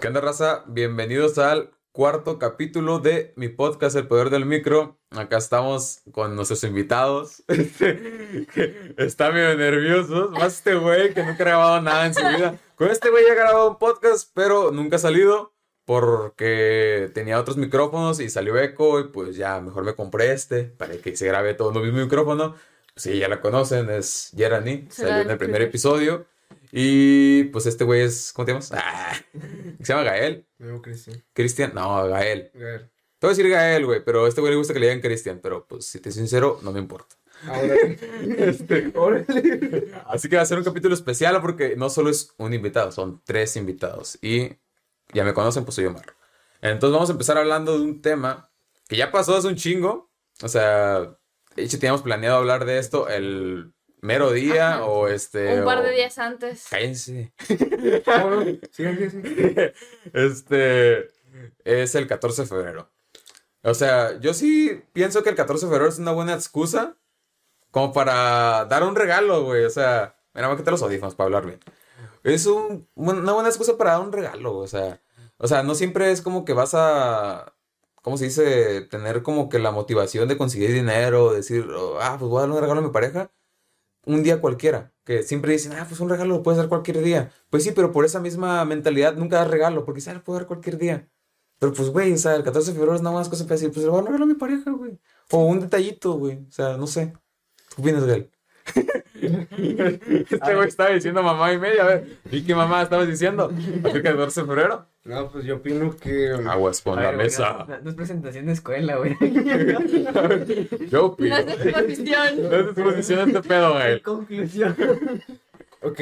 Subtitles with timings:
[0.00, 0.62] ¿Qué onda, raza?
[0.68, 4.96] Bienvenidos al cuarto capítulo de mi podcast El Poder del Micro.
[5.10, 7.42] Acá estamos con nuestros invitados.
[7.48, 10.30] Este, está medio nerviosos.
[10.30, 12.60] Más este güey que nunca ha grabado nada en su vida.
[12.76, 15.52] Con este güey ya ha grabado un podcast, pero nunca ha salido
[15.84, 20.96] porque tenía otros micrófonos y salió eco y pues ya mejor me compré este para
[20.98, 22.54] que se grabe todo en el mismo micrófono.
[22.94, 26.24] Sí, ya la conocen, es Gerani, salió en el primer episodio.
[26.72, 28.72] Y pues este güey es, ¿cómo te llamas?
[28.72, 29.14] Ah,
[29.80, 30.46] se llama Gael.
[30.58, 31.24] Me llamo Cristian.
[31.32, 32.50] Cristian, no, Gael.
[32.54, 32.90] Gael.
[33.18, 35.00] Te voy a decir Gael, güey, pero a este güey le gusta que le digan
[35.00, 37.16] Cristian, pero pues si te soy sincero, no me importa.
[37.46, 37.74] Ahora.
[38.38, 39.92] Este, Órale.
[40.06, 43.22] Así que va a ser un capítulo especial porque no solo es un invitado, son
[43.24, 44.18] tres invitados.
[44.22, 44.58] Y
[45.12, 46.14] ya me conocen, pues soy Omar.
[46.60, 48.50] Entonces vamos a empezar hablando de un tema
[48.88, 50.10] que ya pasó hace un chingo.
[50.42, 51.18] O sea,
[51.56, 54.84] de hecho teníamos planeado hablar de esto el mero día Ajá.
[54.84, 55.58] o este...
[55.60, 56.66] Un par de o- días antes.
[56.70, 57.32] Cállense.
[57.46, 57.56] Sí,
[58.96, 59.22] sí, sí.
[60.12, 61.10] Este
[61.64, 62.90] es el 14 de febrero.
[63.62, 66.96] O sea, yo sí pienso que el 14 de febrero es una buena excusa
[67.70, 69.64] como para dar un regalo, güey.
[69.64, 71.60] O sea, mira, voy a quitar los audífonos para hablar bien.
[72.24, 75.00] Es un- una buena excusa para dar un regalo, o sea,
[75.38, 77.54] o sea, no siempre es como que vas a,
[78.02, 78.80] ¿cómo se dice?
[78.82, 82.54] Tener como que la motivación de conseguir dinero, decir, oh, ah, pues voy a darle
[82.56, 83.30] un regalo a mi pareja
[84.08, 84.92] un día cualquiera.
[85.04, 87.30] Que siempre dicen, ah, pues un regalo lo puedes dar cualquier día.
[87.50, 90.48] Pues sí, pero por esa misma mentalidad nunca das regalo, porque se lo puedo dar
[90.48, 91.08] cualquier día.
[91.58, 93.72] Pero pues, güey, o sea, el 14 de febrero es nada más cosa para decir,
[93.72, 94.98] pues le voy a regalo a mi pareja, güey.
[95.30, 96.46] O un detallito, güey.
[96.48, 97.12] O sea, no sé.
[97.74, 98.30] ¿Qué opinas, Gael?
[100.30, 102.18] este güey estaba diciendo mamá y media, a ver.
[102.30, 103.52] ¿Y qué mamá estabas diciendo?
[103.84, 104.86] Acerca del 14 de febrero.
[105.04, 106.30] No, pues yo opino que.
[106.46, 107.64] Aguas con A la ver, güey, mesa.
[107.66, 109.16] No, no es presentación de escuela, güey.
[110.90, 111.30] Yo opino.
[111.30, 112.42] No es de exposición.
[112.42, 114.02] No es exposición este pedo, Gael.
[114.02, 114.76] Conclusión.
[115.82, 116.00] Ok.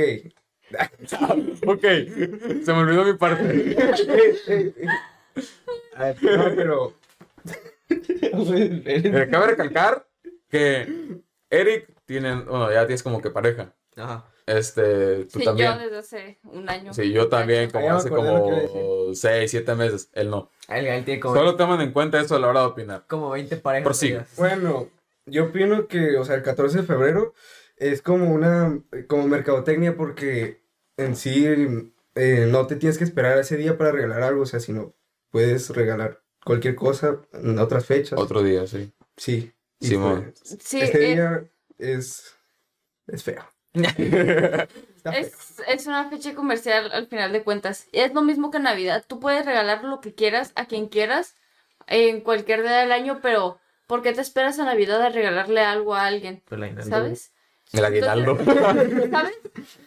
[1.66, 3.76] Ok, se me olvidó mi parte.
[5.94, 6.94] A ver, no, pero.
[7.88, 10.06] Me cabe recalcar
[10.50, 13.74] que Eric tiene, bueno, ya tienes como que pareja.
[13.96, 14.24] Ajá.
[14.46, 15.72] Este, tú Sí, también.
[15.72, 16.94] yo desde hace un año.
[16.94, 20.08] Sí, yo también, Ah, como me hace como 6, 7 meses.
[20.12, 20.50] Él no.
[20.68, 23.04] Tiene como, Solo toman en cuenta eso a la hora de opinar.
[23.08, 23.84] como 20 parejas.
[23.84, 24.12] Prosigue.
[24.20, 24.36] perdidas.
[24.36, 24.88] Bueno,
[25.26, 27.34] yo opino que, o sea, el 14 de febrero
[27.76, 28.78] es como una.
[29.08, 30.62] como mercadotecnia porque
[30.96, 31.44] en sí
[32.14, 34.94] eh, no te tienes que esperar a ese día para regalar algo, o sea, sino
[35.30, 38.18] puedes regalar cualquier cosa en otras fechas.
[38.18, 38.92] Otro día, sí.
[39.16, 39.52] Sí.
[39.80, 40.32] Simón.
[40.38, 41.44] pues, Sí, este es, día
[41.78, 42.36] es.
[43.06, 43.44] es feo.
[45.14, 47.86] Es, es una fecha comercial al final de cuentas.
[47.92, 49.04] Es lo mismo que Navidad.
[49.06, 51.36] Tú puedes regalar lo que quieras a quien quieras
[51.86, 55.94] en cualquier día del año, pero ¿por qué te esperas a Navidad a regalarle algo
[55.94, 56.42] a alguien?
[56.88, 57.32] ¿Sabes?
[57.72, 58.36] El aguinaldo.
[59.10, 59.38] ¿Sabes?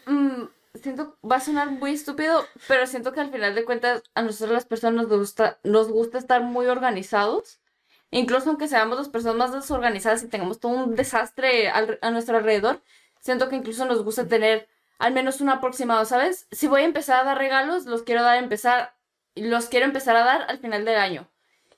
[0.05, 0.43] Mm,
[0.81, 4.51] siento, va a sonar muy estúpido, pero siento que al final de cuentas a nosotros
[4.51, 7.58] las personas nos gusta, nos gusta estar muy organizados.
[8.11, 12.37] Incluso aunque seamos las personas más desorganizadas y tengamos todo un desastre al- a nuestro
[12.37, 12.81] alrededor,
[13.19, 16.47] siento que incluso nos gusta tener al menos un aproximado, ¿sabes?
[16.51, 18.95] Si voy a empezar a dar regalos, los quiero dar empezar,
[19.35, 21.29] los quiero empezar a dar al final del año.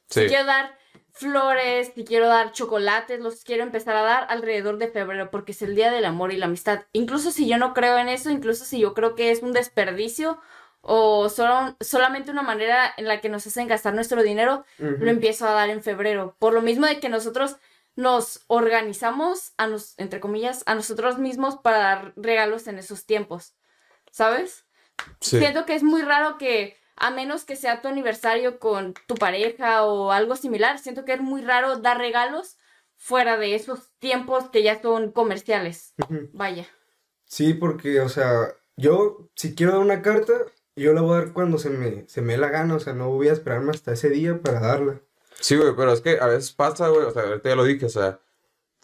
[0.09, 0.21] Sí.
[0.21, 0.77] Si quiero dar
[1.13, 5.61] flores, si quiero dar chocolates, los quiero empezar a dar alrededor de febrero, porque es
[5.61, 6.83] el día del amor y la amistad.
[6.93, 10.39] Incluso si yo no creo en eso, incluso si yo creo que es un desperdicio
[10.81, 14.97] o solo, solamente una manera en la que nos hacen gastar nuestro dinero, Ujú.
[14.99, 16.35] lo empiezo a dar en febrero.
[16.39, 17.57] Por lo mismo de que nosotros
[17.95, 23.53] nos organizamos, a nos, entre comillas, a nosotros mismos para dar regalos en esos tiempos.
[24.11, 24.65] ¿Sabes?
[25.19, 25.37] Sí.
[25.37, 29.83] Siento que es muy raro que, a menos que sea tu aniversario con tu pareja
[29.83, 32.57] o algo similar, siento que es muy raro dar regalos
[32.95, 35.93] fuera de esos tiempos que ya son comerciales.
[36.03, 36.29] Ujú.
[36.33, 36.67] Vaya.
[37.25, 40.33] Sí, porque, o sea, yo si quiero dar una carta,
[40.81, 42.93] yo la voy a dar cuando se me, se me dé la gana, o sea,
[42.93, 44.99] no voy a esperarme hasta ese día para darla.
[45.39, 47.85] Sí, güey, pero es que a veces pasa, güey, o sea, ahorita ya lo dije,
[47.85, 48.19] o sea,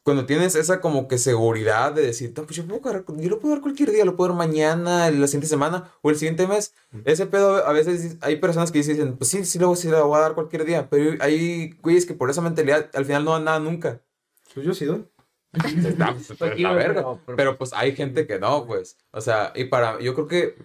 [0.03, 3.39] cuando tienes esa como que seguridad de decir, no, pues yo, puedo agarrar- yo lo
[3.39, 6.73] puedo dar cualquier día, lo puedo dar mañana, la siguiente semana o el siguiente mes,
[7.03, 10.17] ese pedo a veces hay personas que dicen, pues sí, sí, luego sí lo voy
[10.17, 13.43] a dar cualquier día, pero hay güeyes que por esa mentalidad al final no dan
[13.43, 13.99] nada nunca.
[14.53, 15.05] Pues yo sí doy.
[15.53, 17.01] Está, pues, Pues sí, la verga.
[17.25, 18.97] pero- Pero pues hay gente que no, pues.
[19.11, 20.55] O sea, y para, yo creo que,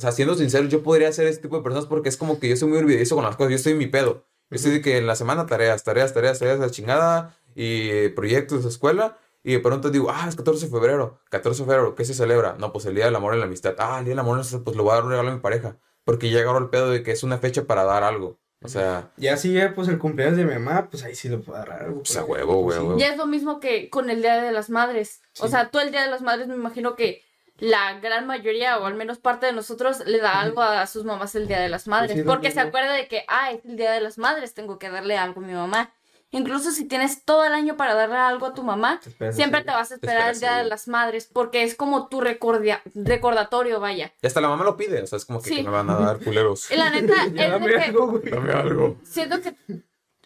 [0.00, 2.48] o sea, siendo sincero, yo podría ser ese tipo de personas porque es como que
[2.48, 4.24] yo soy muy olvidadizo con las cosas, yo estoy en mi pedo.
[4.48, 8.62] Yo estoy de que en la semana tareas, tareas, tareas, tareas, la chingada y proyectos
[8.62, 9.18] de escuela.
[9.44, 11.20] Y de pronto digo, ah, es 14 de febrero.
[11.28, 12.56] 14 de febrero, ¿qué se celebra?
[12.58, 13.74] No, pues el Día del Amor y la Amistad.
[13.76, 15.28] Ah, el Día del Amor y la Amistad, pues le voy a dar un regalo
[15.28, 15.76] a mi pareja.
[16.04, 18.40] Porque ya agarró el pedo de que es una fecha para dar algo.
[18.62, 21.42] O sea, Ya si ya, pues el cumpleaños de mi mamá, pues ahí sí lo
[21.42, 22.02] puedo agarrar algo.
[22.02, 22.98] Pues, a huevo, pues, huevo.
[22.98, 25.20] Ya es lo mismo que con el Día de las Madres.
[25.40, 27.22] O sea, tú el Día de las Madres me imagino que
[27.60, 31.34] la gran mayoría, o al menos parte de nosotros, le da algo a sus mamás
[31.34, 32.12] el Día de las Madres.
[32.12, 34.78] sí, lo porque se acuerda de que, ah, es el Día de las Madres, tengo
[34.78, 35.92] que darle algo a mi mamá.
[36.32, 39.62] Incluso si tienes todo el año para darle algo a tu mamá, Te esperas siempre
[39.64, 43.80] te vas a esperar el Día de las Madres, porque es como tu recordia- recordatorio,
[43.80, 44.12] vaya.
[44.22, 45.56] Y hasta la mamá lo pide, o sea, es como que, Sí.
[45.56, 46.70] que me van a dar culeros.
[46.70, 48.30] Y la neta, Ya, es de dame que algo, güey.
[48.30, 48.96] Dame algo.
[49.02, 49.54] siento que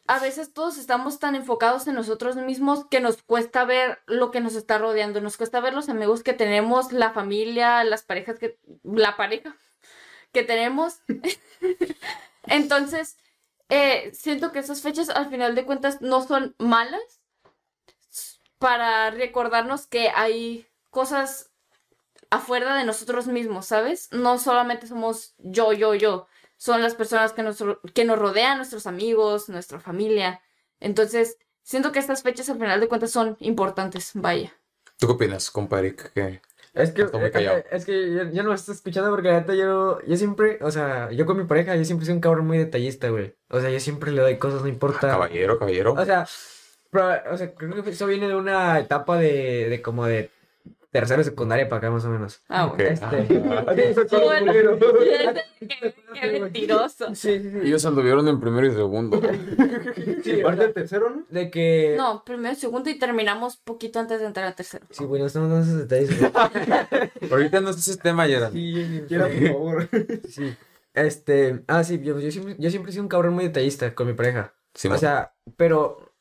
[0.06, 4.40] a veces todos estamos tan enfocados en nosotros mismos que nos cuesta ver lo que
[4.40, 8.58] nos está rodeando, nos cuesta ver los amigos que tenemos, la familia, las parejas que,
[8.82, 9.56] la pareja
[10.32, 10.98] que tenemos.
[12.46, 13.16] Entonces,
[13.70, 17.20] eh, siento que esas fechas al final de cuentas no son malas
[18.58, 21.50] para recordarnos que hay cosas
[22.28, 24.08] afuera de nosotros mismos, ¿sabes?
[24.12, 28.58] No solamente somos yo, yo, yo son las personas que nos, ro- que nos rodean,
[28.58, 30.40] nuestros amigos, nuestra familia.
[30.80, 34.52] Entonces, siento que estas fechas al final de cuentas son importantes, vaya.
[34.98, 35.94] ¿Tú qué opinas, compadre?
[35.96, 36.40] Que
[36.74, 37.08] Es que, eh,
[37.58, 40.58] eh, es que yo, yo no me estoy escuchando porque la neta yo, yo siempre,
[40.60, 43.34] o sea, yo con mi pareja, yo siempre soy un cabrón muy detallista, güey.
[43.48, 45.08] O sea, yo siempre le doy cosas, no importa.
[45.08, 45.92] caballero, caballero.
[45.92, 46.26] O sea,
[46.90, 50.30] pero, o sea, creo que eso viene de una etapa de, de como de
[50.94, 52.41] tercero de secundaria para acá más o menos.
[52.49, 52.76] Ah, Ok.
[52.76, 52.91] bueno.
[53.73, 54.52] Este, bueno.
[55.58, 57.12] qué, qué mentiroso.
[57.17, 57.58] sí, sí, sí.
[57.64, 59.20] Ellos anduvieron en primero y segundo.
[60.23, 61.25] Sí, parte del tercero, ¿no?
[61.29, 61.96] De que...
[61.99, 64.87] No, primero, segundo y terminamos poquito antes de entrar a tercero.
[64.91, 66.32] Sí, güey, no estamos dando esos detalles.
[67.31, 68.52] Ahorita no es ese tema, Gerard.
[68.52, 69.05] Sí, sí, sí.
[69.08, 69.88] Quiera, por favor.
[70.29, 70.56] Sí.
[70.94, 74.06] Este, ah, sí, yo, yo siempre, yo siempre he sido un cabrón muy detallista con
[74.06, 74.55] mi pareja.
[74.75, 76.12] Sí, O sea, pero,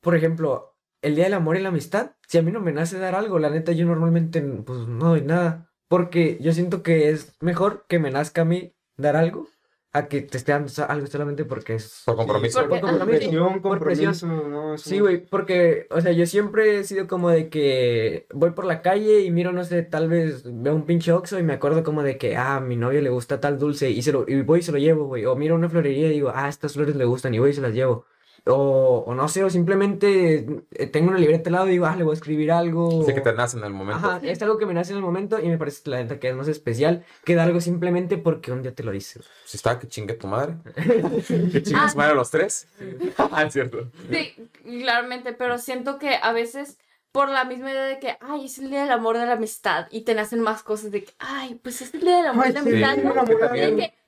[0.00, 0.75] por ejemplo,
[1.06, 3.38] el día del amor y la amistad, si a mí no me nace dar algo,
[3.38, 5.70] la neta, yo normalmente, pues, no doy nada.
[5.88, 9.46] Porque yo siento que es mejor que me nazca a mí dar algo
[9.92, 12.02] a que te esté dando algo solamente porque es...
[12.04, 12.58] por compromiso.
[12.58, 13.18] Porque- Por compromiso.
[13.20, 17.48] Presión, Por compromiso, no, Sí, güey, porque, o sea, yo siempre he sido como de
[17.48, 21.38] que voy por la calle y miro, no sé, tal vez veo un pinche Oxxo
[21.38, 24.02] y me acuerdo como de que, ah, a mi novio le gusta tal dulce y,
[24.02, 25.24] se lo, y voy y se lo llevo, güey.
[25.24, 27.62] O miro una florería y digo, ah, estas flores le gustan y voy y se
[27.62, 28.04] las llevo.
[28.48, 31.96] O, o no sé, o simplemente eh, tengo una libreta al lado y digo, ah,
[31.96, 33.04] le voy a escribir algo.
[33.04, 34.06] Sí que te nace en el momento.
[34.06, 36.28] Ajá, es algo que me nace en el momento y me parece la neta que
[36.28, 39.20] es más especial que dar algo simplemente porque un día te lo hice.
[39.44, 40.54] Si está, que chingue tu madre.
[40.74, 42.68] que chingue su madre a los tres.
[43.18, 43.90] ah, es cierto.
[44.10, 46.78] Sí, claramente, pero siento que a veces
[47.12, 49.86] por la misma idea de que, ay, es el día del amor de la amistad
[49.90, 52.52] y te nacen más cosas de que, ay, pues es el día del amor Ay,
[52.52, 52.96] de la sí, amistad.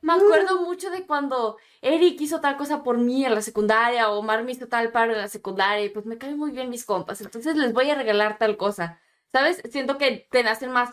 [0.00, 4.18] me acuerdo mucho de cuando Eric hizo tal cosa por mí en la secundaria o
[4.18, 6.84] Omar me hizo tal paro en la secundaria y pues me caen muy bien mis
[6.84, 9.00] compas, entonces les voy a regalar tal cosa.
[9.32, 9.60] ¿Sabes?
[9.70, 10.90] Siento que te nacen más,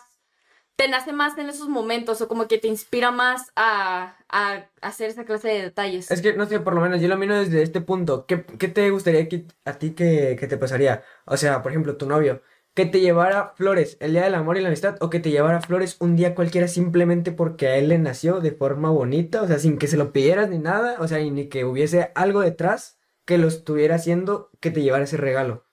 [0.76, 5.10] te nace más en esos momentos o como que te inspira más a, a hacer
[5.10, 6.12] esa clase de detalles.
[6.12, 8.26] Es que, no sé, por lo menos yo lo miro desde este punto.
[8.26, 11.04] ¿Qué, qué te gustaría que, a ti que, que te pasaría?
[11.26, 12.42] O sea, por ejemplo, tu novio,
[12.74, 15.62] que te llevara flores el día del amor y la amistad, o que te llevara
[15.62, 19.60] flores un día cualquiera simplemente porque a él le nació de forma bonita, o sea,
[19.60, 23.00] sin que se lo pidieras ni nada, o sea, y ni que hubiese algo detrás
[23.24, 25.64] que lo estuviera haciendo que te llevara ese regalo.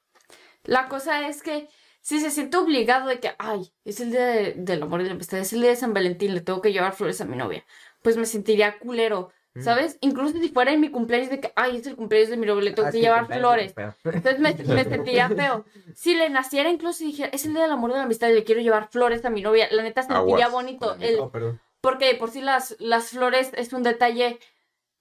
[0.62, 1.68] La cosa es que
[2.02, 5.12] si se siente obligado de que, ay, es el día de- del amor y la
[5.12, 7.64] amistad, es el día de San Valentín, le tengo que llevar flores a mi novia,
[8.02, 9.62] pues me sentiría culero, Mm.
[9.62, 9.98] ¿sabes?
[10.00, 12.62] Incluso si fuera en mi cumpleaños de que, ay, es el cumpleaños de mi novia,
[12.64, 13.74] le tengo Ah, que sí, llevar flores.
[14.04, 15.64] Entonces me, me sentiría feo.
[15.94, 18.28] Si le naciera incluso y dijera, es el día del amor y de la amistad
[18.30, 20.96] y le quiero llevar flores a mi novia, la neta sentiría Aguas bonito.
[21.00, 21.60] el Oh, perdón.
[21.82, 24.38] porque de por sí las, las flores es un detalle.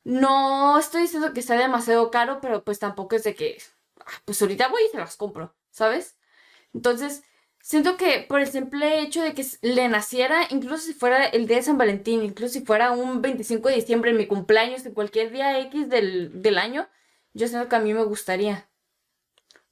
[0.03, 3.57] No estoy diciendo que sea demasiado caro, pero pues tampoco es de que.
[3.99, 6.17] ah, Pues ahorita voy y se las compro, ¿sabes?
[6.73, 7.23] Entonces,
[7.61, 11.57] siento que por el simple hecho de que le naciera, incluso si fuera el día
[11.57, 15.31] de San Valentín, incluso si fuera un 25 de diciembre, en mi cumpleaños, en cualquier
[15.31, 16.87] día X del, del año,
[17.33, 18.69] yo siento que a mí me gustaría.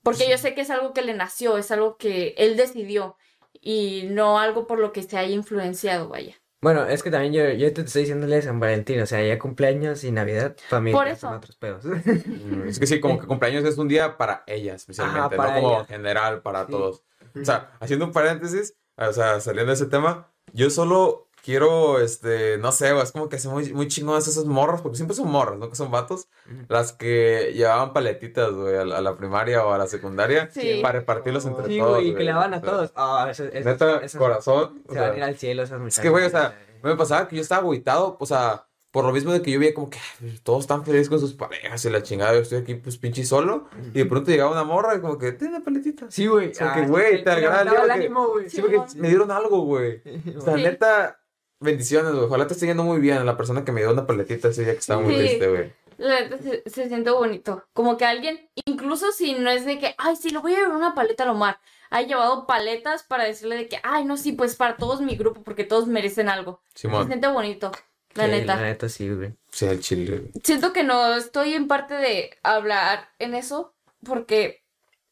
[0.03, 3.17] Porque yo sé que es algo que le nació, es algo que él decidió
[3.61, 6.35] y no algo por lo que se haya influenciado, vaya.
[6.61, 10.03] Bueno, es que también yo, yo te estoy diciéndole San Valentín, o sea, ya cumpleaños
[10.03, 11.21] y Navidad, familia, Por eso.
[11.27, 11.85] son otros pedos.
[11.85, 15.61] Mm, Es que sí, como que cumpleaños es un día para ellas, especialmente, para no
[15.61, 16.71] como general para Sí.
[16.71, 17.03] todos.
[17.39, 22.58] O sea, haciendo un paréntesis, o sea, saliendo de ese tema, yo solo quiero, este,
[22.58, 25.58] no sé, es como que son muy, muy chingonas esas morras, porque siempre son morras,
[25.58, 25.69] ¿no?
[25.69, 26.27] Que son vatos,
[26.67, 30.79] las que llevaban paletitas, güey, a, la- a la primaria o a la secundaria Sí.
[30.81, 32.03] para repartirlos entre Sí, todos.
[32.03, 32.91] y que le daban a todos.
[32.96, 34.84] Ah, eso, eso- Neta, eso- corazón.
[34.88, 36.01] o Se van a ir al cielo esas es muchachas.
[36.03, 39.31] que, güey, o sea, me pasaba que yo estaba agüitado, o sea, por lo mismo
[39.31, 42.01] de que yo veía como que ay, todos están felices con sus parejas y la
[42.01, 45.17] chingada, yo estoy aquí pues pinche solo, y de pronto llegaba una morra y como
[45.19, 46.08] que, ten una paletita.
[46.10, 46.50] Sí, güey.
[46.50, 48.50] O sea, ah, que, güey, te agrada el ánimo, güey.
[48.50, 50.01] Sí, porque me dieron algo, güey.
[50.36, 50.63] O sea, Sí.
[50.63, 51.19] neta,
[51.59, 52.25] bendiciones, güey.
[52.25, 54.63] Ojalá te esté yendo muy bien a la persona que me dio una paletita ese
[54.63, 55.19] día que estaba muy Sí.
[55.19, 55.73] triste, güey.
[55.97, 57.65] La neta se, se siente bonito.
[57.73, 60.75] Como que alguien, incluso si no es de que, ay, sí, lo voy a llevar
[60.77, 61.59] una paleta al Omar.
[61.89, 65.43] Ha llevado paletas para decirle de que, ay, no, sí, pues para todos mi grupo,
[65.43, 66.61] porque todos merecen algo.
[66.73, 67.07] Se Simón.
[67.07, 67.71] siente bonito,
[68.13, 68.55] la Sí, neta.
[68.55, 69.33] La neta sí, güey.
[69.51, 70.31] Sí, el chile.
[70.43, 73.73] Siento que no estoy en parte de hablar en eso,
[74.05, 74.63] porque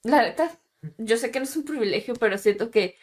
[0.03, 0.57] la neta,
[0.97, 2.95] yo sé que no es un privilegio, pero siento que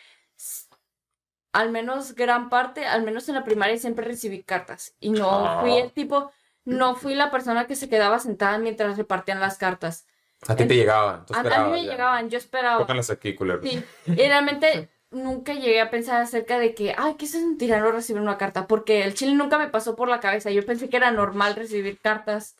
[1.54, 4.94] al menos gran parte, al menos en la primaria siempre recibí cartas.
[5.00, 6.30] Y no fui el tipo,
[6.64, 10.06] no fui la persona que se quedaba sentada mientras repartían las cartas.
[10.46, 11.24] A ti te llegaban.
[11.24, 11.92] Tú A, a mí me ya.
[11.92, 12.78] llegaban, yo esperaba.
[12.78, 13.62] Tócalas aquí, culero.
[13.62, 17.92] Sí, y realmente nunca llegué a pensar acerca de que, ay, ¿qué se sentirá no
[17.92, 18.66] recibir una carta?
[18.66, 20.50] Porque el chile nunca me pasó por la cabeza.
[20.50, 22.56] Yo pensé que era normal recibir cartas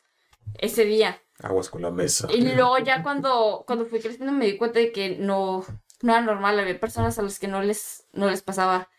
[0.57, 1.21] ese día.
[1.43, 2.27] Aguas con la mesa.
[2.33, 5.65] Y luego ya cuando, cuando fui creciendo me di cuenta de que no,
[6.01, 6.59] no era normal.
[6.59, 8.89] Había personas a las que no les, no les pasaba.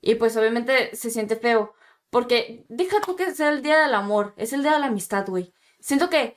[0.00, 1.74] Y pues obviamente se siente feo.
[2.10, 4.34] Porque deja tú que sea el día del amor.
[4.36, 5.52] Es el día de la amistad, güey.
[5.80, 6.36] Siento que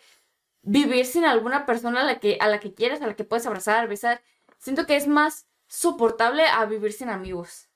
[0.62, 3.46] vivir sin alguna persona a la que, a la que quieres, a la que puedes
[3.46, 4.22] abrazar, besar,
[4.58, 7.70] siento que es más soportable a vivir sin amigos.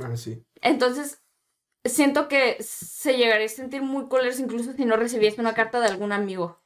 [0.00, 0.44] Ah, sí.
[0.60, 1.22] Entonces,
[1.84, 5.88] siento que se llegaría a sentir muy coleros incluso si no recibiese una carta de
[5.88, 6.60] algún amigo.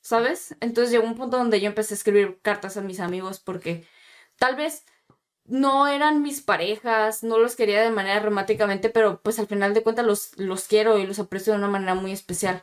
[0.00, 0.56] ¿Sabes?
[0.60, 3.86] Entonces llegó un punto donde yo empecé a escribir cartas a mis amigos porque
[4.38, 4.84] tal vez
[5.46, 9.82] no eran mis parejas, no los quería de manera románticamente, pero pues al final de
[9.82, 12.62] cuentas los, los quiero y los aprecio de una manera muy especial.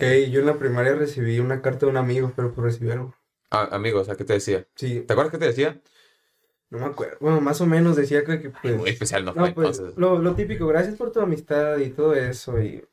[0.00, 3.14] Ey, yo en la primaria recibí una carta de un amigo, pero por recibir algo.
[3.50, 4.66] Ah, amigos, ¿a qué te decía?
[4.74, 5.80] Sí, ¿Te acuerdas qué te decía?
[6.70, 7.16] no me acuerdo.
[7.20, 8.76] Bueno, más o menos decía que, pues...
[8.76, 9.98] Muy especial, no fue No, pues, entonces.
[9.98, 12.60] lo, lo típico, gracias por tu amistad y todo eso.
[12.60, 12.84] Y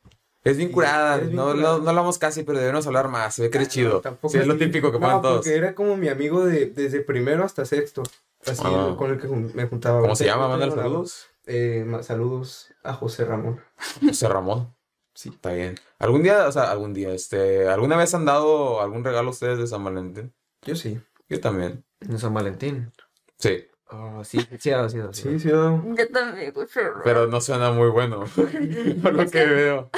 [0.43, 1.15] Es bien curada.
[1.15, 1.61] es bien no, curada.
[1.61, 3.35] no, no hablamos casi, pero debemos hablar más.
[3.35, 4.01] Se ve que eres Ah, chido.
[4.01, 5.35] tampoco Sí, es lo típico que no, ponen todos.
[5.37, 8.03] porque era como mi amigo de, desde primero hasta sexto.
[8.45, 8.95] Así, Ah.
[8.97, 10.01] con el que me juntaba.
[10.01, 10.47] ¿Cómo se llama?
[10.57, 10.69] nada.
[10.71, 11.27] saludos.
[11.45, 13.61] Eh, saludos a José Ramón.
[14.05, 14.73] José Ramón.
[15.13, 15.75] Sí, está bien.
[15.99, 19.59] ¿Algún día, o sea, algún día, este, alguna vez han dado algún regalo a ustedes
[19.59, 20.33] de San Valentín?
[20.63, 20.99] Yo sí.
[21.29, 21.83] Yo también.
[22.01, 22.91] En San Valentín.
[23.37, 24.99] Sí, Oh, sí, sí, sí, sí.
[25.11, 25.49] Sí, sí.
[25.49, 25.79] Yo
[26.11, 28.23] también, pero- pero no suena muy bueno.
[29.03, 29.89] Por lo que- veo.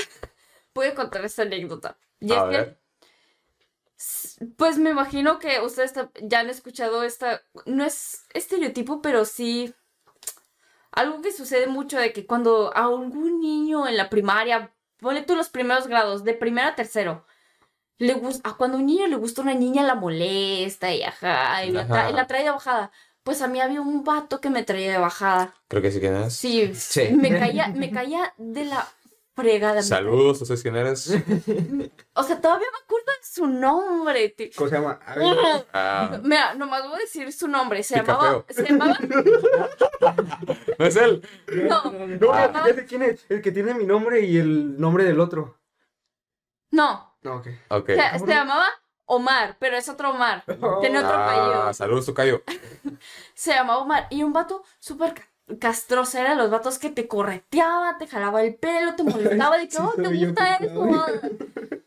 [0.76, 1.98] Voy a contar esta anécdota.
[2.20, 2.80] Y A es que ver.
[4.58, 9.74] Pues me imagino que ustedes ya han escuchado esta, no es estereotipo, pero sí
[10.92, 15.36] algo que sucede mucho de que cuando a algún niño en la primaria, ponle tú
[15.36, 17.26] los primeros grados, de primero a tercero,
[17.98, 21.72] le gusta, cuando a un niño le gusta una niña la molesta y ajá, y
[21.72, 21.94] la, Ajá.
[22.08, 22.92] tra- y la trae de bajada.
[23.24, 25.54] Pues a mí había un vato que me traía de bajada.
[25.70, 26.34] Creo que sí quién es.
[26.36, 27.10] Sí, Sí.
[27.14, 28.88] me caía, me caía de la
[29.36, 29.82] fregada.
[29.84, 31.08] Saludos, ¿tú sabes quién eres?
[32.18, 34.30] O sea, todavía me acuerdo de su nombre.
[34.30, 34.48] tío.
[34.56, 35.00] ¿Cómo se llama?
[35.06, 35.38] A ver,
[35.74, 37.84] Ah, Mira, nomás voy a decir su nombre.
[37.84, 38.46] Se llamaba.
[38.50, 38.98] Se llamaba.
[40.80, 41.28] ¿No es él?
[41.68, 42.52] No, No, Ah.
[42.68, 43.26] ya sé quién es.
[43.30, 45.60] El que tiene mi nombre y el nombre del otro.
[46.72, 47.14] no.
[47.22, 47.48] No, ok.
[47.70, 47.88] Ok.
[47.88, 48.68] Se, se llamaba
[49.06, 50.44] Omar, pero es otro Omar.
[50.80, 51.74] Tiene otro Ah, apellido.
[51.74, 52.44] saludos, Tocayo.
[53.34, 54.06] Se llamaba Omar.
[54.12, 55.16] Y un vato súper
[55.48, 56.18] ca- castroso.
[56.18, 59.58] Era de los vatos que te correteaba, te jalaba el pelo, te molestaba.
[59.58, 61.06] De que, Sí, oh, te gusta eso.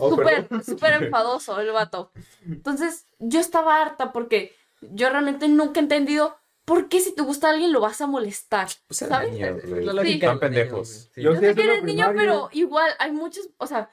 [0.00, 2.10] Oh, Súper, súper enfadoso el vato.
[2.44, 7.50] Entonces, yo estaba harta porque yo realmente nunca he entendido por qué si te gusta
[7.50, 8.66] alguien lo vas a molestar.
[8.88, 9.62] Pues niños,
[10.02, 10.14] Sí.
[10.14, 10.88] Están pendejos.
[11.14, 11.22] Sí.
[11.22, 13.88] Yo Yo sé que eres niño, pero igual hay muchos, o sea,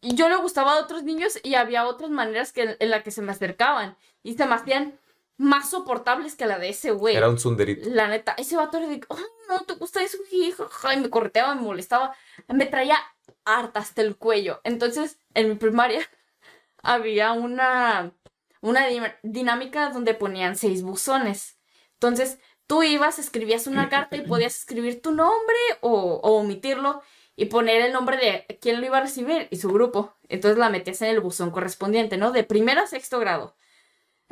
[0.00, 3.10] y yo le gustaba a otros niños y había otras maneras que, en las que
[3.10, 4.96] se me acercaban y se me hacían
[5.36, 7.16] más soportables que la de ese güey.
[7.16, 7.88] Era un sunderito.
[7.90, 10.64] La neta, ese vato era de, ay, no, te gusta eso, hija,
[10.94, 12.14] y me correteaba, me molestaba,
[12.48, 12.98] me traía
[13.44, 14.60] harta hasta el cuello.
[14.64, 16.00] Entonces, en mi primaria
[16.82, 18.12] había una,
[18.60, 21.58] una di- dinámica donde ponían seis buzones.
[21.94, 27.02] Entonces, tú ibas, escribías una carta y podías escribir tu nombre o, o omitirlo
[27.36, 30.14] y poner el nombre de quién lo iba a recibir y su grupo.
[30.28, 32.30] Entonces la metías en el buzón correspondiente, ¿no?
[32.30, 33.56] De primero a sexto grado.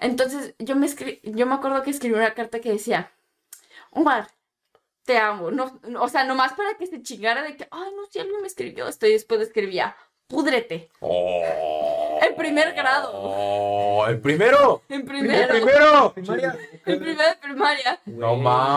[0.03, 3.13] Entonces, yo me, escri- yo me acuerdo que escribí una carta que decía,
[3.93, 4.29] Omar,
[5.05, 5.51] te amo.
[5.51, 8.47] No, o sea, nomás para que se chingara de que, ay, no, si alguien me
[8.49, 9.07] escribió esto.
[9.07, 10.91] Y después escribía, púdrete.
[11.01, 11.92] Oh.
[12.25, 13.11] En primer grado.
[13.15, 14.83] Oh, el primero.
[14.89, 15.49] En El primero.
[15.55, 16.13] primero.
[16.15, 16.57] Primaria.
[16.87, 18.01] En primero de primaria.
[18.07, 18.29] No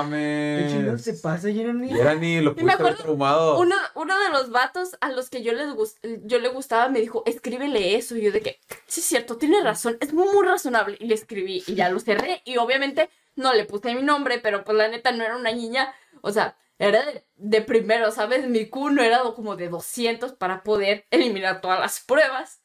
[0.10, 1.04] ¿Qué chingados mames.
[1.04, 1.92] se pasa, Jeremy?
[1.92, 3.60] Y era ni lo acuerdo traumado.
[3.60, 7.00] Uno, uno de los vatos a los que yo, les gust- yo le gustaba me
[7.02, 8.16] dijo, escríbele eso.
[8.16, 10.98] Y yo de que, sí es cierto, tiene razón, es muy, muy razonable.
[11.00, 12.42] Y le escribí y ya lo cerré.
[12.46, 15.94] Y obviamente no le puse mi nombre, pero pues la neta no era una niña,
[16.22, 18.48] o sea, era de, de primero, ¿sabes?
[18.48, 22.62] Mi Q no era como de 200 para poder eliminar todas las pruebas.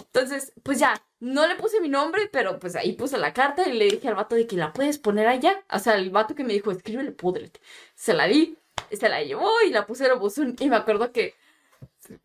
[0.00, 3.72] Entonces, pues ya, no le puse mi nombre, pero pues ahí puse la carta y
[3.72, 5.62] le dije al vato de que la puedes poner allá.
[5.72, 7.60] O sea, el vato que me dijo, escríbele, púdrete.
[7.94, 8.56] Se la di,
[8.90, 10.56] se la llevó y la puse en el buzón.
[10.58, 11.34] Y me acuerdo que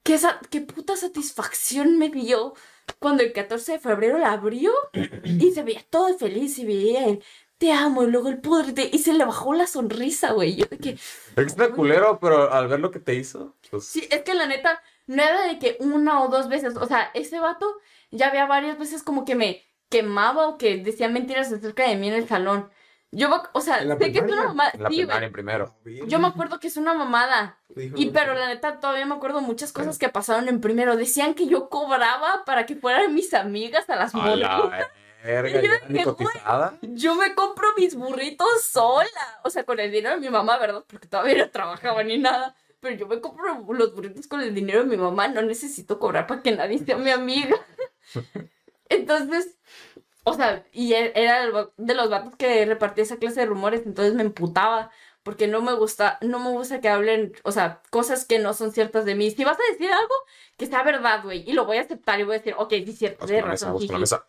[0.04, 2.54] qué, sa- qué puta satisfacción me dio
[3.00, 4.72] cuando el 14 de febrero la abrió
[5.24, 7.24] y se veía todo feliz y veía el
[7.58, 10.56] te amo y luego el púdrete y se le bajó la sonrisa, güey.
[10.58, 10.98] Yo de que,
[11.38, 13.86] Extra culero, pero al ver lo que te hizo, pues.
[13.86, 17.12] sí, es que la neta, no era de que una o dos veces, o sea,
[17.14, 17.68] ese vato
[18.12, 22.08] ya había varias veces como que me quemaba o que decía mentiras acerca de mí
[22.08, 22.70] en el salón.
[23.12, 25.74] Yo, o sea, ¿En la sé que es una mamada, la sí, primero.
[26.06, 27.60] Yo me acuerdo que es una mamada.
[27.96, 30.98] Y pero la neta todavía me acuerdo muchas cosas que pasaron en primero.
[30.98, 34.90] Decían que yo cobraba para que fueran mis amigas a las la
[35.24, 36.30] verga, yo dije.
[36.82, 39.40] Yo me compro mis burritos sola.
[39.44, 40.84] O sea, con el dinero de mi mamá, ¿verdad?
[40.86, 42.54] Porque todavía no trabajaba ni nada.
[42.80, 45.28] Pero yo me compro los burritos con el dinero de mi mamá.
[45.28, 47.56] No necesito cobrar para que nadie sea mi amiga.
[48.90, 49.58] Entonces,
[50.24, 53.82] o sea, y e- era de los vatos que repartía esa clase de rumores.
[53.86, 54.92] Entonces me emputaba.
[55.24, 58.72] Porque no me gusta, no me gusta que hablen, o sea, cosas que no son
[58.72, 59.32] ciertas de mí.
[59.32, 60.14] Si vas a decir algo,
[60.56, 61.44] que sea verdad, güey.
[61.50, 63.48] Y lo voy a aceptar y voy a decir, ok, sí es cierto, de mesa,
[63.48, 63.72] razón.
[63.72, 64.00] con la jiji".
[64.02, 64.28] mesa.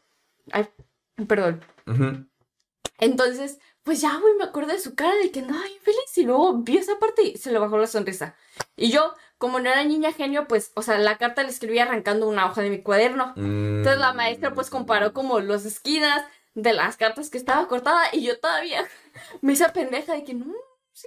[0.52, 0.66] Ay,
[1.28, 1.62] perdón.
[1.86, 2.26] Ujú.
[2.98, 6.24] Entonces, pues ya, güey, me acuerdo de su cara de que andaba bien feliz y
[6.24, 8.34] luego vi esa parte y se le bajó la sonrisa.
[8.76, 12.28] Y yo, como no era niña genio, pues, o sea, la carta la escribí arrancando
[12.28, 13.32] una hoja de mi cuaderno.
[13.36, 16.24] Entonces la maestra pues comparó como las esquinas
[16.54, 18.84] de las cartas que estaba cortada y yo todavía
[19.40, 20.52] me hice pendeja de que no.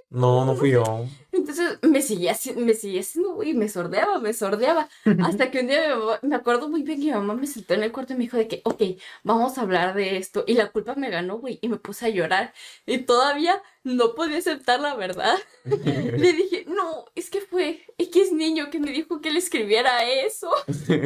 [0.09, 0.83] No, no fui yo.
[1.31, 4.87] Entonces me seguía, me seguía haciendo, güey, me sordeaba, me sordeaba.
[5.23, 7.83] Hasta que un día mamá- me acuerdo muy bien que mi mamá me sentó en
[7.83, 8.81] el cuarto y me dijo de que, ok,
[9.23, 10.43] vamos a hablar de esto.
[10.47, 12.53] Y la culpa me ganó, güey, y me puse a llorar.
[12.85, 15.37] Y todavía no podía aceptar la verdad.
[15.63, 20.51] Le dije, no, es que fue X niño que me dijo que le escribiera eso.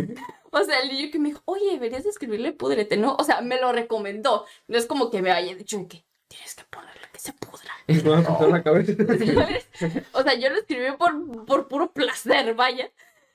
[0.56, 3.16] O sea, el niño que me dijo, oye, deberías de escribirle púdrete, ¿no?
[3.20, 4.46] O sea, me lo recomendó.
[4.68, 7.72] No es como que me haya dicho que tienes que ponerle se pudra.
[7.88, 8.94] Me va a pintar la cabeza.
[9.08, 9.66] ¿sabes?
[10.12, 12.92] O sea, yo lo escribí por, por puro placer, vaya.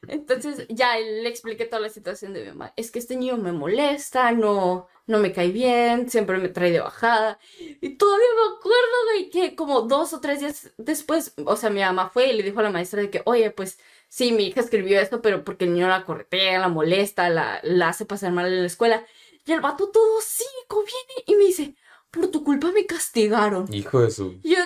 [0.07, 2.75] Entonces ya le expliqué toda la situación de mi mamá.
[2.76, 6.80] Es que este niño me molesta, no, no me cae bien, siempre me trae de
[6.80, 7.38] bajada.
[7.59, 11.80] Y todavía me acuerdo, güey, que como dos o tres días después, o sea, mi
[11.80, 13.78] mamá fue y le dijo a la maestra de que, oye, pues
[14.09, 17.88] sí, mi hija escribió esto, pero porque el niño la corretea, la molesta, la, la
[17.88, 19.04] hace pasar mal en la escuela.
[19.47, 21.75] Y el vato todo cínico viene y me dice,
[22.19, 23.73] por tu culpa me castigaron.
[23.73, 24.41] Hijo de su.
[24.43, 24.59] Yo.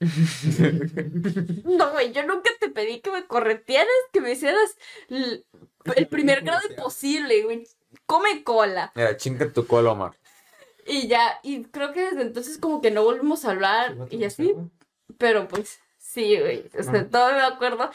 [1.64, 4.76] No, güey, yo nunca te pedí que me corretearas, que me hicieras
[5.08, 5.44] el
[6.08, 7.66] primer grado imposible, güey.
[8.06, 8.92] Come cola.
[8.94, 10.12] Mira, chinga tu cola, Omar.
[10.86, 14.54] Y ya, y creo que desde entonces como que no volvimos a hablar y así,
[15.18, 17.90] pero pues sí, güey, o sea, todavía me acuerdo.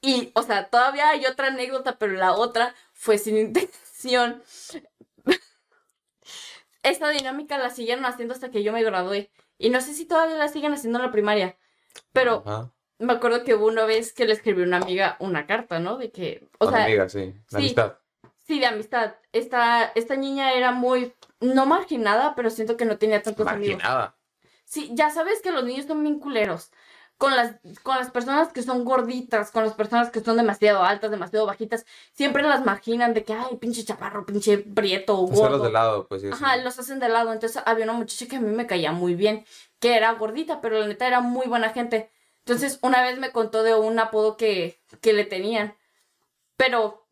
[0.00, 4.42] Y, o sea, todavía hay otra anécdota, pero la otra fue sin intención.
[6.84, 9.30] Esta dinámica la siguieron haciendo hasta que yo me gradué.
[9.58, 11.56] Y no sé si todavía la siguen haciendo en la primaria.
[12.12, 12.70] Pero Ajá.
[12.98, 15.96] me acuerdo que hubo una vez que le escribí a una amiga una carta, ¿no?
[15.96, 17.34] De que, o sea, amiga, sí.
[17.48, 17.56] Sí.
[17.56, 17.98] amistad.
[18.46, 19.14] sí, de amistad.
[19.32, 23.76] Esta, esta niña era muy, no marginada, pero siento que no tenía tantos amigos.
[23.76, 24.16] Marginada.
[24.64, 26.70] Sí, ya sabes que los niños son bien culeros.
[27.16, 31.10] Con las, con las personas que son gorditas, con las personas que son demasiado altas,
[31.10, 35.64] demasiado bajitas, siempre las marginan de que, ay, pinche chaparro, pinche prieto o Hacerlos gordo.
[35.64, 36.28] de lado, pues sí.
[36.32, 36.62] Ajá, sí.
[36.62, 37.32] los hacen de lado.
[37.32, 39.44] Entonces había una muchacha que a mí me caía muy bien,
[39.78, 42.10] que era gordita, pero la neta era muy buena gente.
[42.40, 45.76] Entonces una vez me contó de un apodo que, que le tenían.
[46.56, 47.06] Pero,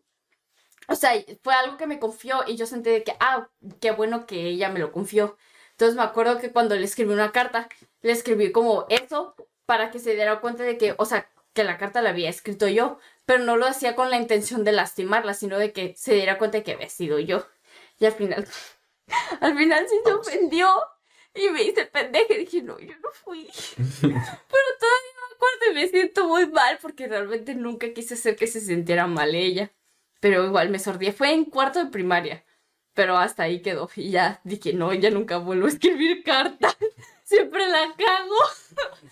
[0.88, 1.12] o sea,
[1.42, 3.48] fue algo que me confió y yo sentí de que, ah,
[3.80, 5.36] qué bueno que ella me lo confió.
[5.72, 7.68] Entonces me acuerdo que cuando le escribí una carta,
[8.02, 9.34] le escribí como eso
[9.66, 12.68] para que se diera cuenta de que, o sea, que la carta la había escrito
[12.68, 16.38] yo, pero no lo hacía con la intención de lastimarla, sino de que se diera
[16.38, 17.46] cuenta de que había sido yo.
[17.98, 18.46] Y al final,
[19.40, 20.68] al final sí se ofendió
[21.34, 23.48] y me hice pendeja y dije, no, yo no fui.
[23.76, 28.46] pero todavía me acuerdo y me siento muy mal porque realmente nunca quise hacer que
[28.46, 29.72] se sintiera mal ella.
[30.20, 31.10] Pero igual me sordí.
[31.10, 32.44] Fue en cuarto de primaria.
[32.94, 33.90] Pero hasta ahí quedó.
[33.96, 36.76] Y ya dije, no, ya nunca vuelvo a escribir cartas.
[37.36, 38.34] Siempre la cago.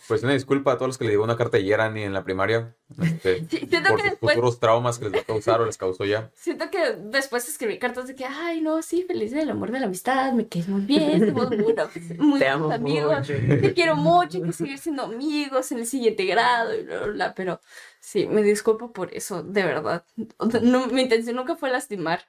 [0.08, 2.12] Pues una disculpa a todos los que le digo una carta y eran ni en
[2.12, 2.74] la primaria.
[3.02, 5.66] este, Sí, siento por que sus después- futuros traumas que les va a causar o
[5.66, 6.30] les causó ya.
[6.34, 9.86] Siento que después escribí cartas de que, ay, no, sí, feliz del amor de la
[9.86, 11.74] amistad, me quedes muy bien, somos muy,
[12.18, 13.60] muy Te amo buenos amigos, mucho.
[13.60, 17.06] te quiero mucho, hay que seguir siendo amigos en el siguiente grado y bla, bla,
[17.12, 17.60] bla, pero
[18.00, 20.04] sí, me disculpo por eso, de verdad.
[20.62, 22.26] No, mi intención nunca fue lastimar,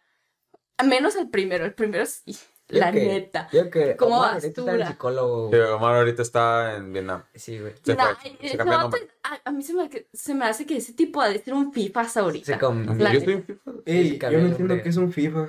[0.77, 2.37] a menos el primero, el primero sí,
[2.79, 3.49] la que- neta.
[3.51, 3.95] Yo que.
[3.95, 4.87] Como Omar ahorita está en basura.
[4.87, 5.49] psicólogo.
[5.51, 7.23] Sí, Omar ahorita está en Vietnam.
[7.35, 7.73] Sí, güey.
[7.83, 9.07] Se Nah, fue, se de vato- nombre.
[9.23, 11.71] a, a mí se me, se me hace que ese tipo ha de ser un
[11.73, 12.53] fifas ahorita.
[12.53, 13.71] Sí, como- La Yo estoy en FIFA.
[13.85, 15.47] Ey, Sí, yo no entiendo qué es un FIFA.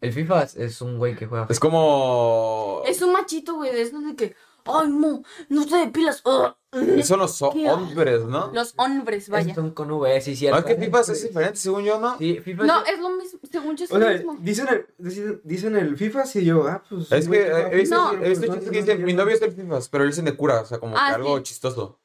[0.00, 1.46] El FIFA es un güey que juega.
[1.50, 2.82] Es como.
[2.86, 4.34] Es un machito, güey, de esos de que,
[4.78, 6.22] ay, no, no te depilas.
[6.24, 6.54] ugh".
[7.02, 8.52] Son los ho- Qué hombres, ¿no?
[8.54, 9.54] Los hombres, vaya.
[9.56, 10.60] Son con V, sí, cierto.
[10.60, 12.16] No, es que FIFA es diferente, según yo, ¿no?
[12.18, 14.36] Sí, FIFA No, es- es lo mismo, según yo es O lo sea, mismo.
[14.40, 17.10] dicen el, dicen, dicen el FIFA, y yo, ah, pues.
[17.10, 19.24] Es que eh, he visto, chistes que dicen, mi no.
[19.24, 21.36] novio es el FIFA, pero él dicen de cura, o sea, como Ah, que algo
[21.38, 21.42] sí.
[21.44, 21.98] chistoso.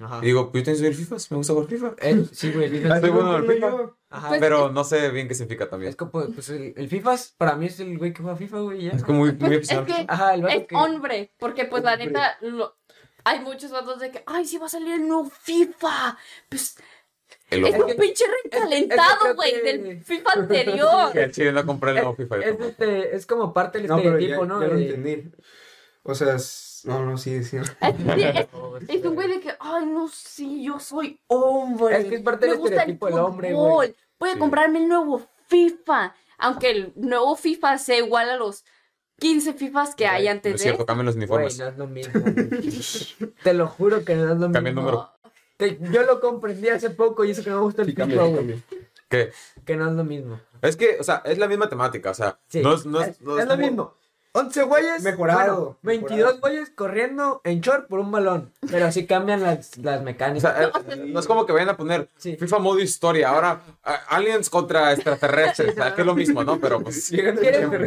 [0.00, 0.18] Ajá.
[0.22, 1.94] Y digo, pues yo también soy el FIFA, me gusta jugar FIFA.
[2.00, 3.68] Eh, sí, güey, el FIFA Ah, es- Soy bueno en no, FIFA.
[3.70, 4.28] yo- Ajá.
[4.28, 5.90] Pues- Pero no sé bien qué significa también.
[5.90, 8.82] Es como, pues el, el FIFA para mí es el güey que juega FIFA, güey,
[8.84, 8.90] ya.
[8.92, 10.74] Es como muy, muy Pues, es que Ajá, el es que...
[10.76, 12.76] hombre, porque pues la neta, lo-
[13.24, 16.16] hay muchos vatos de que, ay, sí va a salir el nuevo FIFA.
[16.48, 16.76] Pues
[17.50, 21.12] El es un pinche recalentado, güey, que- del FIFA anterior.
[21.12, 22.36] Que el chile no compré el nuevo FIFA.
[22.38, 24.60] Es, este, es como parte del No, estereotipo, ¿no?
[24.62, 25.30] ya lo De- entendí.
[26.02, 27.56] O sea, es- no, no, sí, sí.
[27.58, 28.46] Es, sí, es-
[28.88, 31.98] es un güey de que, ay, no, sí, yo soy hombre.
[32.00, 33.94] Es que es parte Me del estereotipo del hombre, güey.
[34.18, 34.38] Voy a Sí.
[34.38, 36.14] comprarme el nuevo FIFA.
[36.38, 38.64] Aunque el nuevo FIFA sea igual a los
[39.18, 40.62] 15 FIFAs que hay No antes es de.
[40.64, 41.58] cierto, cambian los uniformes.
[41.58, 42.22] no es lo mismo.
[43.42, 44.52] Te lo juro que no es lo mismo.
[44.52, 45.10] Cambia el número.
[45.56, 48.24] Te- yo lo comprendí hace poco y eso que no me gusta el Sí, FIFA,
[48.26, 48.62] güey.
[49.66, 50.40] Que no es lo mismo.
[50.62, 52.60] Es que, o sea, es la misma temática, o sea, Sí.
[52.62, 53.94] no es, no es, es, no es lo como- mismo.
[54.32, 55.02] 11 güeyes.
[55.02, 56.40] Mejorado, bueno, 22 mejorado.
[56.40, 58.52] güeyes corriendo en short por un balón.
[58.70, 60.54] Pero así cambian las, las O mecánicas.
[60.54, 62.36] sea, eh, no es como que vayan a poner Sí.
[62.36, 63.60] FIFA modo historia, ahora
[64.08, 66.60] aliens contra extraterrestres, o sea, que es lo mismo, ¿no?
[66.60, 67.40] Pero pues Si eres,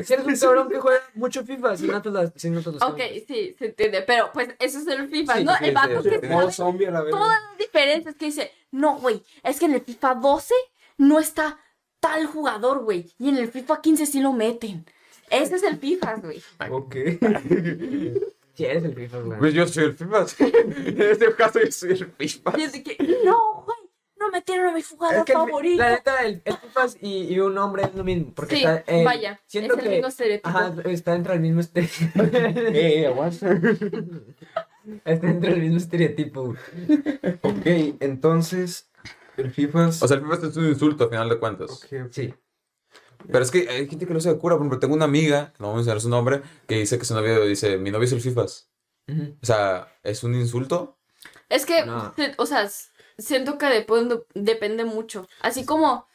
[0.05, 2.69] si eres un cabrón que juega mucho FIFA, si no te las, si no te
[2.69, 4.01] Ok, sí, se entiende.
[4.01, 5.55] Pero pues eso es el FIFA, Sí, ¿no?
[5.57, 6.27] sí, el vato sí, que sí.
[6.27, 9.81] Sabe zombie a la todas las diferencias que dice, no, güey, es que en el
[9.81, 10.53] FIFA 12
[10.97, 11.57] no está
[12.01, 13.09] tal jugador, güey.
[13.17, 14.85] Y en el FIFA 15 sí lo meten.
[15.29, 16.41] Ese es el FIFA, güey.
[16.69, 16.95] Ok.
[18.55, 19.39] Si eres el FIFA, güey.
[19.39, 20.25] pues yo soy el FIFA.
[20.37, 22.53] en este caso yo soy el FIFA.
[22.55, 23.77] Y es de que, no, güey,
[24.19, 25.81] no metieron a mi jugador Es que el- favorito.
[25.83, 28.31] la neta, el, el FIFA y, y un hombre es lo mismo.
[28.35, 30.49] Porque Sí, está, eh, vaya, siento es el que, mismo estereotipo.
[30.49, 32.21] Ajá, está entre el mismo estereotipo.
[32.21, 33.59] Eh, eh, aguanta.
[35.05, 36.43] está entre el mismo estereotipo.
[36.45, 36.57] güey.
[37.41, 38.87] Ok, entonces,
[39.37, 39.87] el FIFA.
[39.87, 41.71] O sea, el FIFA es un insulto, al final de cuentas.
[41.71, 42.11] Ok, ok.
[42.11, 42.33] Sí.
[43.31, 44.55] Pero es que hay gente que lo hace de cura.
[44.55, 47.05] Por ejemplo, tengo una amiga, que no voy a mencionar su nombre, que dice que
[47.05, 48.69] su novio dice, mi novio es el FIFAs.
[49.41, 50.97] O sea, ¿es un insulto?
[51.49, 52.13] Es que, No.
[52.15, 52.69] se- o sea,
[53.17, 55.27] siento que depende, depende mucho.
[55.41, 56.07] Así como,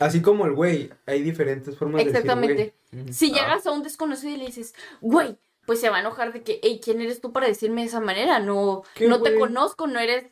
[0.00, 2.74] Así como el güey, hay diferentes formas de decir exactamente,
[3.10, 3.34] si Ah.
[3.42, 6.60] llegas a un desconocido y le dices, güey, pues se va a enojar de que,
[6.62, 8.38] hey, ¿quién eres tú para decirme de esa manera?
[8.40, 10.24] No, ¿Qué, no te conozco, no eres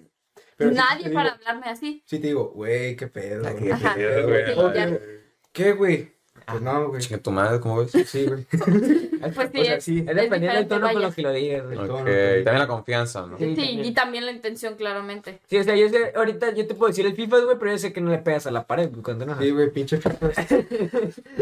[0.57, 2.03] Pero nadie para digo- hablarme así.
[2.07, 3.42] Sí te digo, güey, qué pedo.
[3.55, 5.19] Qué pedo, güey.
[5.52, 6.19] ¿Qué, güey?
[6.46, 7.00] Pues no, güey.
[7.00, 7.92] Chinga tu madre, ¿cómo ves?
[8.09, 8.46] Sí, güey.
[9.20, 9.98] Pues sí, O sea, es, sí.
[9.98, 10.26] Es dependiendo
[10.57, 11.79] del diferente, tono con lo que lo digas, güey.
[11.79, 11.90] Ok.
[11.90, 12.09] Ok,
[12.40, 13.37] y también la confianza, ¿no?
[13.38, 13.85] Sí, Sí, también.
[13.85, 15.40] y también la intención, claramente.
[15.46, 17.79] Sí, o sea, yo sé, ahorita yo te puedo decir el FIFA, güey, pero yo
[17.79, 19.38] sé que no le pegas a la pared, güey, cuando no.
[19.38, 20.31] Sí, güey, pinche FIFA.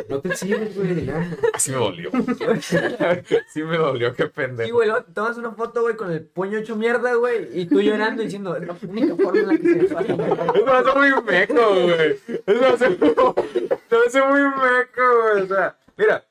[0.08, 1.04] No te sirves, güey.
[1.06, 1.30] ya.
[1.54, 2.10] Así me dolió.
[3.52, 4.74] sí me dolió, qué Sí, pendejo.
[4.74, 8.22] güey, luego tomas una foto, güey, con el puño hecho mierda, güey, y tú llorando
[8.22, 10.12] diciendo, es la única forma en la que se pasa.
[10.12, 12.16] Eso me hace muy meco, güey.
[12.46, 15.42] Eso me hace, me hace muy meco, güey.
[15.42, 16.24] O sea, mira,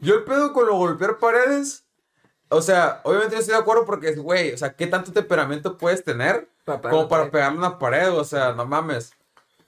[0.00, 1.84] yo el pedo con lo golpear paredes.
[2.48, 6.04] O sea, obviamente yo estoy de acuerdo porque, güey, o sea, ¿qué tanto temperamento puedes
[6.04, 8.12] tener Papá, como para pegarle una pared?
[8.12, 9.12] O sea, no mames.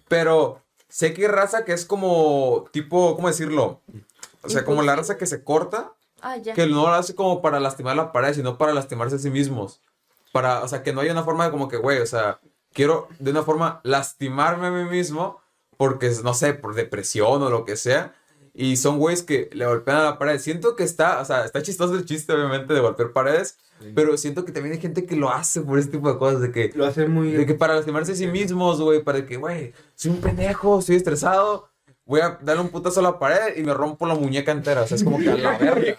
[0.08, 3.80] Pero sé que hay raza que es como, tipo, ¿cómo decirlo?
[4.42, 6.54] O sea, como la raza que se corta, Ah, ya.
[6.54, 9.80] que no lo hace como para lastimar la pared, sino para lastimarse a sí mismos.
[10.32, 12.40] Para, o sea, que no haya una forma de como que, güey, o sea,
[12.72, 15.40] quiero de una forma lastimarme a mí mismo
[15.76, 18.14] porque, no sé, por depresión o lo que sea.
[18.56, 20.38] Y son güeyes que le golpean a la pared.
[20.38, 23.58] Siento que está, o sea, está chistoso el chiste, obviamente, de golpear paredes.
[23.94, 26.52] Pero siento que también hay gente que lo hace por este tipo de cosas, de
[26.52, 27.32] que, Lo hace muy.
[27.32, 30.94] de que para lastimarse a sí mismos, güey, para que, güey, soy un pendejo, estoy
[30.96, 31.68] estresado,
[32.06, 34.82] voy a darle un putazo a la pared y me rompo la muñeca entera.
[34.82, 35.96] O sea, es como que a la verga.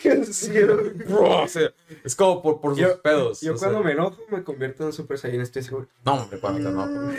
[1.20, 3.42] O sea, es como por, por sus Yo- pedos.
[3.42, 3.70] Yo o sea.
[3.70, 5.88] cuando me enojo me convierto en Super Saiyan, estoy seguro.
[6.06, 7.12] No, hombre, cuando te enojo.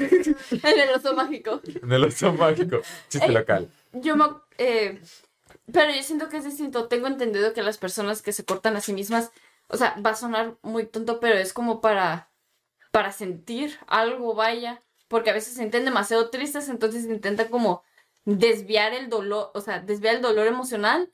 [0.51, 1.61] En el oso mágico.
[1.83, 2.79] En el oso mágico.
[3.09, 3.71] Chiste local.
[3.93, 4.25] Yo me...
[4.59, 5.01] eh,
[5.73, 6.89] pero yo siento que es distinto.
[6.89, 9.31] Tengo entendido que las personas que se cortan a sí mismas,
[9.69, 12.31] o sea, va a sonar muy tonto, pero es como para,
[12.93, 14.83] para sentir algo, vaya.
[15.09, 17.83] Porque a veces se sienten demasiado tristes, entonces intentan como
[18.25, 21.13] desviar el dolor, o sea, desviar el dolor emocional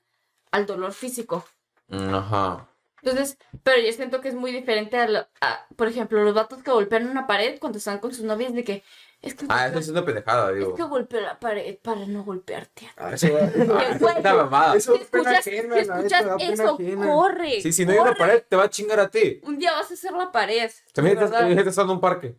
[0.50, 1.44] al dolor físico.
[1.88, 2.68] Mm, Ajá.
[3.02, 6.62] Entonces, pero yo siento que es muy diferente a, lo- a, por ejemplo, los vatos
[6.62, 8.84] que golpean una pared cuando están con sus novias de que
[9.22, 10.74] es que, Ah, eso es una pendejada, es digo.
[10.74, 12.90] que golpeó la pared para no golpearte.
[12.96, 13.32] Ah, eso ¡Qué
[13.62, 14.18] huevo!
[14.18, 14.76] Una mamada.
[14.76, 17.60] Eso Si es pena ajena, escuchas eso, corre.
[17.62, 19.40] Sí, si no hay una pared, te va a chingar a ti.
[19.44, 20.70] Un día vas a hacer la pared.
[20.92, 22.36] También estás, estás en un parque.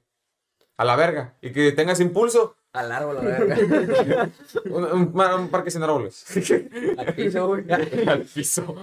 [0.76, 1.38] A la verga.
[1.42, 2.56] Y que tengas impulso.
[2.74, 4.30] Al árbol, a la verga.
[4.66, 6.26] Un, un- un parque sin árboles.
[6.98, 7.64] Al piso, güey.
[8.08, 8.76] Al piso.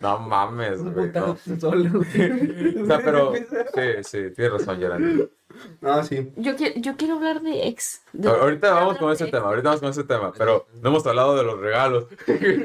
[0.00, 1.10] No mames, güey.
[1.14, 1.36] no.
[1.58, 2.82] solo, güey.
[2.82, 3.32] O sea, pero.
[3.34, 5.00] Sí, sí, tienes razón, Gerard.
[5.80, 6.30] No, sí.
[6.36, 8.02] Yo, quiero, yo quiero hablar de ex.
[8.12, 9.32] de- Ahorita vamos con ese ex.
[9.32, 12.04] tema, ahorita vamos con ese tema, pero no hemos hablado de los regalos.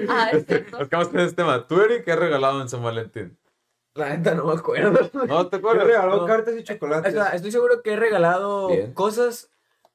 [0.10, 0.80] Ah, es cierto.
[0.80, 1.66] Nos quedamos con ese tema.
[1.66, 3.38] ¿Tú, Eric, qué has regalado en San Valentín?
[3.96, 5.10] La neta no me acuerdo.
[5.28, 5.86] ¿No te acuerdas?
[5.88, 6.26] regaló No.
[6.26, 7.14] cartas y O chocolates.
[7.14, 8.94] sea, estoy seguro que he regalado Bien.
[8.94, 9.50] cosas.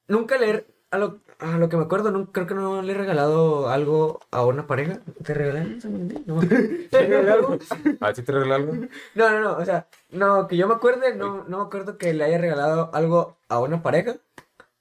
[0.07, 2.93] Nunca le he- a lo, a lo que me acuerdo, nunca, creo que no le
[2.93, 4.99] he regalado algo a una pareja.
[5.23, 5.59] ¿Te regalé?
[5.61, 6.23] en San Valentín?
[6.25, 6.39] No.
[6.39, 7.57] ¿Te regalé algo?
[8.01, 8.73] ¿A ti te regaló algo?
[9.15, 12.13] No, no, no, o sea, no, que yo me acuerde, no, no me acuerdo que
[12.13, 14.15] le haya regalado algo a una pareja.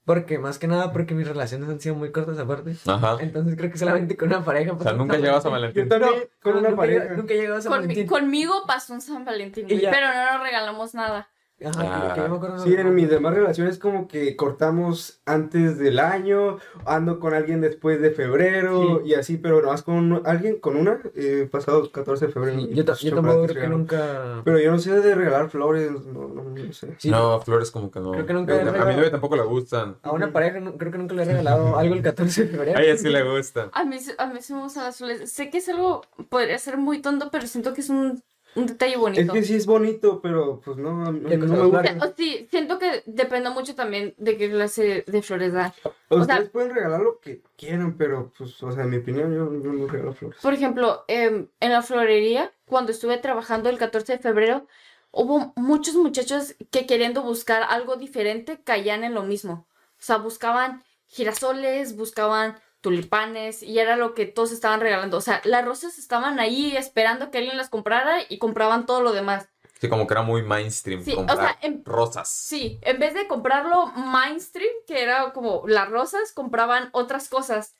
[0.04, 2.74] Porque más que nada, porque mis relaciones han sido muy cortas aparte.
[2.86, 3.18] Ajá.
[3.20, 4.72] Entonces creo que solamente con una pareja.
[4.72, 5.82] O sea, nunca llegabas a Valentín.
[5.86, 7.12] Yo también, con una nunca, pareja.
[7.14, 8.06] Nunca llegado a San Conmi- Valentín.
[8.06, 9.90] conmigo pasó un San Valentín, Y güey, ya.
[9.90, 11.28] pero no nos regalamos nada.
[11.64, 12.56] Ajá, que- que yo me acuerdo.
[12.56, 17.60] no- Sí, en mis demás relaciones como que cortamos antes del año, ando con alguien
[17.60, 22.32] después de febrero y así, pero nomás con alguien, con una, eh, pasado 14 de
[22.32, 22.58] febrero.
[22.60, 24.42] Sí, yo, pues, yo tampoco creo que nunca.
[24.44, 26.94] Pero yo no sé de regalar flores, no, no, no sé.
[26.98, 28.12] Sí, No, flores como que no.
[28.12, 29.96] Creo que nunca a mi novia tampoco le gustan.
[30.02, 32.78] A una pareja no- creo que nunca le he regalado algo el 14 de febrero.
[32.78, 33.70] A ella sí le gustan.
[33.72, 35.30] A mí, sí- a mí sí me gustan las flores.
[35.32, 38.22] Sé que es algo, podría ser muy tonto, pero siento que es un,
[38.58, 39.32] un detalle Es bonito.
[39.32, 41.56] que sí es bonito, pero pues no, a mí ¿Qué no cosa?
[41.62, 42.06] me gusta.
[42.06, 45.72] O- Sí, siento que depende mucho también de qué clase de flores da.
[46.10, 49.32] Ustedes o sea- pueden regalar lo que quieran, pero pues, o sea, en mi opinión,
[49.34, 50.38] yo, yo no regalo flores.
[50.42, 54.66] Por ejemplo, em, en la florería, cuando estuve trabajando el 14 de febrero,
[55.10, 59.66] hubo muchos muchachos que queriendo buscar algo diferente caían en lo mismo.
[59.92, 65.16] O sea, buscaban girasoles, buscaban tulipanes y era lo que todos estaban regalando.
[65.16, 69.12] O sea, las rosas estaban ahí esperando que alguien las comprara y compraban todo lo
[69.12, 69.48] demás.
[69.80, 72.28] Sí, como que era muy mainstream Sí, o comprar sea, en- rosas.
[72.28, 77.74] Sí, en vez de comprarlo mainstream, que era como las rosas, compraban otras cosas.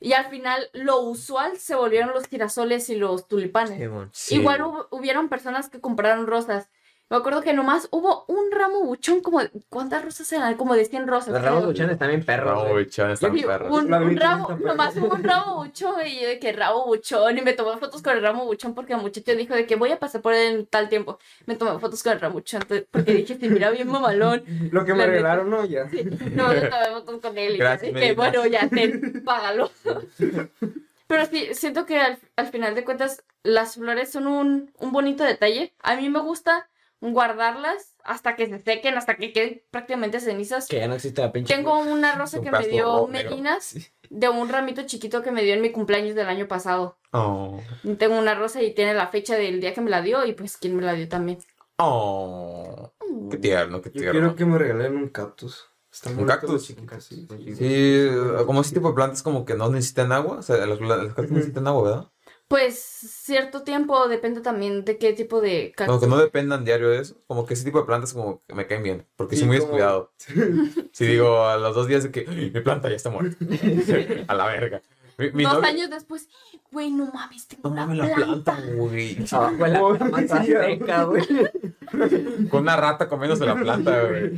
[0.00, 3.80] Y al final lo usual se volvieron los girasoles y los tulipanes.
[4.12, 4.34] Sí.
[4.36, 6.68] Igual hubo- hubieron personas que compraron rosas.
[7.10, 10.54] Me acuerdo que nomás hubo un ramo buchón como ¿cuántas rosas eran?
[10.54, 11.28] Como de 100 rosas.
[11.34, 11.70] Los ramos creo.
[11.72, 12.62] buchones también perros.
[12.62, 13.70] Ramo Yo están perros.
[13.78, 17.52] un, ramo, nomás hubo un ramo buchón y yo de que ramo buchón y me
[17.52, 20.22] tomé fotos con el ramo buchón porque el muchacho dijo de que voy a pasar
[20.22, 21.18] por él en tal tiempo.
[21.46, 24.42] Me tomé fotos con el ramo buchón porque dije, sí, mira bien mamalón.
[24.72, 25.84] Lo que me regalaron, no, ya.
[25.84, 28.14] No, me tomé fotos con él y Gracias, dije, Medina.
[28.16, 29.70] bueno, ya, ten, págalo.
[31.06, 35.22] Pero sí, siento que al, al final de cuentas las flores son un, un bonito
[35.22, 35.74] detalle.
[35.82, 36.66] A mí me gusta
[37.12, 40.68] guardarlas hasta que se sequen, hasta que queden prácticamente cenizas.
[40.68, 41.54] Que ya no existe la pinche.
[41.54, 43.30] Tengo una rosa Un que me dio rojo, negro.
[43.30, 43.76] Medinas
[44.10, 46.98] de un ramito chiquito que me dio en mi cumpleaños del año pasado.
[47.12, 47.60] Oh.
[47.98, 50.56] Tengo una rosa y tiene la fecha del día que me la dio y pues
[50.56, 51.38] quién me la dio también.
[51.78, 52.92] Oh.
[53.30, 54.12] Qué tierno, qué Yo tierno.
[54.12, 55.68] quiero que me regalen un cactus.
[55.92, 56.50] Están ¿Un cactus?
[56.50, 57.26] los chiquitos, sí.
[57.56, 58.08] Sí,
[58.46, 60.38] como ese tipo de plantas como que no necesitan agua.
[60.38, 62.10] O sea, las las cactus necesitan agua, ¿verdad?
[62.48, 66.00] Pues cierto tiempo depende también de qué tipo de Como cactus.
[66.02, 67.16] que no dependan diario de eso.
[67.26, 69.06] Como que ese tipo de plantas como que me caen bien.
[69.16, 70.12] Porque Sí, soy muy como- descuidado.
[70.92, 73.36] Si digo a los dos días de que "Ay, mi planta ya está muerta.
[74.28, 74.82] a la verga.
[75.16, 76.28] Mi, mi Dos novia- años después,
[76.72, 78.56] güey, no mames, tengo No mames la planta.
[78.56, 79.14] planta, güey.
[79.14, 82.48] De la seca, güey.
[82.50, 84.32] Con una rata comiéndose la planta, güey.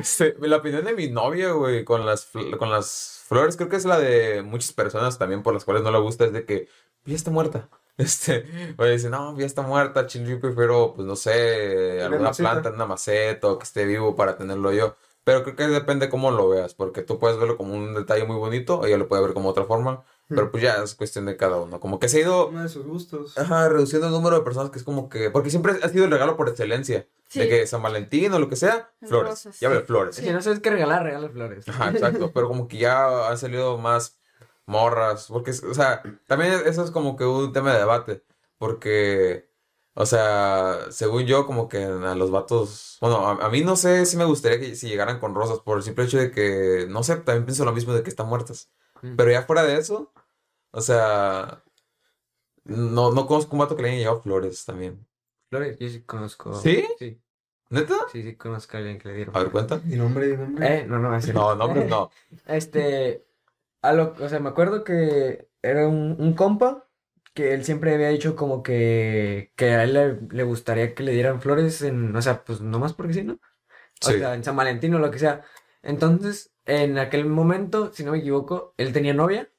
[0.00, 3.76] Este, la opinión de mi novia, güey, con las, fl- con las flores, creo que
[3.76, 6.68] es la de muchas personas también por las cuales no le gusta, es de que
[7.04, 7.68] ya está muerta.
[7.98, 8.46] Este,
[8.78, 12.50] güey, dice, no, ya está muerta, chin, yo prefiero, pues no sé, Una alguna maceta.
[12.50, 14.96] planta en una maceta o que esté vivo para tenerlo yo.
[15.24, 18.36] Pero creo que depende cómo lo veas, porque tú puedes verlo como un detalle muy
[18.36, 21.58] bonito, ella lo puede ver como otra forma, pero pues ya es cuestión de cada
[21.58, 21.78] uno.
[21.78, 23.36] Como que se ha ido Uno de sus gustos.
[23.38, 25.30] Ajá, reduciendo el número de personas que es como que.
[25.30, 27.06] Porque siempre ha sido el regalo por excelencia.
[27.28, 27.40] Sí.
[27.40, 29.30] De que San Valentín o lo que sea, flores.
[29.30, 29.60] Rosas.
[29.60, 30.16] Ya ves, flores.
[30.16, 31.68] Si no sabes qué regalar, regala flores.
[31.68, 32.32] Ajá, exacto.
[32.32, 34.16] Pero como que ya han salido más
[34.66, 35.26] morras.
[35.28, 38.24] Porque, es- o sea, también eso es como que un tema de debate.
[38.58, 39.48] Porque,
[39.94, 42.98] o sea, según yo, como que a los vatos.
[43.00, 45.76] Bueno, a, a mí no sé si me gustaría que si llegaran con rosas por
[45.78, 46.86] el simple hecho de que.
[46.88, 48.70] No sé, también pienso lo mismo de que están muertas.
[49.02, 49.16] Mm.
[49.16, 50.12] Pero ya fuera de eso,
[50.70, 51.62] o sea.
[52.64, 55.04] No, no conozco un vato que le hayan llevado flores también.
[55.50, 56.54] Flores, yo sí conozco.
[56.54, 56.86] ¿Sí?
[56.98, 57.20] Sí,
[57.70, 57.94] ¿Neta?
[58.12, 59.36] sí, sí conozco a alguien que le dieron.
[59.36, 59.78] A ver, cuenta.
[59.78, 60.78] Di nombre, di nombre.
[60.80, 62.10] Eh, no, no, así No, no, hombre, no.
[62.46, 63.26] Este,
[63.82, 66.88] a lo, o sea, me acuerdo que era un, un compa
[67.34, 71.12] que él siempre había dicho como que, que a él le, le gustaría que le
[71.12, 73.38] dieran flores en, o sea, pues nomás porque sí, ¿no?
[74.00, 74.14] O Sí.
[74.14, 75.44] sea, en San Valentín o lo que sea.
[75.82, 79.50] Entonces, en aquel momento, si no me equivoco, él tenía novia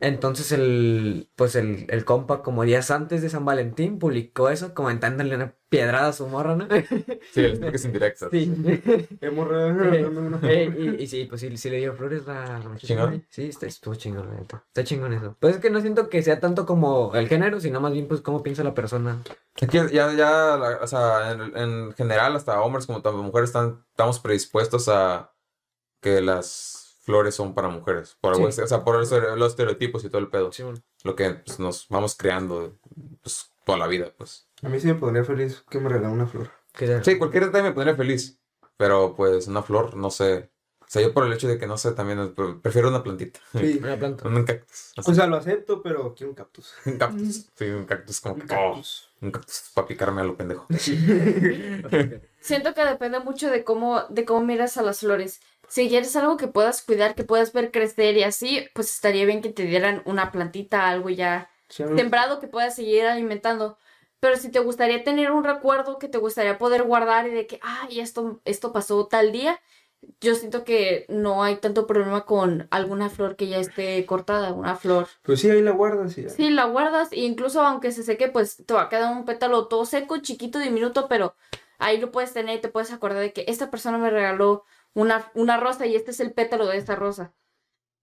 [0.00, 5.34] Entonces el, pues el, el compa, como días antes de San Valentín, publicó eso, comentándole
[5.34, 6.68] una piedrada a su morra, ¿no?
[7.32, 8.28] Sí, el que es indirecto.
[8.30, 8.52] Sí.
[9.20, 9.48] Hemos
[10.44, 13.26] Eh, y, y sí, pues sí, sí le dio flores la, la muchacha, ¿Chingón?
[13.28, 14.64] Sí, está, estuvo chingón, la neta.
[14.68, 15.36] Está chingón eso.
[15.40, 18.20] Pues es que no siento que sea tanto como el género, sino más bien pues
[18.20, 19.18] cómo piensa la persona.
[19.56, 23.84] Es que ya, ya, la- o sea, en, en general, hasta hombres como mujeres, están,
[23.90, 25.32] estamos predispuestos a
[26.00, 26.77] que las
[27.08, 28.18] flores son para mujeres.
[28.20, 28.60] Por algo, Sí.
[28.60, 30.52] o sea, por los estere- los estereotipos y todo el pedo.
[30.52, 30.78] Sí, bueno.
[31.04, 32.76] Lo que pues, nos vamos creando
[33.22, 34.46] pues, toda la vida, pues.
[34.62, 36.50] A mí sí me pondría feliz que me regalara una flor.
[37.02, 38.38] Sí, cualquier detalle me pondría feliz.
[38.76, 40.50] Pero pues una flor, no sé.
[40.80, 43.40] O sea, yo por el hecho de que no sé, también eh, prefiero una plantita.
[43.52, 43.78] Sí.
[43.82, 44.26] Una planta.
[44.28, 44.92] Un cactus.
[44.96, 45.10] así.
[45.10, 46.72] O sea, lo acepto, pero quiero un cactus.
[46.86, 47.46] Un cactus.
[47.56, 48.54] Sí, un cactus como Un que.
[48.54, 49.10] oh, cactus.
[49.20, 50.66] un cactus para picarme a lo pendejo.
[52.40, 55.40] Siento que depende mucho de cómo, de cómo miras a las flores.
[55.68, 59.42] Si quieres algo que puedas cuidar, que puedas ver crecer y así, pues estaría bien
[59.42, 63.78] que te dieran una plantita, algo ya Sí, temprado que puedas seguir alimentando.
[64.20, 67.60] Pero si te gustaría tener un recuerdo que te gustaría poder guardar y de que,
[67.62, 69.60] ay, esto, esto pasó tal día,
[70.20, 74.76] yo siento que no hay tanto problema con alguna flor que ya esté cortada, una
[74.76, 75.06] flor.
[75.22, 76.28] Pues sí, ahí la guardas ya.
[76.28, 79.68] Sí, la guardas e incluso aunque se seque, pues te va a quedar un pétalo
[79.68, 81.34] todo seco, chiquito, diminuto, pero
[81.78, 85.30] ahí lo puedes tener y te puedes acordar de que esta persona me regaló una,
[85.34, 87.34] una rosa y este es el pétalo de esta rosa.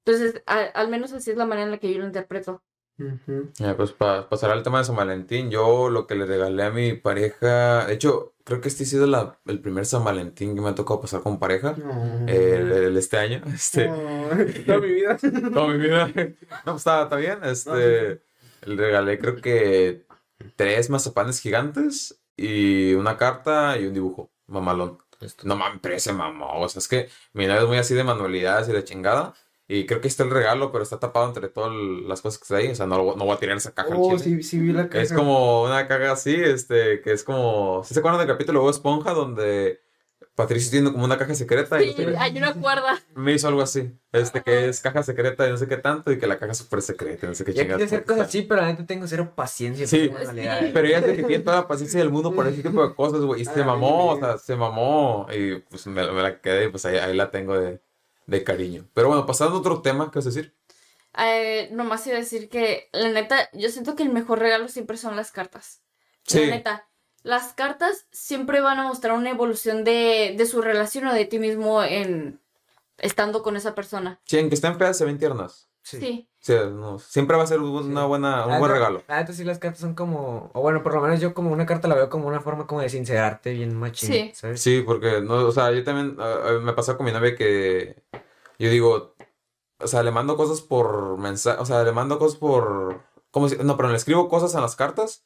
[0.05, 2.63] Entonces, a- al menos así es la manera en la que yo lo interpreto.
[3.55, 6.69] Ya, pues para pasar al tema de San Valentín, yo lo que le regalé a
[6.71, 10.61] mi pareja, de hecho, creo que este ha sido la- el primer San Valentín que
[10.61, 12.25] me ha tocado pasar con pareja, No.
[12.27, 14.29] el, el- este año, este, No,
[14.65, 15.17] toda mi vida.
[15.53, 18.21] toda mi vida, no, pues está, está bien, este,
[18.65, 20.05] le regalé creo que
[20.55, 24.99] tres mazapanes gigantes y una carta y un dibujo, mamalón.
[25.43, 28.03] No mames, pero ese mamó, o sea, es que mi novia es muy así de
[28.03, 29.33] manualidades y de chingada.
[29.67, 32.57] Y creo que está el regalo, pero está tapado entre todas las cosas que está
[32.57, 32.67] ahí.
[32.69, 35.03] O sea, no, no voy a tirar esa caja Oh, sí, sí vi la caja.
[35.03, 37.83] Es como una caga así, este, que es como.
[37.83, 39.84] ¿Sí se acuerdan del capítulo de Esponja donde
[40.35, 41.81] Patricio tiene como una caja secreta?
[41.81, 43.01] Y Sí, hay una cuerda.
[43.15, 43.91] me hizo algo así.
[44.11, 46.57] Este, que es caja secreta y no sé qué tanto, y que la caja es
[46.57, 47.83] súper secreta, y no sé qué Yo chingados.
[47.83, 49.87] quise hacer cosas así, pero la neta tengo cero paciencia.
[49.87, 50.09] Sí.
[50.13, 50.71] manualidades.
[50.73, 53.21] Pero ella se que tiene toda la paciencia del mundo por ese tipo de cosas,
[53.21, 53.41] güey.
[53.41, 55.25] Y se Ay, mamó, o sea, se mamó.
[55.33, 57.81] Y pues me, me la quedé y pues ahí, ahí la tengo de,
[58.27, 58.85] de cariño.
[58.93, 60.53] Pero bueno, pasando a otro tema, ¿qué vas a decir?
[61.17, 64.97] Eh, nomás iba a decir que, la neta, yo siento que el mejor regalo siempre
[64.97, 65.81] son las cartas.
[66.23, 66.41] Sí.
[66.45, 66.87] La neta,
[67.25, 71.39] las cartas siempre van a mostrar una evolución de, de su relación o de ti
[71.39, 72.39] mismo en
[72.99, 74.19] estando con esa persona.
[74.25, 75.67] Sí, en que estén feas se ven tiernas.
[75.81, 75.99] Sí.
[75.99, 76.29] Sí.
[76.39, 79.01] Sí, no, siempre va a ser una buena, un La buen regalo.
[79.07, 81.65] La neta sí las cartas son como, o bueno, por lo menos yo como una
[81.65, 84.31] carta la veo como una forma como de sincerarte bien machín, Sí.
[84.35, 84.61] ¿sabes?
[84.61, 88.03] Sí, porque, no, o sea, yo también, ah, ah, me pasó con mi novia que
[88.59, 89.15] yo digo,
[89.79, 93.63] o sea, le mando cosas por mensaje, o sea, le mando cosas por, ¿cómo se-
[93.63, 95.25] No, pero le escribo cosas en las cartas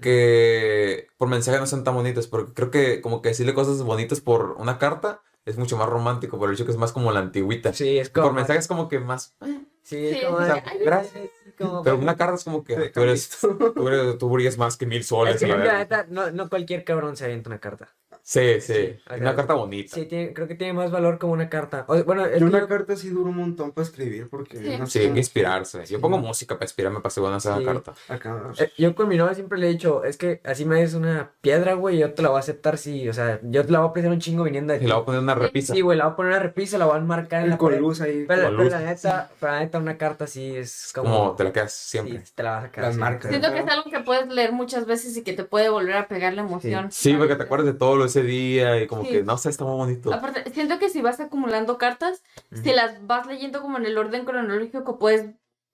[0.00, 4.20] que por mensaje no son tan bonitas, porque creo que como que decirle cosas bonitas
[4.20, 7.20] por una carta es mucho más romántico, por el hecho que es más como la
[7.20, 7.72] antigüita.
[7.72, 9.34] Sí, es como Por mensaje es como que más,
[9.82, 12.62] Sí, es Sí, como o de- sea, ay, gracias, como- pero una carta es como
[12.62, 13.30] que Te tú eres,
[13.74, 15.36] tú eres, tú brillas más que mil soles.
[15.36, 17.88] Es que la no, no cualquier cabrón se avienta una carta.
[18.22, 19.94] Sí, sí, una carta bonita.
[19.94, 21.84] Sí, tiene- creo que tiene más valor como una carta.
[21.88, 24.76] O- bueno, Yo una carta sí dura un montón para escribir porque Sí.
[24.78, 25.84] no Sí, sé hay que inspirarse.
[25.86, 27.64] Yo pongo música para inspirarme para según esa Sí.
[27.64, 27.94] carta.
[28.08, 28.52] Acá.
[28.58, 31.32] eh, yo con mi novia siempre le he dicho, es que así me des una
[31.40, 33.86] piedra, güey, yo te la voy a aceptar, sí, o sea, yo te la voy
[33.88, 35.74] a apreciar un chingo viniendo de Y le voy a poner una repisa.
[35.74, 37.58] Sí, güey, la voy a poner una repisa, la voy a enmarcar en Y la
[37.58, 37.80] con pared.
[37.80, 38.24] luz ahí.
[38.28, 38.72] Pero, con pero luz.
[38.72, 41.10] la neta, pero la neta, una carta sí es como...
[41.10, 42.24] Como te la quedas siempre.
[42.24, 42.88] Sí, te la vas a quedar.
[42.88, 43.30] Las marcas.
[43.30, 46.06] Siento que es algo que puedes leer muchas veces y que te puede volver a
[46.08, 46.90] pegar la emoción.
[46.92, 49.10] Sí, porque te acuerdas de todo ese día y como Sí.
[49.10, 50.12] que, no sé, está muy bonito.
[50.12, 54.24] Aparte, siento que si vas acumulando cartas, si las vas leyendo como en el orden
[54.24, 55.26] cronológico, puedes,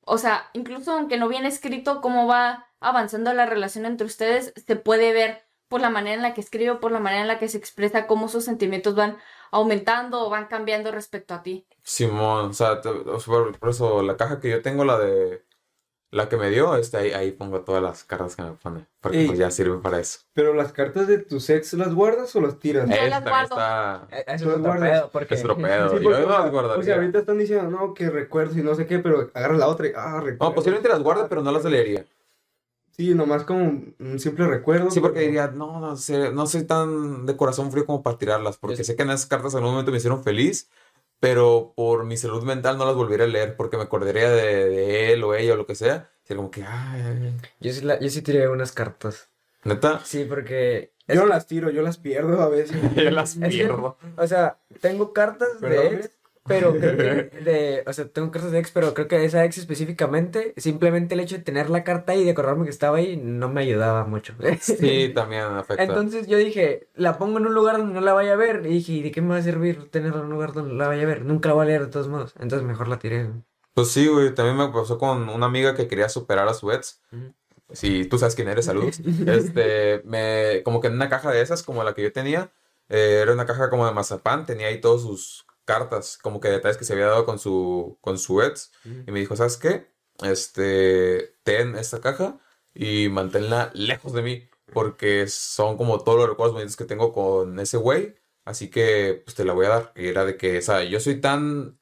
[0.03, 4.77] o sea, incluso aunque no viene escrito cómo va avanzando la relación entre ustedes, se
[4.77, 7.49] puede ver por la manera en la que escribe, por la manera en la que
[7.49, 9.17] se expresa, cómo sus sentimientos van
[9.51, 11.67] aumentando o van cambiando respecto a ti.
[11.83, 15.45] Simón, o sea, te- por eso la caja que yo tengo, la de
[16.17, 18.87] la que me dio, este, ahí, ahí pongo todas las cartas que me pone.
[19.01, 19.27] Porque Ey.
[19.27, 20.21] pues ya sirve para eso.
[20.33, 22.89] Pero las cartas de tu ex, ¿las guardas o las tiras?
[22.89, 23.55] Yo Ese las guardo.
[23.55, 24.09] está.
[24.11, 24.91] Eh, Eso es Tú otro guardas.
[24.91, 25.35] pedo, porque...
[25.35, 25.89] Es otro pedo.
[25.91, 26.81] Sí, yo porque, no o las sea, guardaría.
[26.81, 29.69] o sea, ahorita están diciendo, no, que recuerdos y no sé qué, pero agarras la
[29.69, 30.45] otra y, ah, recuerdo.
[30.49, 32.05] No, posiblemente las guarde, pero no las leería.
[32.93, 33.63] Sí, nomás como
[33.99, 34.91] un simple recuerdo.
[34.91, 38.17] Sí, porque pero- diría, no, no sé, no soy tan de corazón frío como para
[38.17, 40.71] tirarlas, porque Yo- sé que en esas cartas en algún momento me hicieron feliz,
[41.21, 45.13] pero por mi salud mental no las volvería a leer, porque me acordaría de, de
[45.13, 46.11] él o ella o lo que sea.
[46.25, 47.37] Sería como que, ay, ay.
[47.61, 49.29] Yo sí, la- yo sí tiré unas cartas.
[49.65, 50.93] neta, Sí, porque...
[51.09, 52.77] Yo no las tiro, yo las pierdo a veces.
[52.97, 53.97] yo las Es que- pierdo.
[54.17, 56.11] O sea, tengo cartas de ex,
[56.47, 59.59] pero creo que de, o sea, tengo cartas de ex, pero creo que esa ex
[59.59, 63.49] específicamente, simplemente el hecho de tener la carta y de acordarme que estaba ahí no
[63.49, 64.35] me ayudaba mucho.
[64.61, 65.83] Sí, también afecta.
[65.83, 68.63] Entonces yo dije, la pongo en un lugar donde no la vaya a ver.
[68.67, 70.79] Y dije, ¿y de qué me va a servir tenerla en un lugar donde no
[70.79, 71.25] la vaya a ver?
[71.25, 72.35] Nunca la voy a leer de todos modos.
[72.39, 73.31] Entonces mejor la tiré.
[73.75, 77.03] Pues sí, güey, también me pasó con una amiga que quería superar a su ex.
[77.73, 79.01] Si tú sabes quién eres, saludos.
[79.27, 82.51] Este, me, como que en una caja de esas, como la que yo tenía,
[82.89, 86.79] eh, era una caja como de mazapán, tenía ahí todas sus cartas, como que detalles
[86.79, 88.73] que se había dado con su, con su ex.
[89.07, 89.89] Y me dijo, ¿sabes qué?
[90.23, 92.39] Este, ten esta caja
[92.75, 97.59] y manténla lejos de mí, porque son como todos los recuerdos bonitos que tengo con
[97.61, 98.15] ese güey,
[98.45, 99.93] así que pues te la voy a dar.
[99.97, 101.79] Y era de que, o sea, yo soy tan,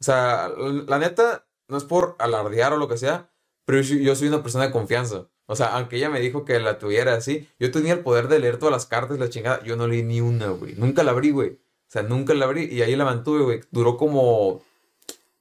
[0.00, 0.48] o sea,
[0.86, 3.30] la, neta, no es por alardear o lo que sea,
[3.64, 5.28] pero yo, soy- yo soy una persona de confianza.
[5.46, 8.38] O sea, aunque ella me dijo que la tuviera así, yo tenía el poder de
[8.38, 9.62] leer todas las cartas, la chingada.
[9.64, 10.74] Yo no leí ni una, güey.
[10.76, 11.58] Nunca la abrí, güey.
[11.90, 13.60] O sea, nunca la abrí y ahí la mantuve, güey.
[13.72, 14.62] Duró como,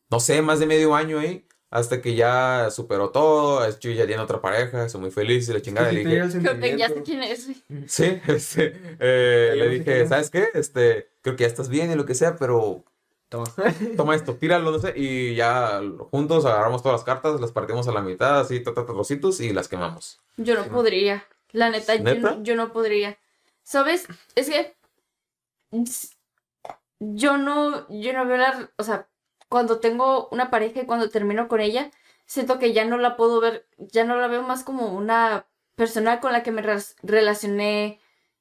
[0.10, 1.46] no sé, más de medio año ahí.
[1.70, 3.70] Hasta que ya superó todo.
[3.80, 5.92] Yo ya tiene otra pareja, soy muy feliz y la chingada.
[5.92, 7.46] Sí, Le dije, Creo que ya sé quién es.
[7.46, 7.84] güey.
[7.88, 10.08] sí, este, eh, le dije.
[10.08, 10.48] ¿sabes qué?
[10.56, 12.84] Este, creo que ya estás bien y lo que sea, pero
[13.30, 13.46] Toma.
[13.96, 17.92] toma esto, tíralo, no sé, y ya juntos agarramos todas las cartas, las partimos a
[17.92, 20.20] la mitad, así, trocitos, y las quemamos.
[20.38, 21.24] Yo no podría.
[21.52, 22.32] La neta, yo ¿Neta?
[22.32, 23.20] no, yo no podría.
[23.62, 24.08] ¿Sabes?
[24.34, 24.76] Es que
[27.00, 29.08] yo no, yo no veo la, o sea,
[29.50, 31.92] cuando tengo una pareja y cuando termino con ella,
[32.26, 36.20] siento que ya no la puedo ver, ya no la veo más como una persona
[36.20, 36.64] con la que me
[37.04, 38.00] relacioné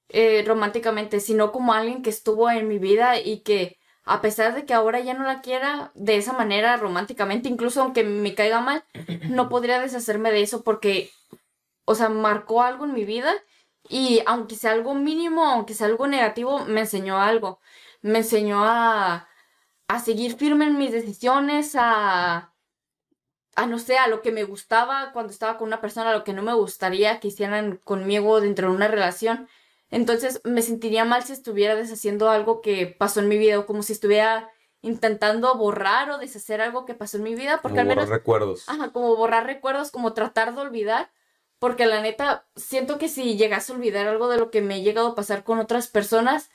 [0.08, 4.64] eh, románticamente, sino como alguien que estuvo en mi vida y que a pesar de
[4.66, 8.84] que ahora ya no la quiera de esa manera románticamente, incluso aunque me caiga mal,
[9.28, 11.10] no podría deshacerme de eso porque
[11.88, 13.32] o sea, marcó algo en mi vida
[13.88, 17.60] y aunque sea algo mínimo, aunque sea algo negativo, me enseñó algo.
[18.00, 19.28] Me enseñó a,
[19.88, 22.54] a seguir firme en mis decisiones, a,
[23.56, 26.24] a no sé, a lo que me gustaba cuando estaba con una persona, a lo
[26.24, 29.48] que no me gustaría que hicieran conmigo dentro de una relación.
[29.90, 33.82] Entonces me sentiría mal si estuviera deshaciendo algo que pasó en mi vida o como
[33.82, 37.86] si estuviera intentando borrar o deshacer algo que pasó en mi vida, porque Como al
[37.88, 38.68] menos borrar recuerdos.
[38.68, 41.10] Ajá, como borrar recuerdos, como tratar de olvidar,
[41.58, 44.82] porque la neta, siento que si llegase a olvidar algo de lo que me he
[44.82, 46.50] llegado a pasar con otras personas,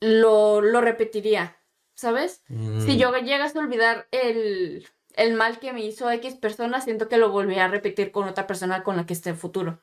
[0.00, 1.58] lo, lo repetiría,
[1.94, 2.42] ¿sabes?
[2.48, 7.08] Si Mm, yo llegase a olvidar el, el mal que me hizo X persona, siento
[7.08, 9.82] que lo volvería a repetir con otra persona con la que esté en futuro.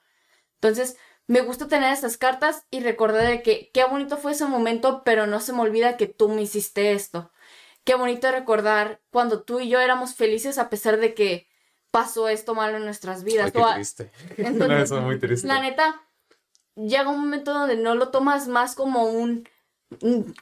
[0.55, 0.97] Entonces,
[1.27, 5.25] me gusta tener estas cartas y recordar de que qué bonito fue ese momento, pero
[5.27, 7.31] no se me olvida que tú me hiciste esto.
[7.83, 11.47] Qué bonito recordar cuando tú y yo éramos felices a pesar de que
[11.91, 13.47] pasó esto malo en nuestras vidas.
[13.47, 14.11] Ay, qué O a- triste.
[14.37, 15.47] Entonces, Eso es muy triste.
[15.47, 16.01] la neta,
[16.75, 19.47] llega un momento donde no lo tomas más como un-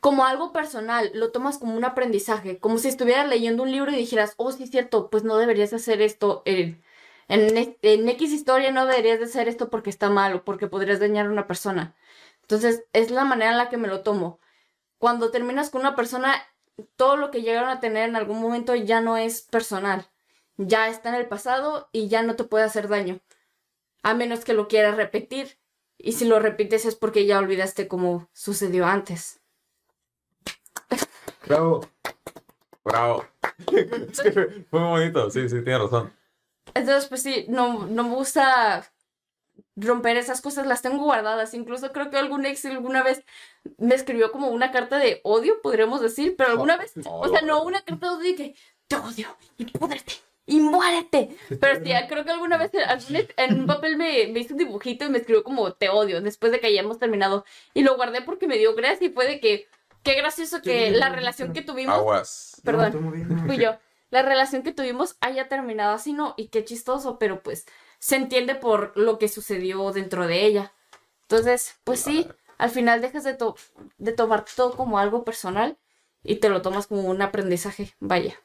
[0.01, 3.95] como algo personal, lo tomas como un aprendizaje, como si estuvieras leyendo un libro y
[3.97, 6.83] dijeras, oh, sí es cierto, pues no deberías hacer esto en,
[7.27, 10.67] en, e- en X historia, no deberías de hacer esto porque está mal o porque
[10.67, 11.95] podrías dañar a una persona.
[12.41, 14.39] Entonces, es la manera en la que me lo tomo.
[14.99, 16.35] Cuando terminas con una persona,
[16.97, 20.07] todo lo que llegaron a tener en algún momento ya no es personal,
[20.57, 23.19] ya está en el pasado y ya no te puede hacer daño
[24.03, 25.59] a menos que lo quieras repetir.
[25.97, 29.40] Y si lo repites es porque ya olvidaste cómo sucedió antes.
[31.51, 31.81] Bravo.
[32.85, 33.25] Bravo.
[34.11, 36.13] Es que fue muy bonito, sí, sí, tiene razón.
[36.73, 38.89] Entonces, pues sí, no, no me gusta
[39.75, 41.53] romper esas cosas, las tengo guardadas.
[41.53, 43.23] Incluso creo que algún ex alguna vez
[43.77, 47.63] me escribió como una carta de odio, podríamos decir, pero alguna vez, o sea, no
[47.63, 48.55] una carta de odio de que
[48.87, 49.27] te odio
[49.57, 50.13] y púdrete
[50.45, 51.35] y muérete.
[51.59, 54.59] Pero sí, creo que alguna vez algún ex en un papel me, me hizo un
[54.59, 57.45] dibujito y me escribió como te odio después de que hayamos terminado.
[57.73, 59.67] Y lo guardé porque me dio gracia y fue de que,
[60.03, 62.61] qué gracioso que la relación que tuvimos Aguas.
[62.63, 62.91] Perdón.
[62.93, 63.45] No, todo bien.
[63.45, 63.77] fui yo.
[64.09, 66.33] La relación que tuvimos haya terminado así, ¿no?
[66.37, 67.65] Y qué chistoso, pero pues
[67.99, 70.73] se entiende por lo que sucedió dentro de ella.
[71.23, 72.27] Entonces, pues sí,
[72.57, 73.55] al final dejas de, to-
[73.99, 75.77] de tomar todo como algo personal
[76.23, 77.95] y te lo tomas como un aprendizaje.
[78.01, 78.35] Vaya.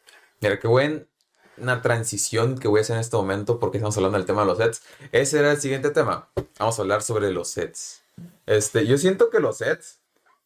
[0.41, 4.27] Mira, qué buena transición que voy a hacer en este momento porque estamos hablando del
[4.27, 4.83] tema de los sets.
[5.11, 6.29] Ese era el siguiente tema.
[6.59, 8.03] Vamos a hablar sobre los sets.
[8.47, 9.99] Este, yo siento que los sets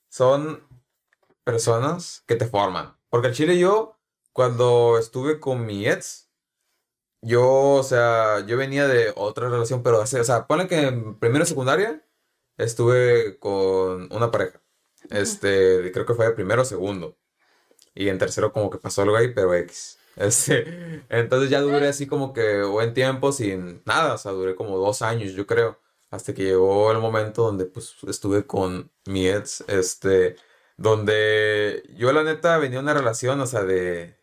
[0.08, 0.62] son
[1.45, 2.97] personas que te forman.
[3.09, 3.99] Porque el chile yo,
[4.32, 6.30] cuando estuve con mi ex,
[7.22, 11.45] yo, o sea, yo venía de otra relación, pero, o sea, ponle que en primero
[11.45, 12.03] secundaria
[12.57, 14.62] estuve con una pareja.
[15.11, 17.18] Este, creo que fue de primero o segundo.
[17.95, 19.99] Y en tercero como que pasó algo ahí, pero X.
[20.16, 24.76] Este, entonces ya duré así como que buen tiempo sin nada, o sea, duré como
[24.76, 25.78] dos años, yo creo,
[26.11, 30.36] hasta que llegó el momento donde pues estuve con mi ex, este,
[30.80, 34.16] donde yo la neta venía una relación, o sea, de,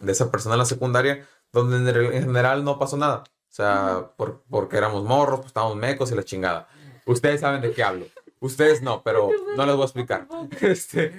[0.00, 3.24] de esa persona en la secundaria, donde en, general no pasó nada.
[3.24, 6.68] O sea, por- porque éramos morros, pues estábamos mecos y la chingada.
[7.06, 8.04] Ustedes saben de qué hablo.
[8.40, 10.28] Ustedes no, pero no les voy a explicar.
[10.60, 11.12] Este,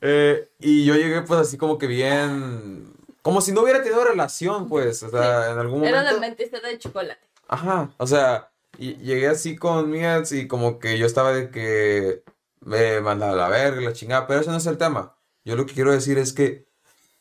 [0.00, 2.90] eh, y yo llegué pues así como que bien...
[3.20, 5.96] Como si no hubiera tenido relación, pues, o sea, en algún momento...
[6.00, 7.20] Era de mentista de chocolate.
[7.48, 11.50] Ajá, o sea, y llegué así con mi ex y como que yo estaba de
[11.50, 12.24] que
[12.64, 15.16] me mandaba a la verga, la chingada, pero ese no es el tema.
[15.44, 16.68] Yo lo que quiero decir es que,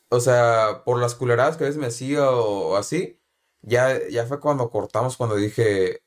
[0.09, 3.19] o sea, por las culeradas que a veces me hacía o, así,
[3.61, 6.03] ya, ya fue cuando cortamos, cuando dije,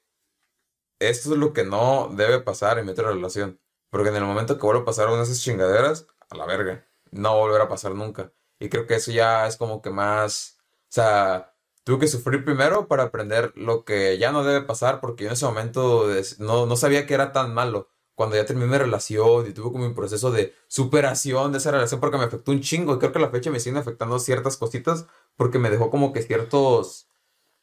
[0.99, 3.61] esto es lo que no debe pasar en mi otra relación.
[3.91, 6.87] Porque en el momento que vuelva a pasar una de esas chingaderas, a la verga,
[7.11, 8.33] no volverá a pasar nunca.
[8.59, 11.55] Y creo que eso ya es como que más, o sea,
[11.85, 15.35] tuve que sufrir primero para aprender lo que ya no debe pasar, porque yo en
[15.35, 16.07] ese momento
[16.39, 17.89] no, no sabía que era tan malo.
[18.15, 22.01] Cuando ya terminé mi relación y tuve como un proceso de superación de esa relación
[22.01, 24.57] porque me afectó un chingo y creo que a la fecha me siguen afectando ciertas
[24.57, 25.07] cositas
[25.37, 27.09] porque me dejó como que ciertos,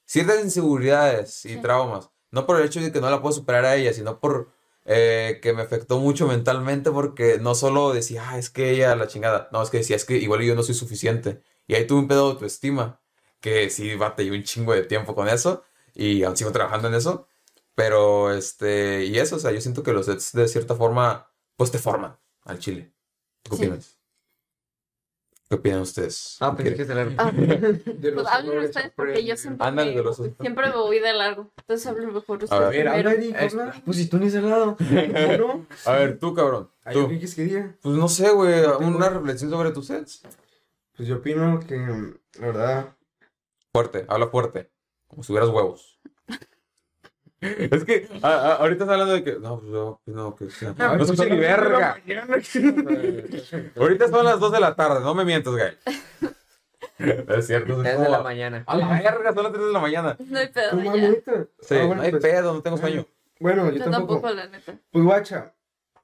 [0.06, 1.62] ciertas inseguridades y Sí.
[1.62, 2.10] traumas.
[2.32, 4.50] No por el hecho de que no la puedo superar a ella, sino por
[4.86, 9.06] eh, que me afectó mucho mentalmente porque no solo decía, ah, es que ella la
[9.08, 9.48] chingada.
[9.52, 11.42] No, es que decía, es que igual yo no soy suficiente.
[11.68, 13.00] Y ahí tuve un pedo de autoestima
[13.42, 17.28] que sí batallé un chingo de tiempo con eso y aún sigo trabajando en eso.
[17.76, 21.72] Pero, este, y eso, o sea, yo siento que los sets de cierta forma, pues
[21.72, 22.94] te forman al chile.
[23.44, 23.64] ¿Qué Sí.
[23.64, 23.98] opinas?
[25.50, 26.38] ¿Qué opinan ustedes?
[26.40, 27.14] Ah, pensé ¿Qué- que se la...
[27.18, 31.52] Ah, De pues hablen ustedes porque yo siempre, de los siempre me voy de largo.
[31.58, 33.10] Entonces hablen mejor A ustedes ver, A ver, primero.
[33.10, 33.82] habla, Nico, Es- habla.
[33.86, 34.78] Pues si tú ni has hablado.
[35.40, 35.66] ¿No?
[35.86, 36.72] A ver, tú, cabrón.
[36.86, 37.08] Ay, ¿yo Tú.
[37.10, 37.76] qué quieres que diga?
[37.82, 40.22] Pues no sé, güey, tengo- una reflexión sobre tus sets.
[40.96, 41.76] Pues yo opino que,
[42.40, 42.96] la verdad,
[43.74, 44.70] Fuerte, habla fuerte.
[45.08, 46.00] Como si hubieras huevos.
[47.42, 49.40] Es que a- a- ahorita estás hablando de que.
[49.40, 50.50] No, pues yo opino que.
[50.52, 50.66] sí.
[50.68, 53.72] Ay, No pues, escuché ni son las dos de la verga.
[53.78, 55.72] Ahorita son las 2 de la tarde, no me mientas, güey.
[56.98, 58.64] Es cierto, es Es de como- la mañana.
[58.68, 60.16] A la verga, son las 3 de la mañana.
[60.20, 61.02] No hay pedo, ¿Cómo, ya.
[61.10, 61.32] neta?
[61.62, 63.06] Sí, Ah, bueno, no hay pues, pedo, no tengo sueño.
[63.40, 64.14] Bueno, yo Yo tampoco.
[64.22, 64.76] tampoco, la neta.
[64.92, 65.54] Pues guacha.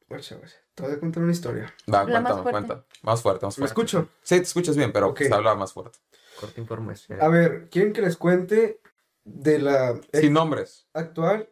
[0.09, 0.55] Guacha, guacha.
[0.73, 1.73] Te voy a contar una historia.
[1.93, 2.67] Va, Habla más cuéntame, fuerte.
[2.67, 2.85] cuenta.
[3.03, 3.71] Más fuerte, más ¿Me fuerte.
[3.91, 4.09] escucho?
[4.23, 5.17] Sí, te escuchas bien, pero Ok.
[5.19, 5.99] pues, habla más fuerte.
[6.39, 7.21] Corta información.
[7.21, 8.79] A ver, ¿quieren que les cuente
[9.27, 10.87] de la Sin nombres.
[10.93, 11.49] actual,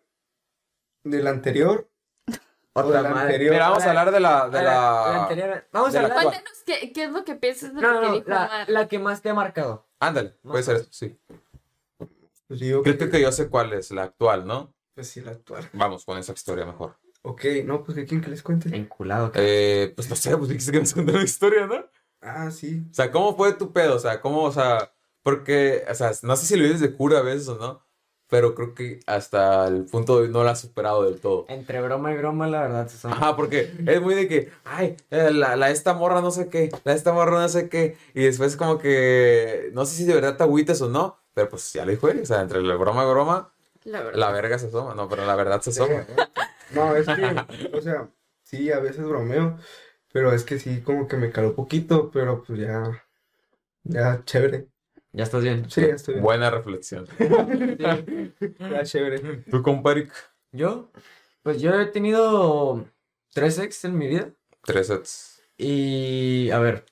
[1.04, 1.90] de la anterior
[2.74, 3.26] o de Otra la madre.
[3.34, 3.54] anterior?
[3.54, 4.50] Mira, vamos a hablar de la.
[4.50, 5.24] De la...
[5.24, 6.18] anterior- Vamos de a la hablar.
[6.28, 6.34] actual.
[6.44, 8.88] Cuéntanos qué, qué es lo que piensas de No, lo que no, dijo la, la
[8.88, 9.88] que más te ha marcado.
[10.00, 11.20] Ándale, puede ser eso, sí.
[12.48, 14.74] Pues digo Creo que yo sé cuál es la actual, ¿no?
[14.94, 15.68] Pues sí, la actual.
[15.74, 16.98] Vamos con esa historia mejor.
[17.24, 18.76] Ok, no, pues ¿qué quieren que les cuente?
[18.76, 19.32] Enculado.
[19.32, 19.40] que-
[19.84, 21.86] Eh, pues no sé, pues dijiste que nos una historia, ¿no?
[22.22, 22.84] Ah, sí.
[22.90, 23.96] O sea, ¿cómo fue tu pedo?
[23.96, 24.92] O sea, ¿cómo, o sea,
[25.26, 27.82] porque, o sea, no sé si lo vives de cura a veces o no,
[28.30, 31.48] pero creo que hasta el punto de hoy no lo has superado del todo.
[31.50, 33.12] Entre broma y broma, la verdad, se son.
[33.12, 36.70] Ajá, porque es muy de que, ay, eh, la, la esta morra no sé qué,
[36.84, 40.38] la esta morra no sé qué, y después como que, no sé si de verdad
[40.38, 43.04] te agüites o no, pero pues ya lo dijo él, o sea, entre la broma
[43.04, 43.52] y broma,
[43.84, 46.06] La la verga se asoma, no, pero la verdad se asoma.
[46.76, 48.10] No, es que, o sea,
[48.44, 49.58] sí, a veces bromeo,
[50.14, 53.04] pero es que sí, como que me caló poquito, pero pues ya,
[53.86, 54.75] ya chévere.
[55.16, 55.70] Ya estás bien.
[55.72, 56.24] Sí, ya estoy bien.
[56.24, 57.08] Buena reflexión.
[58.60, 59.20] Ya chévere.
[59.50, 60.10] ¿Tú, compadre?
[60.52, 60.92] Yo,
[61.42, 62.86] pues yo he tenido
[63.34, 64.30] tres ex en mi vida.
[64.62, 65.42] Tres sets.
[65.58, 66.84] Y, a ver,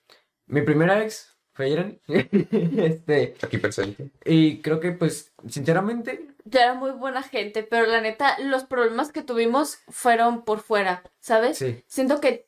[0.45, 1.99] mi primera ex fue Irani.
[2.07, 4.09] este, Aquí presente.
[4.23, 9.11] y creo que, pues, sinceramente, Ya era muy buena gente, pero la neta, los problemas
[9.11, 11.57] que tuvimos fueron por fuera, ¿sabes?
[11.57, 11.83] sí.
[11.87, 12.47] Siento que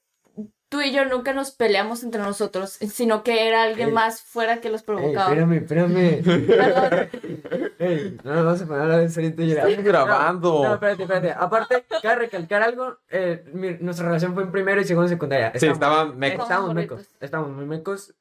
[0.70, 3.94] tú y yo nunca nos peleamos entre nosotros, sino que era alguien Ey.
[3.94, 5.26] más fuera que los Ey, provocaba.
[5.34, 6.24] espérame, espérame.
[6.48, 7.10] Perdón.
[7.80, 10.64] Ey, no nos vamos a poner a la vez ahorita y grabando.
[10.64, 11.32] No, espérate, espérate.
[11.32, 12.98] Aparte, cabe recalcar algo.
[13.10, 15.52] eh, mi- nuestra relación fue en primero y segundo secundaria.
[15.56, 16.44] Sí, Estábamos- estaban mecos.
[16.44, 17.08] Estábamos mecos.
[17.20, 18.14] Estábamos muy mecos.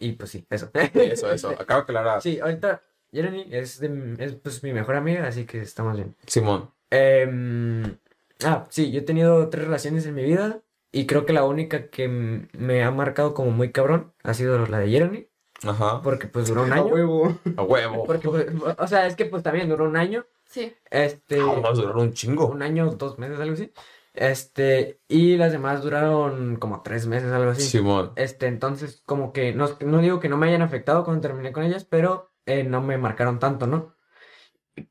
[0.00, 0.70] Y pues sí, eso.
[0.72, 1.50] Eso, eso.
[1.58, 2.22] Acabo de aclarar.
[2.22, 2.80] Sí, ahorita
[3.12, 6.14] Jeremy es, de- es pues, mi mejor amiga, así que estamos bien.
[6.26, 6.70] Simón.
[6.90, 7.96] Em,
[8.44, 10.58] ah, sí, yo he tenido tres relaciones en mi vida
[10.92, 14.78] y creo que la única que me ha marcado como muy cabrón ha sido la
[14.78, 15.28] de Jeremy,
[15.66, 16.02] Ajá.
[16.02, 16.86] porque pues duró un A año.
[16.86, 17.38] huevo.
[17.56, 18.04] A huevo.
[18.06, 18.46] Porque, pues,
[18.78, 20.26] o sea, es que pues también duró un año.
[20.44, 20.74] Sí.
[20.90, 22.46] Este, Vamos a durar un chingo.
[22.48, 23.72] un año, dos meses, algo así.
[24.14, 27.62] Este, y las demás duraron como tres meses, algo así.
[27.62, 28.12] Simón.
[28.16, 31.62] Este, entonces, como que no, no digo que no me hayan afectado cuando terminé con
[31.64, 33.94] ellas, pero eh, no me marcaron tanto, ¿no?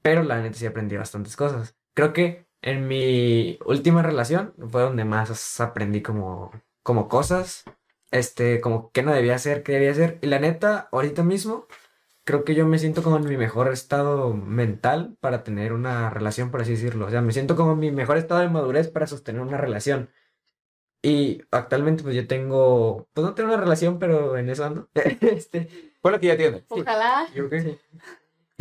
[0.02, 1.76] Pero la neta sí aprendí bastantes cosas.
[1.93, 6.51] Creo que en mi última relación fue donde más aprendí como,
[6.84, 7.64] como cosas,
[8.12, 10.20] este, como qué no debía hacer, qué debía hacer.
[10.22, 11.68] Y la neta, ahorita mismo,
[12.24, 16.51] creo que yo me siento como en mi mejor estado mental para tener una relación,
[16.51, 17.07] por así decirlo.
[17.07, 20.09] O sea, me siento como en mi mejor estado de madurez para sostener una relación.
[21.03, 24.89] Y actualmente pues yo tengo, pues no tengo una relación, pero en eso ando.
[25.22, 26.64] Este, Ponle que ya tiene.
[26.68, 27.28] Ojalá.
[27.34, 27.64] ¿Yo qué?
[27.64, 27.78] ¿Yo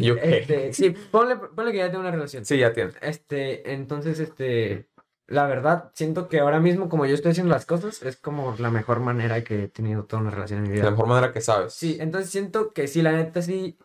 [0.09, 2.44] este, sí, ponle, ponle que ya tengo una relación.
[2.44, 2.92] Sí, ya tiene.
[3.01, 4.88] Este, entonces, este,
[5.26, 8.70] la verdad, siento que ahora mismo, como yo estoy haciendo las cosas, es como la
[8.70, 10.84] mejor manera que he tenido toda una relación en mi vida.
[10.84, 11.72] la mejor manera que sabes.
[11.74, 13.78] Sí, entonces siento que sí, la neta, sí,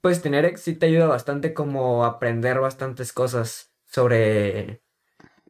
[0.00, 4.82] pues tener ex sí te ayuda bastante como aprender bastantes cosas sobre,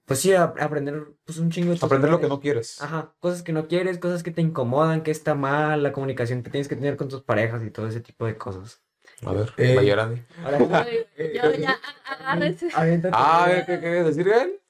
[0.05, 2.81] pues sí, a- aprender pues un chingo de Aprender lo que no quieres.
[2.81, 6.51] Ajá, cosas que no quieres, cosas que te incomodan, que está mal, la comunicación que
[6.51, 8.84] tienes que tener con tus parejas y todo ese tipo de cosas.
[9.27, 12.69] A ver, Eh, Yo ya, a- agárrense.
[12.75, 13.15] aviéntate.
[13.17, 14.61] Ah, a ver, ¿qué quieres decir, Gael?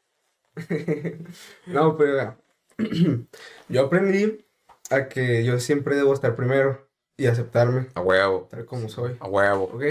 [1.66, 2.38] No, pero vea,
[3.68, 4.44] yo aprendí
[4.90, 9.26] a que yo siempre debo estar primero y aceptarme A huevo, tal como soy, a
[9.26, 9.64] huevo.
[9.72, 9.82] ¿ok?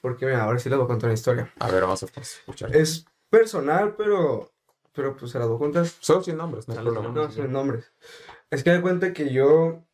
[0.00, 1.52] Porque mira, ahora sí les voy a contar una historia.
[1.58, 2.74] A ver, vamos a pues, escuchar.
[2.74, 4.52] Es personal, pero,
[4.92, 5.86] pero pues se las voy a contar.
[5.86, 7.26] Solo sin nombres, no hay Solo sin problema.
[7.26, 7.92] No, sin nombres.
[8.50, 9.84] Es que da cuenta que yo,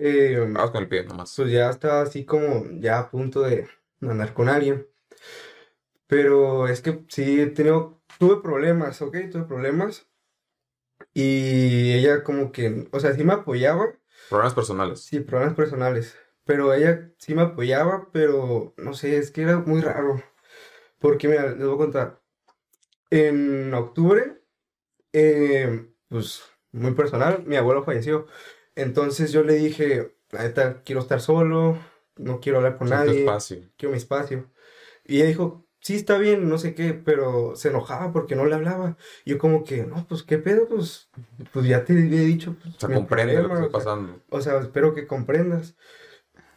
[0.00, 1.32] eh, Vamos con el pie nomás.
[1.36, 3.68] pues ya estaba así como ya a punto de
[4.00, 4.86] andar con alguien.
[6.06, 9.16] Pero es que sí he tenido, tuve problemas, ¿ok?
[9.30, 10.08] Tuve problemas.
[11.14, 13.94] Y ella como que, o sea, sí me apoyaba,
[14.28, 15.00] Problemas personales.
[15.02, 16.16] sí, problemas personales.
[16.44, 20.22] Pero ella sí me apoyaba, pero no sé, es que era muy raro.
[20.98, 22.22] Porque, mira, les voy a contar.
[23.10, 24.42] En octubre,
[25.12, 26.42] eh, pues
[26.72, 28.26] muy personal, mi abuelo falleció.
[28.80, 31.78] Entonces yo le dije, la neta, quiero estar solo,
[32.16, 33.58] no quiero hablar con nadie, espacio.
[33.76, 34.50] quiero mi espacio.
[35.04, 38.54] Y ella dijo, sí, está bien, no sé qué, pero se enojaba porque no le
[38.54, 38.96] hablaba.
[39.24, 41.10] Y yo como que, no, pues qué pedo, pues,
[41.52, 42.56] pues ya te he dicho.
[42.62, 44.22] Pues, O sea, comprende lo que problema, está o sea, pasando.
[44.30, 45.76] o sea, espero que comprendas.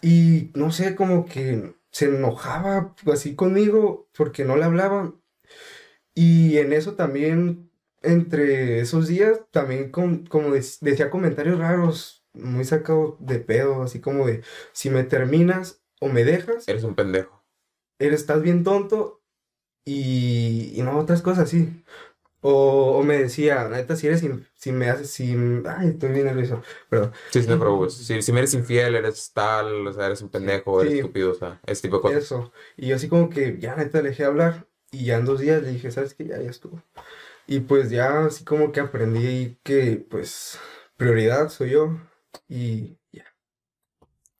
[0.01, 5.13] Y no sé, como que se enojaba así conmigo porque no le hablaba.
[6.15, 7.71] Y en eso también,
[8.03, 13.99] entre esos días, también com- como dec- decía comentarios raros, muy sacado de pedo, así
[14.01, 14.43] como de,
[14.73, 17.43] si me terminas o me dejas, Eres un pendejo.
[17.99, 19.21] eres, estás bien tonto
[19.85, 21.83] y, y no, otras cosas así.
[22.41, 25.33] O, o me decía, neta, si eres, in- si me haces, si,
[25.65, 27.13] ay, estoy bien nervioso, perdón.
[27.31, 27.93] Sí, sí, no te preocupes.
[27.95, 30.99] Si, si me eres infiel, eres tal, o sea, eres un pendejo, eres Sí.
[30.99, 32.17] estúpido, o sea, ese tipo de cosas.
[32.23, 32.51] Eso.
[32.77, 34.67] Y yo así como que ya neta le dejé hablar.
[34.91, 36.25] Y ya en dos días le dije, ¿sabes qué?
[36.25, 36.83] Ya, ya estuvo.
[37.47, 40.59] Y pues ya así como que aprendí que pues
[40.97, 41.97] prioridad soy yo.
[42.47, 43.25] Y ya.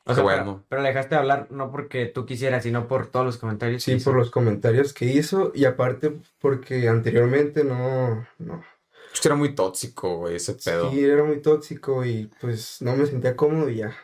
[0.05, 0.43] O sea, bueno.
[0.43, 3.83] pero, pero le dejaste de hablar no porque tú quisieras, sino por todos los comentarios
[3.85, 4.11] que Sí, hizo.
[4.11, 5.51] por los comentarios que hizo.
[5.55, 8.63] Y aparte porque anteriormente no, no.
[9.11, 10.91] Pues Era muy tóxico, güey, ese pedo.
[10.91, 13.95] Sí, era muy tóxico y pues no me sentía cómodo y ya.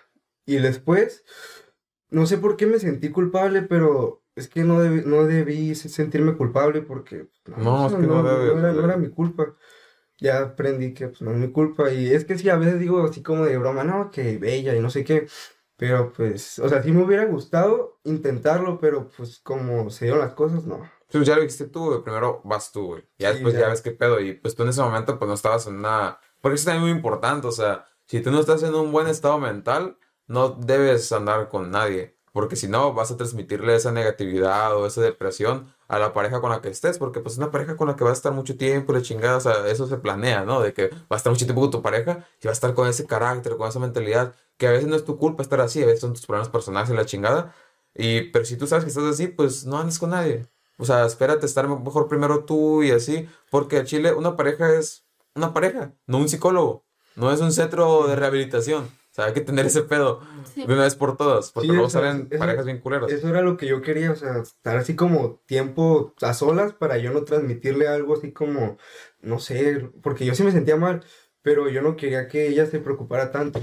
[0.46, 1.24] Y después,
[2.10, 6.36] no sé por qué me sentí culpable, pero es que no debí, no debí sentirme
[6.36, 7.28] culpable porque
[7.58, 9.56] No, es que no debes, era, no era mi culpa.
[10.20, 13.04] Ya aprendí que pues, no es mi culpa y es que sí, a veces digo
[13.04, 15.28] así como de broma, no, que bella y no sé qué.
[15.78, 20.34] Pero pues, o sea, sí me hubiera gustado intentarlo, pero pues como se dieron las
[20.34, 20.82] cosas, no.
[21.10, 22.04] Pues ya lo dijiste tú, güey.
[22.04, 23.04] Primero vas tú, güey.
[23.18, 23.62] Ya Sí, después ya.
[23.62, 24.20] ya ves qué pedo.
[24.20, 26.20] Y pues tú en ese momento, pues no estabas en una.
[26.42, 27.48] Porque eso también es muy importante.
[27.48, 31.72] O sea, si tú no estás en un buen estado mental, no debes andar con
[31.72, 32.19] nadie.
[32.34, 36.52] Porque si no, vas a transmitirle esa negatividad o esa depresión a la pareja con
[36.52, 36.98] la que estés.
[36.98, 39.38] Porque pues es una pareja con la que vas a estar mucho tiempo, la chingada.
[39.38, 40.62] O sea, eso se planea, ¿no?
[40.62, 42.88] De que vas a estar mucho tiempo con tu pareja y vas a estar con
[42.88, 44.34] ese carácter, con esa mentalidad.
[44.58, 46.90] Que a veces no es tu culpa estar así, a veces son tus problemas personales
[46.90, 47.56] y la chingada.
[47.96, 50.48] Y, pero si tú sabes que estás así, pues no andes con nadie.
[50.78, 53.28] O sea, espérate estar mejor primero tú y así.
[53.52, 55.06] Porque a Chile una pareja es
[55.36, 56.86] una pareja, no un psicólogo.
[57.16, 58.90] No es un centro de rehabilitación.
[59.20, 60.22] Sea, hay que tener ese pedo
[60.54, 60.66] Sí.
[60.66, 61.52] de una vez por todas.
[61.52, 63.12] Porque Sí, luego o sea, salen eso- parejas bien culeras.
[63.12, 66.98] Eso era lo que yo quería, o sea, estar así como tiempo a solas para
[66.98, 68.78] yo no transmitirle algo así como,
[69.22, 71.04] no sé, porque yo sí me sentía mal,
[71.42, 73.60] pero yo no quería que ella se preocupara tanto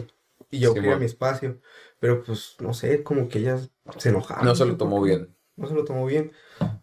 [0.50, 1.00] y yo Sí, quería bueno.
[1.00, 1.60] mi espacio,
[2.00, 3.58] pero pues no sé, como que ella
[3.98, 4.42] se enojaba.
[4.42, 5.34] No se lo tomó bien.
[5.56, 6.32] No se lo tomó bien,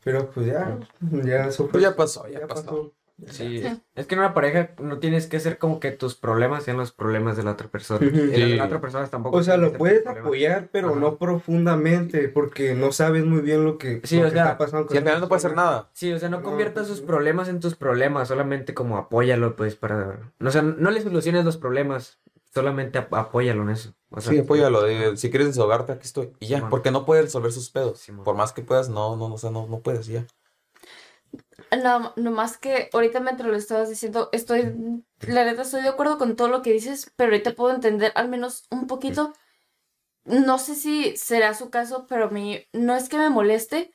[0.04, 0.80] pero pues ya,
[1.24, 2.66] ya eso Pues ya pasó, ya, pasó.
[2.66, 2.94] pasó.
[3.28, 3.82] Sí, Sí.
[3.96, 6.92] es- que en una pareja no tienes que hacer como que tus problemas sean los
[6.92, 8.06] problemas de la otra persona.
[8.06, 9.38] Y de la otra persona tampoco.
[9.38, 11.00] O sea, lo puedes apoyar, pero Ajá.
[11.00, 14.58] no profundamente, porque no sabes muy bien lo que, Sí, lo o que sea, está
[14.58, 15.90] pasando con Y al final no puede hacer nada.
[15.94, 17.08] Sí, o sea, no No, conviertas sus no.
[17.08, 20.32] problemas en tus problemas, solamente como apóyalo, pues, para...
[20.44, 22.20] O sea, no le soluciones los problemas,
[22.54, 23.94] solamente ap- apóyalo en eso.
[24.10, 24.82] O sea, Sí, apóyalo.
[24.84, 26.32] de- si quieres desahogarte, aquí estoy.
[26.40, 28.06] Y ya, porque no puede resolver sus pedos.
[28.26, 30.26] Por más que puedas, no, no, no, o sea, no, no puedes, ya.
[31.84, 36.36] No, nomás que ahorita mientras lo estabas diciendo, estoy, la neta estoy de acuerdo con
[36.36, 39.34] todo lo que dices, pero ahorita puedo entender al menos un poquito.
[40.26, 43.92] No sé si será su caso, pero a mí no es que me moleste,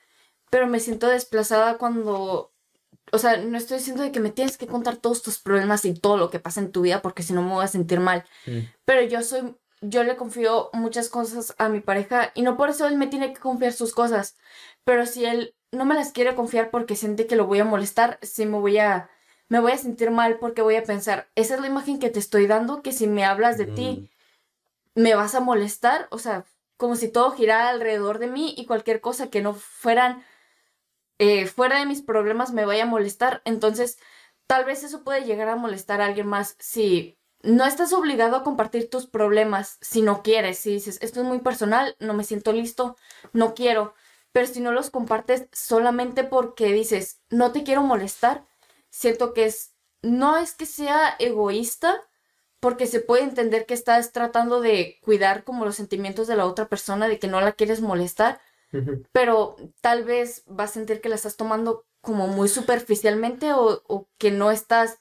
[0.51, 2.53] pero me siento desplazada cuando
[3.13, 5.95] o sea, no estoy diciendo de que me tienes que contar todos tus problemas y
[5.95, 8.25] todo lo que pasa en tu vida porque si no me voy a sentir mal.
[8.47, 8.59] Mm.
[8.85, 12.87] Pero yo soy, yo le confío muchas cosas a mi pareja y no por eso
[12.87, 14.37] él me tiene que confiar sus cosas.
[14.85, 18.19] Pero si él no me las quiere confiar porque siente que lo voy a molestar,
[18.23, 19.11] sí me voy a,
[19.49, 22.19] me voy a sentir mal porque voy a pensar, esa es la imagen que te
[22.19, 24.11] estoy dando, que si me hablas de ti,
[24.95, 26.09] me vas a molestar.
[26.11, 26.45] O sea,
[26.77, 30.25] como si todo girara alrededor de mí y cualquier cosa que no fueran
[31.19, 33.43] eh, fuera de mis problemas me vaya a molestar.
[33.45, 33.99] Entonces,
[34.47, 38.43] tal vez eso puede llegar a molestar a alguien más si no estás obligado a
[38.43, 40.59] compartir tus problemas si no quieres.
[40.59, 42.97] Si dices, esto es muy personal, no me siento listo,
[43.33, 43.95] no quiero.
[44.39, 48.47] Pero si no los compartes solamente porque dices, no te quiero molestar,
[48.89, 52.01] siento que es, no es que sea egoísta,
[52.61, 56.69] porque se puede entender que estás tratando de cuidar como los sentimientos de la otra
[56.69, 58.41] persona, de que no la quieres molestar,
[59.11, 64.09] pero tal vez vas a sentir que la estás tomando como muy superficialmente o, o
[64.19, 65.01] que no estás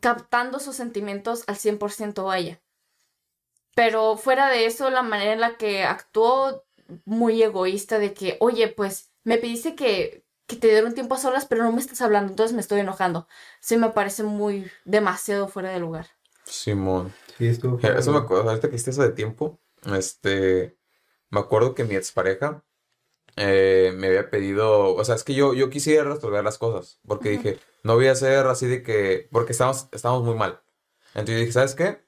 [0.00, 2.62] captando sus sentimientos al 100% vaya.
[3.74, 6.64] Pero fuera de eso, la manera en la que actuó,
[7.04, 11.18] muy egoísta de que, oye, pues me pediste que, que te diera un tiempo a
[11.18, 13.28] solas, pero no me estás hablando, entonces me estoy enojando.
[13.60, 16.06] Sí me parece muy demasiado fuera de lugar.
[16.44, 17.12] Simón.
[17.38, 17.44] Sí.
[17.82, 19.60] Eh, Eso me acuerdo, ahorita que hiciste eso de tiempo,
[19.96, 20.76] este,
[21.30, 22.64] me acuerdo que mi expareja
[23.36, 27.30] eh, me había pedido, o sea, es que yo, yo quisiera resolver las cosas, porque
[27.30, 30.62] dije, no voy a hacer así de que, porque estamos, estamos muy mal.
[31.14, 32.04] Entonces yo dije, ¿sabes qué?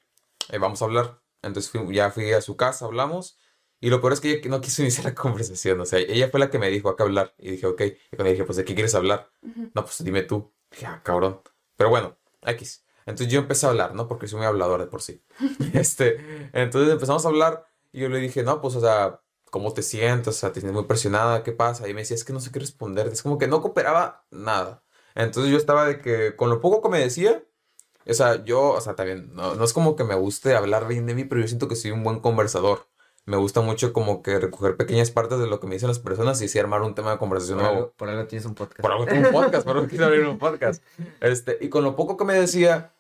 [0.51, 1.22] Eh, vamos a hablar.
[1.43, 3.39] Entonces fui- ya fui a su casa, hablamos,
[3.85, 6.41] y lo peor es que ella no quiso iniciar la conversación, o sea, ella fue
[6.41, 8.74] la que me dijo, que hablar, y dije, ok, y cuando dije, pues, ¿de qué
[8.74, 9.30] quieres hablar?
[9.74, 10.51] No, pues dime tú.
[10.70, 11.43] Dije, ah, cabrón.
[11.76, 12.82] Pero bueno, X.
[13.05, 14.09] Entonces yo empecé a hablar, ¿no?
[14.09, 15.22] Porque soy muy hablador de por sí.
[15.74, 19.20] Este, entonces empezamos a hablar y yo le dije, no, pues, o sea,
[19.51, 20.28] ¿cómo te sientes?
[20.28, 21.87] O sea, te sientes muy presionada, ¿qué pasa?
[21.87, 23.09] Y me decía, es que no sé qué responder.
[23.09, 24.82] Es como que no cooperaba nada.
[25.14, 27.45] Entonces yo estaba de que con lo poco que me decía,
[28.07, 31.07] o sea, yo, o sea, también, no, no es como que me guste hablar bien
[31.07, 32.89] de mí, pero yo siento que soy un buen conversador.
[33.27, 36.41] Me gusta mucho como que recoger pequeñas partes de lo que me dicen las personas
[36.43, 37.79] y así armar un tema de conversación Por nuevo.
[37.79, 38.81] algo, por algo tienes un podcast.
[38.81, 40.83] Por algo tengo un podcast, por algo quiero abrir un podcast.
[41.20, 42.95] Este, y con lo poco que me decía,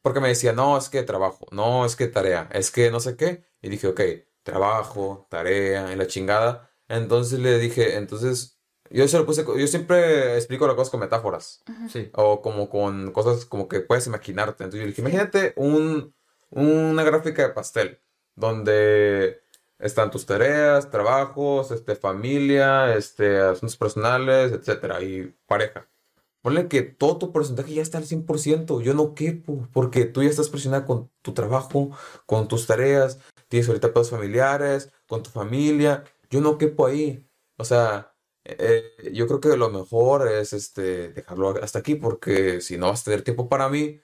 [0.00, 3.16] porque me decía, no, es que trabajo, no, es que tarea, es que no sé
[3.16, 3.44] qué.
[3.60, 4.00] Y dije, ok,
[4.42, 6.70] trabajo, tarea, en la chingada.
[6.88, 8.58] Entonces le dije, entonces,
[8.88, 11.62] yo se lo puse, yo siempre explico las cosas con metáforas.
[11.90, 12.10] Sí.
[12.14, 14.64] O como con cosas como que puedes imaginarte.
[14.64, 16.14] Entonces yo le dije, imagínate un,
[16.50, 18.00] una gráfica de pastel
[18.36, 19.42] donde
[19.78, 25.88] están tus tareas, trabajos, este, familia, este, asuntos personales, etcétera, y pareja.
[26.42, 28.80] Ponle que todo tu porcentaje ya está al 100%.
[28.80, 31.90] Yo no quepo, porque tú ya estás presionada con tu trabajo,
[32.24, 33.18] con tus tareas,
[33.48, 36.04] tienes ahorita pedos familiares, con tu familia.
[36.30, 37.26] Yo no quepo ahí.
[37.58, 38.14] O sea,
[38.44, 43.02] eh, yo creo que lo mejor es este, dejarlo hasta aquí, porque si no vas
[43.02, 44.00] a tener tiempo para mí,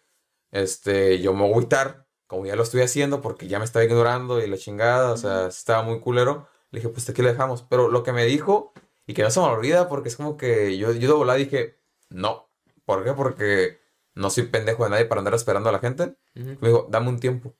[0.51, 2.01] este, yo me voy a agüitar,
[2.33, 5.49] como ya lo estoy haciendo, porque ya me estaba ignorando y la chingada, o sea,
[5.49, 6.49] estaba muy culero.
[6.70, 7.61] Le dije, pues aquí le dejamos.
[7.61, 8.72] Pero lo que me dijo,
[9.07, 11.78] y que no se me olvida, porque es como que yo, yo de volada dije,
[12.09, 12.49] no.
[12.87, 13.12] ¿Por qué?
[13.12, 13.80] Porque
[14.14, 16.16] no soy pendejo de nadie para andar esperando a la gente.
[16.33, 17.55] Me dijo, dame un tiempo.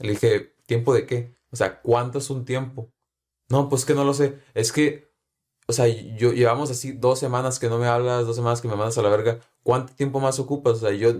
[0.00, 1.36] Le dije, ¿tiempo de qué?
[1.52, 2.92] O sea, ¿cuánto es un tiempo?
[3.48, 4.40] No, pues que no lo sé.
[4.54, 5.14] Es que,
[5.68, 8.74] o sea, yo llevamos así dos semanas que no me hablas, dos semanas que me
[8.74, 9.38] mandas a la verga.
[9.62, 10.74] ¿Cuánto tiempo más ocupas?
[10.74, 11.10] O sea, yo,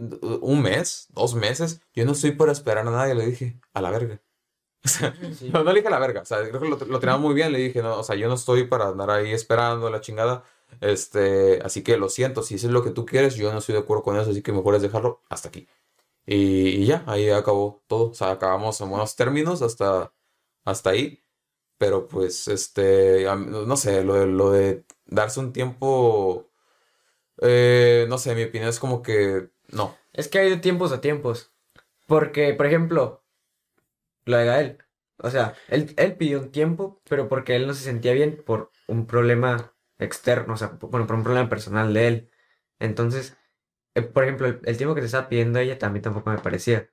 [0.41, 3.14] un mes, dos meses, yo no estoy para esperar a nadie.
[3.14, 4.20] Le dije, a la verga.
[4.82, 5.51] O sea, Sí.
[5.53, 6.22] no, no le dije a la verga.
[6.22, 7.53] O sea, creo que lo, lo teníamos muy bien.
[7.53, 10.43] Le dije, no, o sea, yo no estoy para andar ahí esperando la chingada.
[10.80, 13.74] Este, así que lo siento, si eso es lo que tú quieres, yo no estoy
[13.74, 15.68] de acuerdo con eso, así que mejor es dejarlo hasta aquí.
[16.26, 18.11] Y, y ya, ahí acabó todo.
[18.11, 20.12] O sea, acabamos en buenos términos hasta,
[20.64, 21.22] hasta ahí.
[21.78, 26.49] Pero pues, este, no sé, lo de, lo de darse un tiempo,
[27.41, 29.97] eh, no sé, mi opinión es como que no.
[30.12, 31.53] Es que hay de tiempos a tiempos.
[32.07, 33.24] Porque, por ejemplo,
[34.24, 34.78] lo de Gael.
[35.18, 38.70] O sea, él, él pidió un tiempo, pero porque él no se sentía bien por
[38.88, 42.30] un problema externo, o sea, bueno, por un problema personal de él.
[42.78, 43.36] Entonces,
[43.95, 46.91] eh, por ejemplo, el, el tiempo que te estaba pidiendo ella también tampoco me parecía.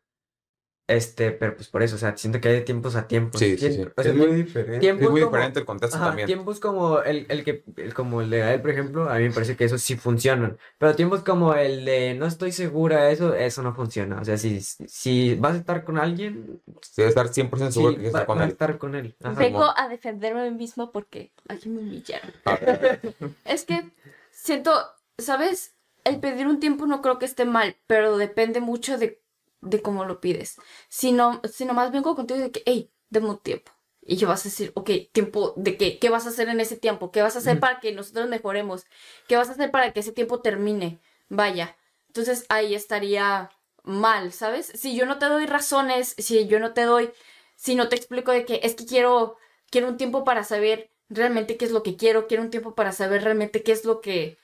[0.89, 3.39] Este, pero pues por eso, o sea, siento que hay de tiempos a tiempos.
[3.41, 3.81] Sí, sí, sí.
[3.81, 4.79] o sea, es muy diferente.
[4.79, 6.27] tiempos Es muy como- diferente el contexto Ajá, también.
[6.27, 9.31] tiempos como el, el que el- como el de Gael, por ejemplo, a mí me
[9.33, 10.57] parece que eso sí funcionan.
[10.77, 14.21] Pero tiempos como el de no estoy segura, eso, eso no funciona.
[14.21, 16.61] O sea, si, si vas a estar con alguien,
[16.95, 18.51] Debe estar 100% sí, seguro que quieres va- estar con vas a él.
[18.51, 19.15] estar con él.
[19.21, 19.39] Ajá.
[19.39, 22.31] Vengo a defenderme a mí misma porque aquí me humillaron.
[22.45, 22.57] Ah,
[23.45, 23.91] Es que
[24.31, 24.71] siento,
[25.17, 25.73] ¿sabes?
[26.05, 29.21] El pedir un tiempo no creo que esté mal, pero depende mucho de,
[29.69, 30.57] de cómo lo pides.
[30.89, 33.71] Si no, si nomás vengo contigo de que, hey, dame un tiempo.
[34.01, 36.77] Y yo vas a decir, ok, tiempo de qué, ¿qué vas a hacer en ese
[36.77, 37.11] tiempo?
[37.11, 38.85] ¿Qué vas a hacer para que nosotros mejoremos?
[39.27, 40.99] ¿Qué vas a hacer para que ese tiempo termine?
[41.27, 41.75] Vaya.
[42.07, 43.51] Entonces ahí estaría
[43.83, 44.71] mal, ¿sabes?
[44.75, 47.11] Si yo no te doy razones, si yo no te doy,
[47.55, 49.37] si no te explico de que es que quiero,
[49.69, 52.91] quiero un tiempo para saber realmente qué es lo que quiero, quiero un tiempo para
[52.93, 54.37] saber realmente qué es lo que,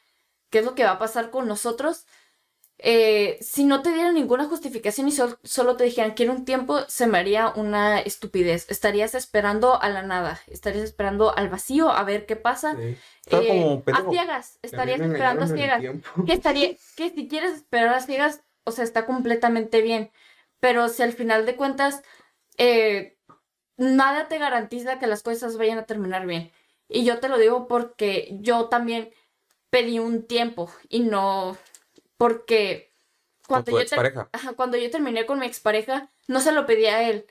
[0.49, 2.05] qué es lo que va a pasar con nosotros.
[2.79, 6.79] Eh, si no te dieran ninguna justificación y sol- solo te dijeran quiero un tiempo,
[6.87, 8.69] se me haría una estupidez.
[8.69, 12.75] Estarías esperando a la nada, estarías esperando al vacío a ver qué pasa.
[12.75, 12.95] Sí.
[13.25, 15.81] Está Eh, como a ciegas, estarías esperando a ciegas
[16.25, 20.11] que estaría, que si quieres esperar a ciegas, o sea, está completamente bien.
[20.59, 22.01] Pero si al final de cuentas,
[22.57, 23.17] eh,
[23.77, 26.51] nada te garantiza que las cosas vayan a terminar bien.
[26.89, 29.11] Y yo te lo digo porque yo también
[29.69, 31.57] pedí un tiempo y no
[32.17, 32.93] porque
[33.47, 34.29] Con cuando tu yo, ter- expareja.
[34.31, 37.27] Ajá, cuando yo terminé con mi expareja, no se lo pedí a él.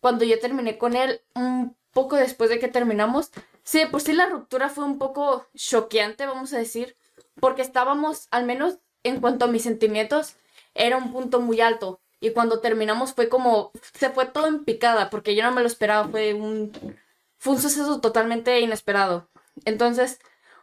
[0.00, 3.30] Cuando yo terminé con él, un poco después de que terminamos,
[3.62, 6.96] sí, de por sí la ruptura fue un poco choqueante, vamos a decir,
[7.40, 10.36] porque estábamos, al menos en cuanto a mis sentimientos,
[10.74, 12.00] era un punto muy alto.
[12.20, 15.66] Y cuando terminamos fue como, se fue todo en picada, porque yo no me lo
[15.66, 16.72] esperaba, fue un,
[17.38, 19.28] fue un suceso totalmente inesperado.
[19.64, 20.18] Entonces,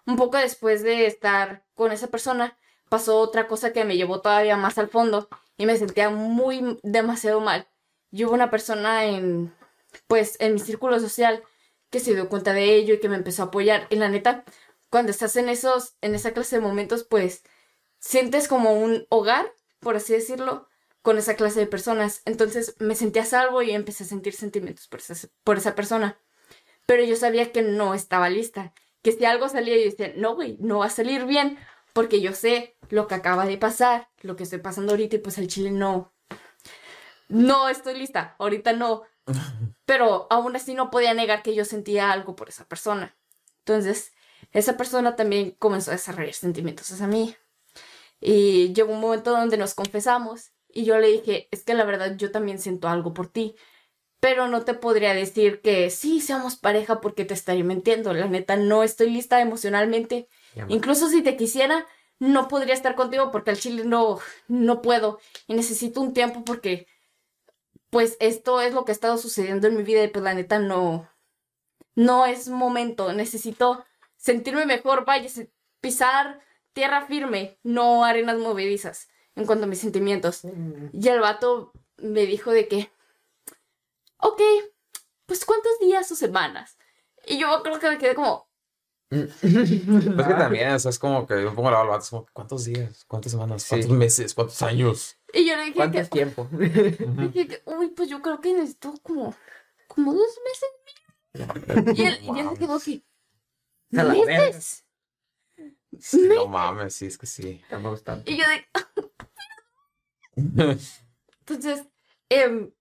[0.06, 2.58] un poco después de estar con esa persona,
[2.92, 7.40] pasó otra cosa que me llevó todavía más al fondo y me sentía muy demasiado
[7.40, 7.70] mal.
[8.12, 9.56] Y hubo una persona en,
[10.08, 11.42] pues, en mi círculo social
[11.90, 13.88] que se dio cuenta de ello y que me empezó a apoyar.
[13.92, 14.44] Y la neta,
[14.90, 17.44] cuando estás en esos, en esa clase de momentos, pues,
[17.98, 20.68] sientes como un hogar, por así decirlo,
[21.02, 22.22] con esa clase de personas.
[22.26, 26.20] Entonces me sentí a salvo y empecé a sentir sentimientos por esa, por esa persona.
[26.88, 28.74] Pero yo sabía que no estaba lista.
[29.02, 31.58] Que si algo salía, yo decía, no, güey, no va a salir bien.
[31.94, 35.38] Porque yo sé lo que acaba de pasar, lo que estoy pasando ahorita, y pues
[35.38, 36.14] el chile no.
[37.28, 39.04] No estoy lista, ahorita no.
[39.86, 43.18] Pero aún así no podía negar que yo sentía algo por esa persona.
[43.60, 44.14] Entonces,
[44.52, 47.36] esa persona también comenzó a desarrollar sentimientos hacia mí.
[48.20, 52.16] Y llegó un momento donde nos confesamos y yo le dije, es que la verdad
[52.18, 53.56] yo también siento algo por ti,
[54.20, 58.14] pero no te podría decir que sí, seamos pareja porque te estaría mintiendo.
[58.14, 60.30] La neta, no estoy lista emocionalmente.
[60.68, 61.86] Incluso si te quisiera,
[62.20, 66.88] no podría estar contigo porque al chile no, no puedo y necesito un tiempo porque
[67.90, 70.60] pues esto es lo que ha estado sucediendo en mi vida y pues la neta
[70.60, 71.10] no,
[71.96, 73.12] no es momento.
[73.14, 73.84] Necesito
[74.18, 75.30] sentirme mejor, vaya,
[75.82, 76.40] pisar
[76.74, 80.42] tierra firme, no arenas movedizas en cuanto a mis sentimientos.
[80.94, 82.92] Y el vato me dijo de que,
[84.18, 84.42] ok,
[85.26, 86.78] pues cuántos días o semanas.
[87.26, 88.48] Y yo creo que me quedé como,
[89.12, 92.64] Pues que también, o sea, es como que yo pongo la balbata, es como, ¿cuántos
[92.64, 93.04] días?
[93.06, 93.62] ¿Cuántas semanas?
[93.62, 93.70] Sí.
[93.70, 94.34] ¿Cuántos meses?
[94.34, 95.18] ¿Cuántos años?
[95.34, 96.48] y yo le dije ¿Cuánto que, tiempo?
[96.52, 99.36] dije que, uy, pues yo creo que necesito como,
[99.88, 101.98] como dos meses.
[101.98, 103.06] Y él, y él se quedó así.
[103.90, 104.86] ¿meses?
[106.00, 107.62] Sí, no mames, sí, es que sí.
[108.26, 108.66] Y yo de,
[111.42, 111.86] Entonces,
[112.30, 112.72] em,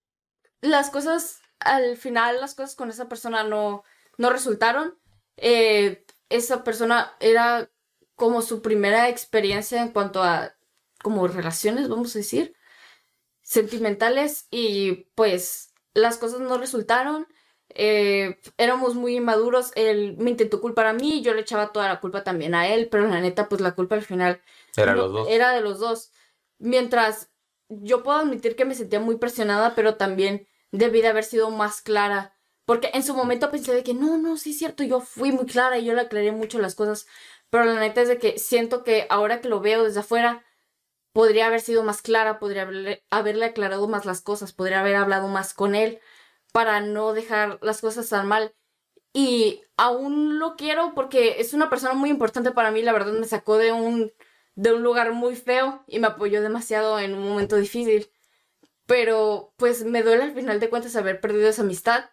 [0.60, 3.82] las cosas, al final, las cosas con esa persona no,
[4.16, 4.96] no resultaron.
[5.36, 7.70] Eh, esa persona era
[8.14, 10.54] como su primera experiencia en cuanto a
[11.02, 12.54] como relaciones, vamos a decir,
[13.42, 17.26] sentimentales y pues las cosas no resultaron.
[17.70, 22.00] Eh, éramos muy inmaduros, él me intentó culpar a mí, yo le echaba toda la
[22.00, 24.40] culpa también a él, pero la neta, pues la culpa al final
[24.76, 25.28] Era no, los dos.
[25.28, 26.12] Era de los dos.
[26.58, 27.30] Mientras
[27.68, 31.80] yo puedo admitir que me sentía muy presionada, pero también debí de haber sido más
[31.80, 32.36] clara.
[32.70, 35.44] Porque en su momento pensé de que no, no, sí es cierto, yo fui muy
[35.44, 37.04] clara y yo le aclaré mucho las cosas.
[37.50, 40.44] Pero la neta es de que siento que ahora que lo veo desde afuera,
[41.12, 42.62] podría haber sido más clara, podría
[43.10, 45.98] haberle, aclarado más las cosas, podría haber hablado más con él
[46.52, 48.54] para no dejar las cosas tan mal.
[49.12, 53.26] Y aún lo quiero porque es una persona muy importante para mí, la verdad me
[53.26, 54.12] sacó de un
[54.54, 58.12] de un lugar muy feo y me apoyó demasiado en un momento difícil.
[58.86, 62.10] Pero pues me duele al final de cuentas haber perdido esa amistad.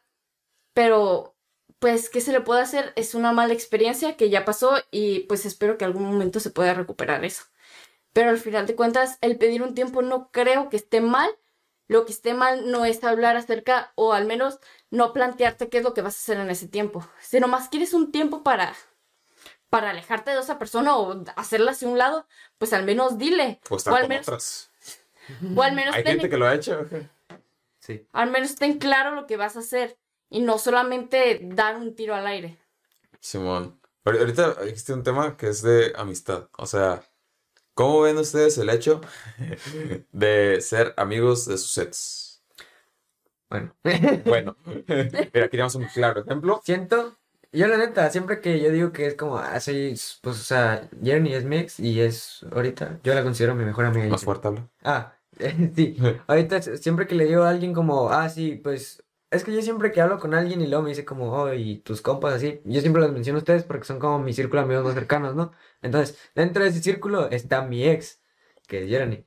[0.77, 1.35] Pero
[1.79, 2.93] pues, ¿qué se le puede hacer?
[2.95, 6.75] Es una mala experiencia que ya pasó y pues espero que algún momento se pueda
[6.75, 7.45] recuperar eso.
[8.13, 11.31] Pero al final de cuentas, el pedir un tiempo no creo que esté mal.
[11.87, 14.59] Lo que esté mal no es hablar acerca, o al menos
[14.91, 17.03] no plantearte qué es lo que vas a hacer en ese tiempo.
[17.21, 18.75] Si nomás quieres un tiempo para,
[19.71, 22.27] para alejarte de esa persona o hacerla hacia un lado,
[22.59, 23.59] pues al menos dile.
[23.67, 24.71] Pues o estar al con menos, otras.
[25.55, 26.85] o al menos Hay ten- gente que lo ha hecho.
[27.79, 28.05] Sí.
[28.13, 29.97] al menos ten claro lo que vas a hacer
[30.29, 32.57] y no solamente dar un tiro al aire.
[33.19, 33.79] Simón.
[34.05, 36.49] Ahor- Ahorita existe un tema que es de amistad.
[36.57, 37.01] O sea,
[37.73, 39.01] ¿cómo ven ustedes el hecho
[40.11, 42.43] de ser amigos de sus sets?
[43.49, 43.73] Bueno.
[44.25, 44.57] Bueno,
[44.87, 46.61] mira, aquí tenemos un claro ejemplo.
[46.63, 47.15] Siento,
[47.53, 50.89] yo la neta, siempre que yo digo que es como, ah, soy, pues, o sea,
[51.01, 54.07] Jeremy es mi ex y es, ahorita, yo la considero mi mejor amiga.
[54.07, 54.67] Más fuerte habla.
[54.83, 55.13] Ah,
[55.75, 55.97] sí,
[56.27, 59.91] ahorita siempre que le digo a alguien como, ah, sí, pues, es que yo siempre
[59.91, 62.81] que hablo con alguien y luego me dice como, oh, y tus compas así, yo
[62.81, 65.51] siempre los menciono a ustedes porque son como mi círculo de amigos más cercanos, ¿no?
[65.81, 68.21] Entonces, dentro de ese círculo está mi ex,
[68.67, 69.25] que es Jeremy.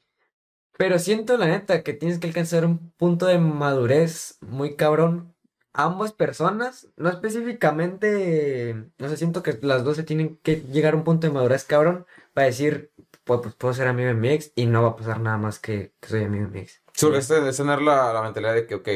[0.78, 5.34] Pero siento, la neta, que tienes que alcanzar un punto de madurez muy cabrón.
[5.72, 10.96] Ambas personas, no específicamente, no sé, siento que las dos se tienen que llegar a
[10.96, 12.90] un punto de madurez cabrón para decir,
[13.24, 15.92] pues, puedo ser amigo de mi ex y no va a pasar nada más que,
[16.00, 16.82] que soy amigo de mi ex.
[16.94, 18.88] Sí, es, es tener la, la mentalidad de que, ok,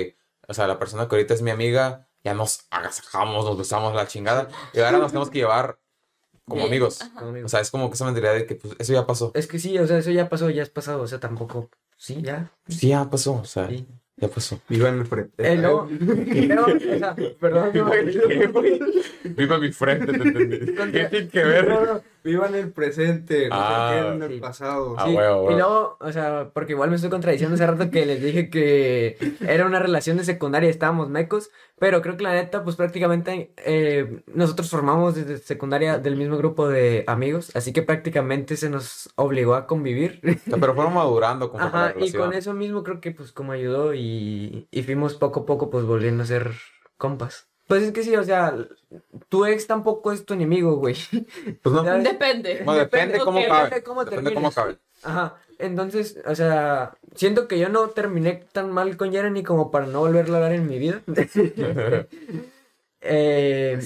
[0.48, 4.06] o sea, la persona que ahorita es mi amiga, ya nos agasajamos, nos besamos la
[4.06, 5.78] chingada, y ahora nos tenemos que llevar
[6.46, 7.00] como Bien, amigos.
[7.00, 7.24] ajá.
[7.44, 9.30] O sea, es como que esa mentalidad de que, pues, eso ya pasó.
[9.34, 12.20] Es que sí, o sea, eso ya pasó, ya es pasado, o sea, tampoco, sí,
[12.22, 13.86] ya, Sí, ya pasó, o sea, sí.
[14.16, 14.60] ya pasó.
[14.68, 15.52] Viva en el frente.
[15.52, 17.90] Eh, luego, luego, o sea, perdón, no,
[19.36, 20.58] Viva mi frente, te entendí.
[20.92, 21.68] ¿Qué tiene que No, ver?
[21.68, 24.34] no, Viva en el presente, no Ah, se queden en sí.
[24.36, 24.94] el pasado.
[24.98, 25.14] Ah, Sí, y
[25.54, 29.66] luego, o sea, porque igual me estoy contradiciendo hace rato que les dije que era
[29.66, 34.22] una relación de secundaria y estábamos mecos, pero creo que la neta, pues prácticamente eh,
[34.32, 39.54] nosotros formamos desde secundaria del mismo grupo de amigos, así que prácticamente se nos obligó
[39.54, 40.20] a convivir.
[40.48, 44.66] Pero fueron madurando como Ajá, y con eso mismo creo que pues como ayudó y,
[44.70, 46.52] y fuimos poco a poco pues volviendo a ser
[46.96, 47.50] compas.
[47.66, 48.54] Pues es que sí, o sea,
[49.28, 50.96] tu ex tampoco es tu enemigo, güey.
[51.62, 51.82] Pues no.
[51.82, 52.62] Depende.
[52.64, 53.24] Bueno, depende Ok.
[53.24, 53.82] cómo Depende cabe.
[53.82, 54.78] cómo Depende cómo cabe.
[55.02, 59.86] Ajá, entonces, o sea, siento que yo no terminé tan mal con Jeremy como para
[59.86, 61.02] no volverlo a hablar en mi vida.
[63.00, 63.80] eh,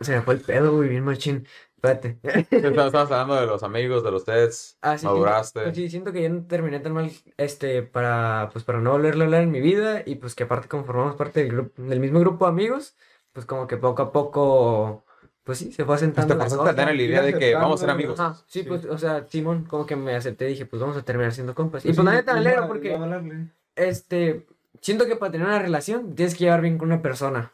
[0.00, 1.46] se me fue el pedo, güey, bien machín.
[1.88, 2.18] Espérate.
[2.50, 5.62] Estabas estabas hablando de los amigos, de los sets, Ah, sí, maduraste.
[5.62, 9.22] Pues sí, siento que yo no terminé tan mal, este, para, pues, para no volverlo
[9.22, 12.00] a hablar en mi vida y pues que aparte como formamos parte del grupo, del
[12.00, 12.96] mismo grupo de amigos,
[13.32, 15.04] pues como que poco a poco,
[15.42, 17.84] pues sí, se fue asentando Te la pasaste a la idea de que vamos a
[17.84, 18.18] ser amigos.
[18.18, 18.68] Ajá, sí, Sí.
[18.68, 21.84] pues, o sea, Simón, como que me acepté, dije, pues vamos a terminar siendo compas.
[21.84, 22.96] Y Pues pues sí, iba- alegro iba porque,
[23.76, 24.46] este,
[24.80, 27.52] siento que para tener una relación tienes que llevar bien con una persona.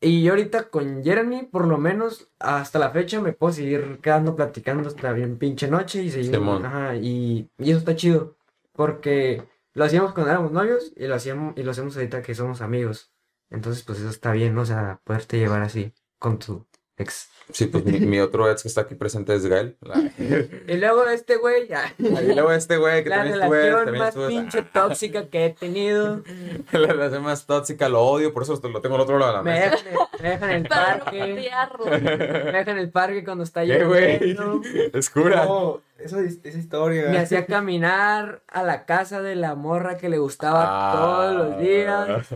[0.00, 4.88] Y ahorita con Jeremy, por lo menos, hasta la fecha me puedo seguir quedando platicando
[4.88, 8.36] hasta bien pinche noche y seguir, ajá, y, y eso está chido,
[8.72, 12.60] porque lo hacíamos cuando éramos novios y lo hacíamos, y lo hacemos ahorita que somos
[12.60, 13.12] amigos.
[13.50, 14.62] Entonces, pues eso está bien, ¿no?
[14.62, 16.66] O sea, poderte llevar así con tu
[16.98, 17.28] ex.
[17.52, 19.76] Sí, pues mi, mi otro ex que está aquí presente es Gael.
[19.80, 20.10] La-
[20.66, 21.94] Y luego este güey, ya.
[21.96, 24.28] Y luego este güey que La también estuve, relación también más estuve.
[24.28, 26.22] pinche tóxica que he tenido.
[26.72, 29.42] La relación más tóxica, lo odio, por eso lo tengo al otro lado de la
[29.44, 29.84] Me mesa.
[30.20, 31.20] me dejan en el parque.
[31.20, 34.60] Me dejan en el parque cuando está lloviendo.
[34.92, 35.44] Escura.
[35.44, 37.08] No, esa, esa historia.
[37.10, 40.92] Me hacía caminar a la casa de la morra que le gustaba Ah.
[40.96, 42.26] todos los días.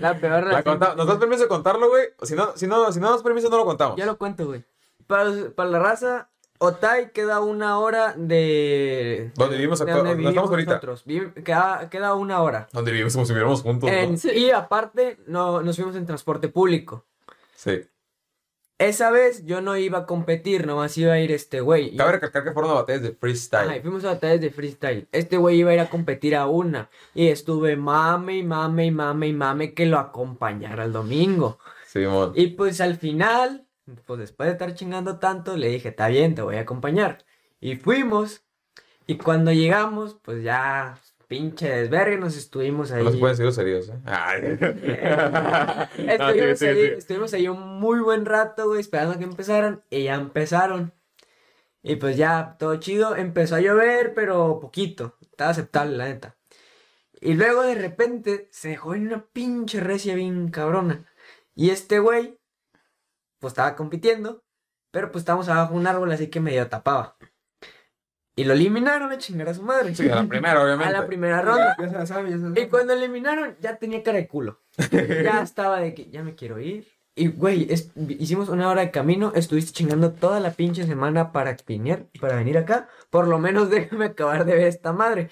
[0.00, 0.78] La peor La relación.
[0.78, 2.04] conta- ¿Nos das permiso de contarlo, güey?
[2.22, 3.96] Si no, si no, si no das permiso, no lo contamos.
[3.96, 4.64] Ya lo cuento, güey.
[5.06, 6.28] Para, para la raza,
[6.58, 9.30] Otay queda una hora de.
[9.36, 10.86] ¿Dónde vivimos acá- donde dónde estamos vivimos ahorita?
[10.86, 11.44] nosotros.
[11.44, 12.68] Queda, queda una hora.
[12.72, 13.90] Donde vivimos como si viviéramos juntos,
[14.34, 17.04] Y aparte, no, nos fuimos en transporte público.
[17.54, 17.86] Sí.
[18.78, 21.96] Esa vez yo no iba a competir, nomás iba a ir este güey.
[21.96, 23.68] Cabe recalcar que fueron batallas de freestyle.
[23.68, 25.08] Ajá, y fuimos a batallas de freestyle.
[25.12, 26.90] Este güey iba a ir a competir a una.
[27.14, 31.58] Y estuve mame y mame y mame y mame que lo acompañara el domingo.
[31.86, 32.32] Simón.
[32.34, 33.66] Y pues al final,
[34.04, 37.24] pues después de estar chingando tanto, le dije, está bien, te voy a acompañar.
[37.60, 38.42] Y fuimos.
[39.06, 40.98] Y cuando llegamos, pues ya,
[41.28, 43.04] pinche desvergue, nos estuvimos ahí.
[43.04, 44.00] No se pueden ser serios, ¿eh?
[44.04, 44.58] Ay.
[46.18, 46.94] Ah, sí, Estuvimos, sí, ahí, sí.
[46.98, 49.82] estuvimos ahí un muy buen rato, güey, esperando a que empezaran.
[49.90, 50.92] Y ya empezaron.
[51.82, 53.16] Y pues ya, todo chido.
[53.16, 55.16] Empezó a llover, pero poquito.
[55.20, 56.36] Estaba aceptable, la neta.
[57.20, 61.06] Y luego de repente se dejó en una pinche recia bien cabrona.
[61.54, 62.38] Y este güey,
[63.38, 64.44] pues estaba compitiendo.
[64.90, 67.16] Pero pues estábamos abajo de un árbol, así que medio tapaba.
[68.38, 69.94] Y lo eliminaron a chingar a su madre.
[69.94, 70.92] Sí, a la primera, a obviamente.
[70.92, 71.74] la primera ronda.
[71.78, 72.68] Ya se la sabe, ya se la Y sabe.
[72.68, 74.60] cuando eliminaron, ya tenía cara de culo.
[75.24, 76.86] Ya estaba de que ya me quiero ir.
[77.14, 79.32] Y, güey, es- hicimos una hora de camino.
[79.34, 82.88] Estuviste chingando toda la pinche semana para venir, para venir acá.
[83.08, 85.30] Por lo menos déjame acabar de ver esta madre.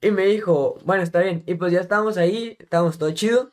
[0.00, 1.42] Y me dijo, bueno, está bien.
[1.46, 3.52] Y pues ya estábamos ahí, estábamos todo chido.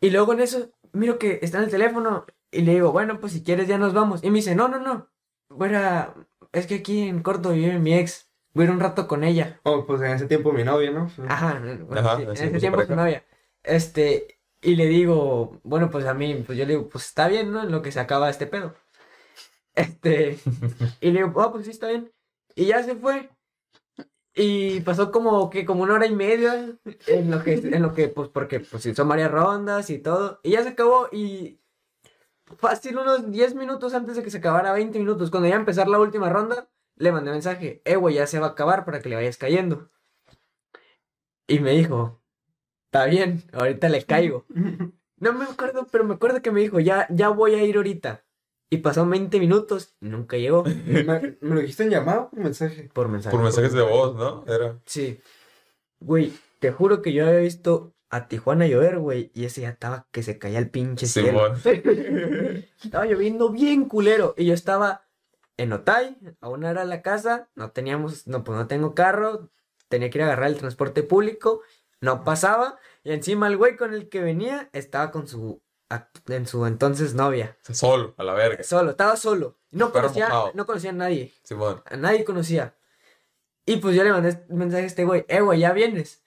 [0.00, 2.26] Y luego en eso, miro que está en el teléfono.
[2.52, 4.22] Y le digo, bueno, pues si quieres ya nos vamos.
[4.22, 5.08] Y me dice, no, no, no.
[5.48, 6.14] Fuera,
[6.52, 8.30] es que aquí en corto vive mi ex.
[8.54, 9.60] Voy a ir un rato con ella.
[9.64, 11.10] Oh, pues en ese tiempo mi novia, ¿no?
[11.28, 13.24] Ajá, bueno, Ajá, sí, en sí, ese pues, tiempo su novia.
[13.62, 17.52] Este, y le digo, bueno, pues a mí, pues yo le digo, pues está bien,
[17.52, 17.62] ¿no?
[17.62, 18.74] En lo que se acaba este pedo.
[19.74, 20.38] Este,
[21.00, 22.10] y le digo, oh, pues sí, está bien.
[22.54, 23.28] Y ya se fue.
[24.34, 26.76] Y pasó como que como una hora y media
[27.06, 30.40] en lo que, en lo que pues porque pues son varias rondas y todo.
[30.42, 31.60] Y ya se acabó y
[32.58, 35.88] fácil unos 10 minutos antes de que se acabara, 20 minutos, cuando iba a empezar
[35.88, 39.08] la última ronda, le mandé mensaje, eh, güey, ya se va a acabar para que
[39.08, 39.90] le vayas cayendo.
[41.46, 42.22] Y me dijo,
[42.86, 44.46] está bien, ahorita le caigo.
[45.18, 48.26] No me acuerdo, pero me acuerdo que me dijo, ya, ya voy a ir ahorita.
[48.68, 50.62] Y pasó 20 minutos y nunca llegó.
[50.64, 51.04] ¿Me,
[51.40, 52.90] me lo dijiste en llamada o por mensaje?
[52.92, 53.34] Por mensaje.
[53.34, 54.44] Por mensajes de voz, ¿no?
[54.46, 54.78] Era.
[54.84, 55.18] Sí.
[56.00, 60.06] Güey, te juro que yo había visto a Tijuana llover, güey, y ese ya estaba
[60.10, 61.54] que se caía el pinche cielo.
[62.84, 64.34] estaba lloviendo bien culero.
[64.36, 65.06] Y yo estaba
[65.56, 69.50] en Otay, a hora de la casa, no teníamos, no, pues no tengo carro,
[69.88, 71.62] tenía que ir a agarrar el transporte público,
[72.00, 75.62] no pasaba, y encima el güey con el que venía estaba con su,
[76.28, 77.56] en su entonces novia.
[77.62, 78.62] Solo, a la verga.
[78.62, 79.58] Solo, estaba solo.
[79.70, 81.34] No conocía, no conocía a nadie.
[81.42, 81.82] Simón.
[81.86, 82.76] A nadie conocía.
[83.64, 86.22] Y pues yo le mandé un mensaje a este güey, eh, güey, ¿ya vienes?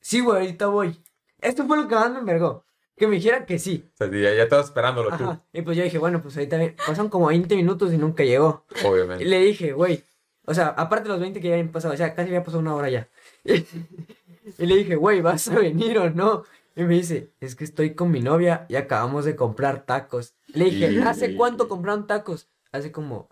[0.00, 1.02] Sí, güey, ahorita voy.
[1.40, 2.64] Esto fue lo que más me envergó.
[2.96, 3.88] Que me dijera que sí.
[3.94, 5.38] O sea, ya, ya estaba esperándolo tú.
[5.52, 8.64] Y pues yo dije, bueno, pues ahorita pasan como 20 minutos y nunca llegó.
[8.84, 9.24] Obviamente.
[9.24, 10.02] Y le dije, güey,
[10.44, 12.60] o sea, aparte de los 20 que ya habían pasado, o sea, casi había pasado
[12.60, 13.08] una hora ya.
[13.44, 16.44] y le dije, güey, ¿vas a venir o no?
[16.74, 20.34] Y me dice, es que estoy con mi novia y acabamos de comprar tacos.
[20.54, 22.48] Le dije, ¿hace cuánto compraron tacos?
[22.72, 23.28] Hace como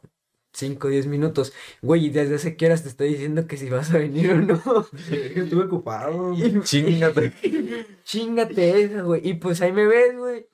[0.57, 1.53] 5 o 10 minutos.
[1.83, 4.37] Güey, y desde hace qué horas te estoy diciendo que si vas a venir o
[4.41, 4.87] no.
[5.11, 6.35] Estuve ocupado.
[6.63, 7.33] Chingate.
[8.05, 9.27] Chingate esa, güey.
[9.29, 10.47] Y pues ahí me ves, güey.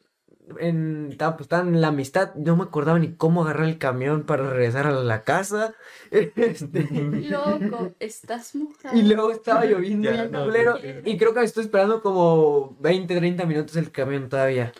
[0.58, 2.34] En, estaba, pues, estaba en la amistad.
[2.34, 5.74] No me acordaba ni cómo agarrar el camión para regresar a la casa.
[6.10, 6.88] Este...
[7.30, 8.96] Loco, estás mojado.
[8.96, 10.78] Y luego estaba lloviendo bien culero.
[11.04, 14.72] Y creo que me estoy esperando como 20, 30 minutos el camión todavía.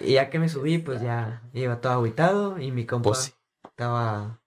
[0.00, 2.58] Y ya que me subí, pues ya iba todo aguitado.
[2.58, 3.32] Y mi compa Pues sí.
[3.64, 4.40] estaba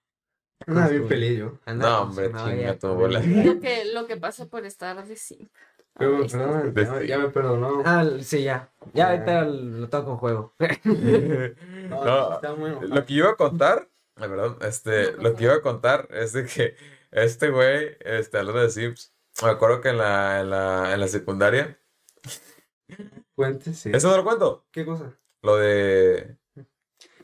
[0.68, 1.60] Nada, bien feliz yo.
[1.74, 3.22] No, hombre, chinga tu bola.
[3.22, 5.50] Lo que, lo que pasa por estar de sí.
[5.98, 7.82] Pero, perdón, ya, ya me perdonó.
[7.86, 8.70] Ah, sí, ya.
[8.94, 10.54] Ya ahorita lo tengo con juego.
[11.90, 12.94] No, está muy enojado.
[12.94, 16.46] lo que iba a contar, la verdad, este, lo que iba a contar es de
[16.46, 16.76] que
[17.12, 21.08] este güey, este, hablando de Sims, me acuerdo que en la, en la, en la
[21.08, 21.80] secundaria,
[23.36, 23.96] Cuéntese.
[23.96, 24.66] ¿eso no lo cuento?
[24.72, 25.18] ¿Qué cosa?
[25.42, 26.38] Lo de,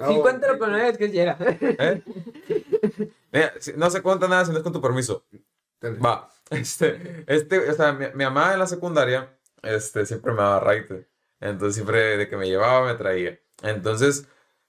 [0.08, 1.38] Sí, cuéntalo con la vez que llega.
[1.40, 2.02] ¿eh?
[3.32, 5.26] Mira, no se cuenta nada si no es con tu permiso.
[5.84, 10.60] Va, este, este, o sea, mi, mi mamá en la secundaria, este, siempre me daba
[10.60, 11.08] raite.
[11.40, 13.40] Entonces, siempre de que me llevaba, me traía.
[13.64, 14.28] Entonces,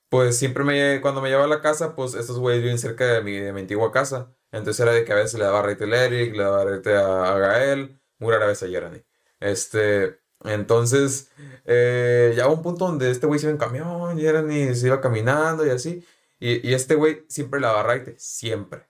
[0.09, 3.23] pues, siempre me, cuando me llevaba a la casa, pues, estos güeyes viven cerca de
[3.23, 4.35] mi, de mi antigua casa.
[4.53, 7.35] Entonces, era de que a veces le daba raite a Eric, le daba raite a,
[7.35, 9.05] a Gael, muy rara vez a Jeremy.
[9.41, 11.31] Este, entonces,
[11.65, 15.67] eh, ya un punto donde este güey se iba en camión, Jeremy se iba caminando
[15.67, 16.05] y así.
[16.39, 18.87] Y, y este güey siempre le daba raite, siempre.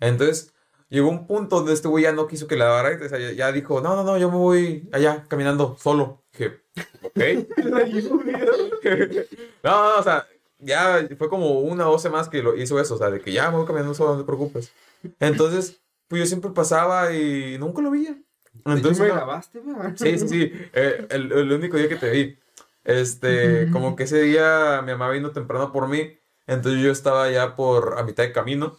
[0.00, 0.52] Entonces,
[0.88, 3.06] llegó un punto donde este güey ya no quiso que le daba raite.
[3.06, 6.24] O sea, ya, ya dijo, no, no, no, yo me voy allá caminando solo.
[6.32, 6.62] Dije,
[7.02, 7.18] ok.
[9.62, 10.26] no, no, o sea,
[10.58, 12.96] ya fue como una o dos semanas que lo hizo eso.
[12.96, 14.72] O sea, de que ya me voy caminando solo, no te preocupes.
[15.18, 18.18] Entonces, pues yo siempre pasaba y nunca lo veía.
[18.64, 19.76] Entonces me grabaste, güey?
[19.96, 20.52] Sí, sí, sí.
[20.72, 22.38] eh, el, el único día que te vi.
[22.84, 26.18] Este, como que ese día mi mamá vino temprano por mí.
[26.46, 28.76] Entonces yo estaba ya por a mitad de camino.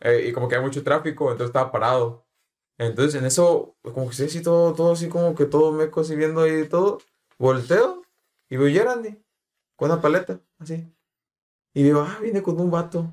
[0.00, 2.26] eh, y como que hay mucho tráfico, entonces estaba parado.
[2.78, 6.16] Entonces en eso, como que sí, así todo, todo así como que todo meco así
[6.16, 6.98] viendo ahí todo.
[7.38, 8.02] Volteo
[8.50, 9.22] y veo Gerandi
[9.76, 10.92] con una paleta, así.
[11.74, 13.12] Y digo, ah, viene con un vato.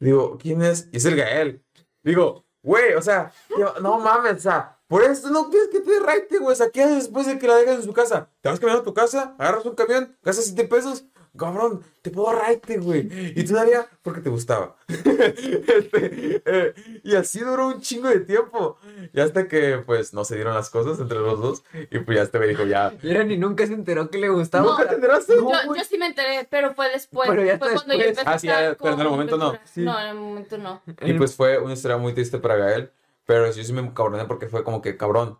[0.00, 0.88] Digo, ¿quién es?
[0.92, 1.64] Y es el Gael.
[2.02, 3.32] Digo, güey, o sea,
[3.80, 6.52] no mames, o sea, por eso no quieres que te raite, güey.
[6.52, 8.28] O sea, ¿qué haces después de que la dejas en su casa?
[8.42, 11.06] Te vas caminando a tu casa, agarras un camión, gastas 7 pesos.
[11.34, 13.08] Cabrón, te puedo raite, güey.
[13.34, 14.76] Y todavía porque te gustaba.
[14.86, 16.74] Este, eh,
[17.04, 18.76] y así duró un chingo de tiempo.
[19.14, 21.62] Y hasta que, pues, no se dieron las cosas entre los dos.
[21.90, 22.92] Y pues ya este me dijo, ya.
[23.02, 24.64] Y era ni nunca se enteró que le gustaba.
[24.64, 24.72] No.
[24.72, 25.36] ¿Nunca te enteraste?
[25.36, 27.30] Yo, yo sí me enteré, pero fue después.
[27.30, 28.18] Pero ya fue cuando yo después.
[28.18, 29.58] empecé Ah, sí, a ya, estar pero en el con momento no.
[29.64, 29.80] Sí.
[29.80, 30.82] No, en el momento no.
[31.00, 32.90] Y pues fue una historia muy triste para Gael.
[33.26, 35.38] Pero yo sí me cabroné porque fue como que, cabrón.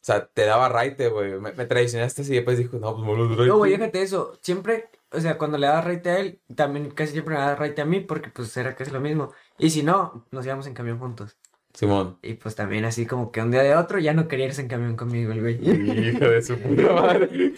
[0.00, 1.38] O sea, te daba raite, güey.
[1.40, 3.82] Me, me traicionaste y después dijo, no, pues me lo No, güey, raite".
[3.84, 4.38] déjate eso.
[4.42, 7.82] Siempre, o sea, cuando le daba raite a él, también casi siempre me daba raite
[7.82, 9.32] a mí, porque pues era casi lo mismo.
[9.58, 11.36] Y si no, nos íbamos en camión juntos.
[11.74, 12.18] Simón.
[12.22, 14.68] Y pues también así como que un día de otro ya no quería irse en
[14.68, 15.58] camión conmigo el güey.
[16.08, 17.52] Hijo de su puta madre.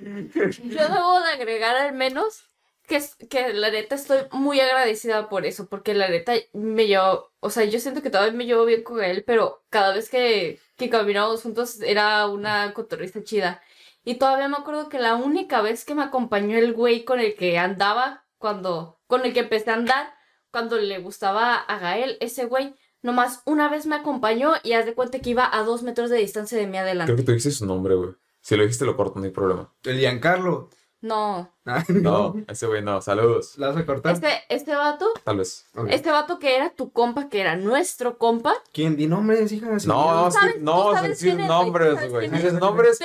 [0.00, 2.48] Yo debo de agregar al menos
[2.86, 7.32] que, es- que la neta estoy muy agradecida por eso, porque la neta me llevó,
[7.40, 10.58] o sea, yo siento que todavía me llevo bien con él, pero cada vez que,
[10.76, 13.60] que caminábamos juntos era una cotorrista chida.
[14.04, 17.34] Y todavía me acuerdo que la única vez que me acompañó el güey con el
[17.34, 20.14] que andaba, cuando, con el que empecé a andar,
[20.52, 24.94] cuando le gustaba a Gael, ese güey nomás una vez me acompañó y haz de
[24.94, 27.06] cuenta que iba a dos metros de distancia de mí adelante.
[27.12, 28.10] Creo que tú dijiste su nombre, güey.
[28.40, 29.74] Si lo dijiste, lo corto, no hay problema.
[29.82, 30.70] El Giancarlo.
[31.02, 33.00] No, Ah, No, ese güey no.
[33.02, 33.58] Saludos.
[33.58, 34.12] ¿La vas a cortar?
[34.14, 35.66] este, este vato, Tal vez.
[35.88, 38.96] Este vato que era tu compa, que era nuestro compa, ¿Quién?
[38.96, 39.78] Di nombres, hija.
[39.78, 39.86] sí.
[39.88, 42.30] No, no, es sabes- no, sin nombres, sabes güey.
[42.30, 42.98] dices nombres,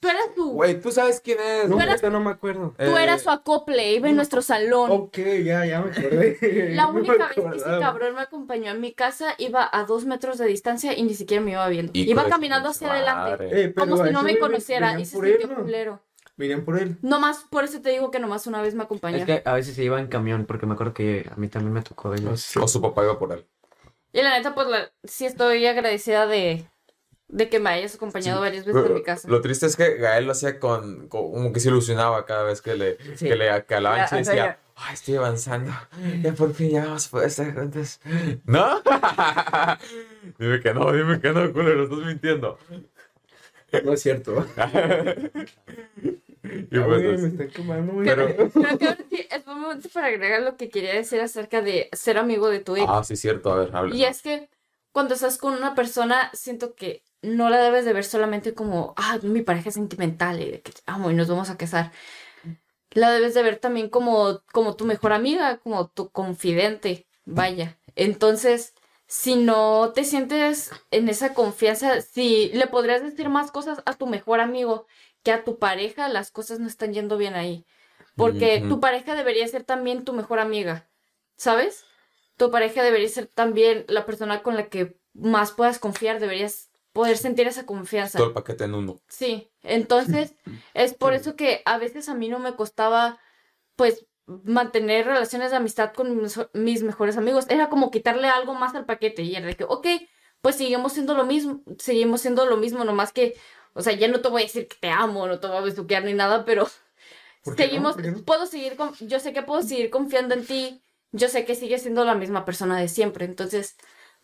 [0.00, 1.68] tú eras, tú güey, tú sabes quién es.
[1.68, 2.74] No, Tú eras- ahorita no me acuerdo.
[2.78, 4.90] tú Eh, eras su acople, iba en nuestro salón.
[4.92, 6.38] Ok, ya, ya me acordé.
[6.74, 10.04] La No única vez que ese cabrón me acompañó a mi casa, iba a dos
[10.06, 11.90] metros de distancia y ni siquiera me iba viendo.
[11.94, 13.48] Hijo iba caminando hacia adelante.
[13.64, 15.56] Eh, pero como si no me conociera, y se sintió ¿no?
[15.56, 16.00] culero.
[16.38, 16.96] Venían por él.
[17.02, 19.18] Nomás, por eso te digo que nomás una vez me acompañó.
[19.18, 21.72] Es que a veces se iba en camión, porque me acuerdo que a mí también
[21.74, 22.30] me tocó verlo.
[22.32, 23.44] O su papá iba por él.
[24.12, 26.64] Y la neta, pues la- sí estoy agradecida de,
[27.26, 29.28] de que me hayas acompañado varias veces en mi casa.
[29.28, 32.62] Lo triste es que Gael lo hacía con, con- como que se ilusionaba cada vez
[32.62, 33.26] que le, Sí.
[33.28, 35.72] que le que a la Ya, ancha o sea, decía, ya- ay, estoy avanzando.
[36.22, 38.00] Ya por fin ya vamos a poder estar juntos.
[38.44, 38.80] ¿No?
[40.38, 42.58] dime que no, dime que no, culero, estás mintiendo.
[43.84, 44.46] No es cierto.
[46.70, 48.06] Y pues, es- me están quemando, güey.
[48.06, 52.18] Pero- Creo que es buen momento para agregar lo que quería decir acerca de ser
[52.18, 52.86] amigo de tu ex.
[52.88, 53.94] Ah, sí, cierto, a ver, habla.
[53.94, 54.48] Y es que
[54.92, 59.18] cuando estás con una persona, siento que no la debes de ver solamente como, ah,
[59.22, 61.92] mi pareja sentimental y de que te amo y nos vamos a casar.
[62.92, 67.76] La debes de ver también como, como tu mejor amiga, como tu confidente, vaya.
[67.96, 68.72] Entonces,
[69.06, 74.06] si no te sientes en esa confianza, si le podrías decir más cosas a tu
[74.06, 74.86] mejor amigo
[75.22, 77.66] que a tu pareja, las cosas no están yendo bien ahí.
[78.16, 80.88] Porque tu pareja debería ser también tu mejor amiga,
[81.36, 81.84] ¿sabes?
[82.36, 87.16] Tu pareja debería ser también la persona con la que más puedas confiar, deberías poder
[87.16, 88.18] sentir esa confianza.
[88.18, 89.00] Todo el paquete en uno.
[89.08, 90.34] Sí, entonces
[90.74, 93.20] es por eso que a veces a mí no me costaba,
[93.76, 97.46] pues, mantener relaciones de amistad con mis, mis mejores amigos.
[97.48, 99.86] Era como quitarle algo más al paquete y era de que, ok,
[100.40, 103.36] pues seguimos siendo lo mismo, seguimos siendo lo mismo, nomás que,
[103.74, 105.60] o sea, ya no te voy a decir que te amo, no te voy a
[105.60, 106.68] besuquear ni nada, pero
[107.56, 108.24] seguimos, ¿Por qué no?
[108.24, 110.82] puedo seguir, con, yo sé que puedo seguir confiando en ti,
[111.12, 113.76] yo sé que sigues siendo la misma persona de siempre, entonces,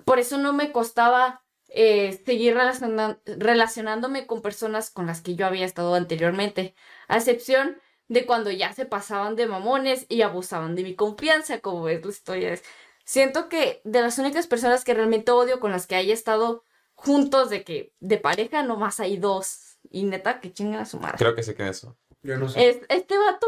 [0.04, 5.46] por eso no me costaba eh, seguir relaciona- relacionándome con personas con las que yo
[5.46, 6.74] había estado anteriormente,
[7.08, 11.88] a excepción de cuando ya se pasaban de mamones y abusaban de mi confianza, como
[11.88, 12.58] es la historia.
[13.04, 16.64] Siento que de las únicas personas que realmente odio con las que haya estado
[17.04, 19.78] juntos de que de pareja nomás hay dos.
[19.90, 21.18] Y neta, que chingan a su madre.
[21.18, 21.96] Creo que sé quién es eso.
[22.22, 22.68] Yo no sé.
[22.68, 23.46] Es este vato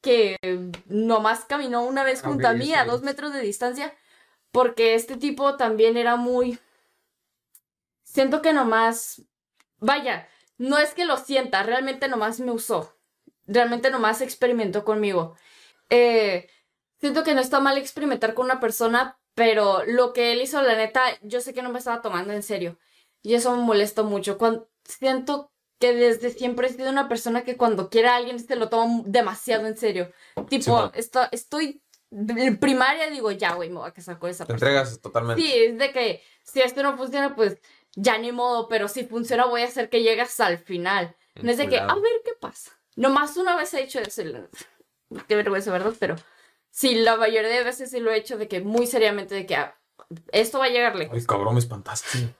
[0.00, 0.36] que
[0.86, 3.94] nomás caminó una vez junto a mí a dos metros de distancia,
[4.52, 6.58] porque este tipo también era muy...
[8.04, 9.22] Siento que nomás...
[9.78, 12.96] Vaya, no es que lo sienta, realmente nomás me usó.
[13.46, 15.36] Realmente nomás experimentó conmigo.
[15.88, 16.48] Eh,
[17.00, 20.76] siento que no está mal experimentar con una persona, pero lo que él hizo, la
[20.76, 22.78] neta, yo sé que no me estaba tomando en serio.
[23.22, 24.38] Y eso me molesta mucho.
[24.38, 28.56] Cuando, siento que desde siempre he sido una persona que cuando quiere a alguien se
[28.56, 30.10] lo toma demasiado en serio.
[30.48, 30.90] Tipo, Simón.
[30.94, 34.70] esto- estoy en primaria digo, ya, güey, me voy a casar con esa Te persona.
[34.70, 35.42] entregas totalmente.
[35.42, 37.58] Sí, es de que si esto no funciona, pues
[37.94, 41.14] ya ni modo, pero si funciona voy a hacer que llegue hasta el final.
[41.42, 42.72] No es de que, a ver qué pasa.
[42.96, 44.22] Nomás una vez he hecho eso.
[45.28, 45.94] Qué vergüenza, ¿verdad?
[46.00, 46.16] Pero
[46.70, 49.54] sí, la mayoría de veces sí lo he hecho de que muy seriamente, de que
[49.54, 49.78] ah,
[50.32, 51.16] esto va a llegar lejos.
[51.16, 52.34] Ay, cabrón, me espantaste.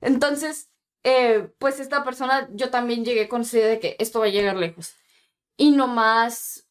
[0.00, 0.70] Entonces,
[1.04, 4.28] eh, pues esta persona, yo también llegué con esa idea de que esto va a
[4.30, 4.96] llegar lejos.
[5.56, 6.68] Y nomás,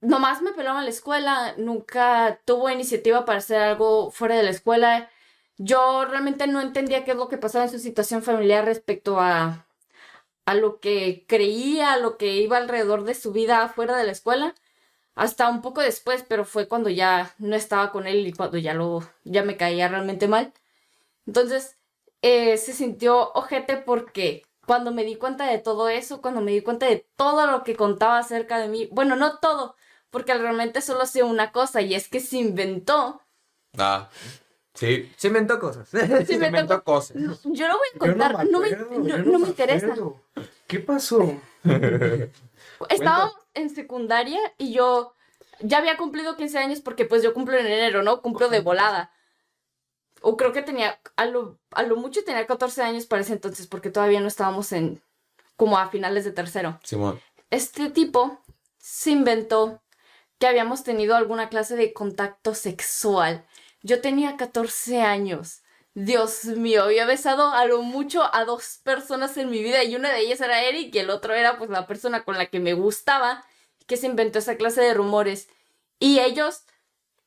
[0.00, 4.50] nomás me pelaba en la escuela, nunca tuvo iniciativa para hacer algo fuera de la
[4.50, 5.10] escuela.
[5.58, 9.66] Yo realmente no entendía qué es lo que pasaba en su situación familiar respecto a,
[10.46, 14.12] a lo que creía, a lo que iba alrededor de su vida fuera de la
[14.12, 14.54] escuela.
[15.14, 18.74] Hasta un poco después, pero fue cuando ya no estaba con él y cuando ya
[18.74, 20.52] lo, ya me caía realmente mal.
[21.26, 21.78] Entonces,
[22.24, 26.62] eh, se sintió ojete porque cuando me di cuenta de todo eso, cuando me di
[26.62, 29.76] cuenta de todo lo que contaba acerca de mí, bueno, no todo,
[30.10, 33.20] porque realmente solo sé una cosa y es que se inventó.
[33.76, 34.08] Ah,
[34.72, 35.12] sí.
[35.16, 35.88] Se inventó cosas.
[35.88, 36.82] Se Se inventó.
[36.82, 37.16] cosas.
[37.16, 39.86] No, Yo lo voy a contar, no, me, acuerdo, no- me me interesa.
[39.86, 40.20] acuerdo.
[40.66, 41.20] ¿Qué pasó?
[42.88, 45.12] Estábamos en secundaria y yo
[45.60, 48.22] ya había cumplido 15 años porque pues yo cumplo en enero, ¿no?
[48.22, 49.10] Cumplo de volada.
[50.26, 53.66] O creo que tenía, a lo, a lo mucho tenía 14 años para ese entonces
[53.66, 55.02] porque todavía no estábamos en,
[55.54, 56.80] como a finales de tercero.
[56.82, 57.20] Simón.
[57.50, 58.40] Este tipo
[58.78, 59.82] se inventó
[60.38, 63.46] que habíamos tenido alguna clase de contacto sexual.
[63.82, 65.60] Yo tenía 14 años.
[65.92, 70.10] Dios mío, había besado a lo mucho a dos personas en mi vida y una
[70.10, 72.72] de ellas era Eric y el otro era pues la persona con la que me
[72.72, 73.44] gustaba
[73.86, 75.48] que se inventó esa clase de rumores.
[75.98, 76.64] Y ellos,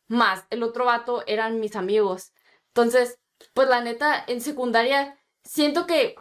[0.08, 2.32] más el otro vato, eran mis amigos.
[2.78, 3.18] Entonces,
[3.56, 6.16] pues la neta, en secundaria, siento que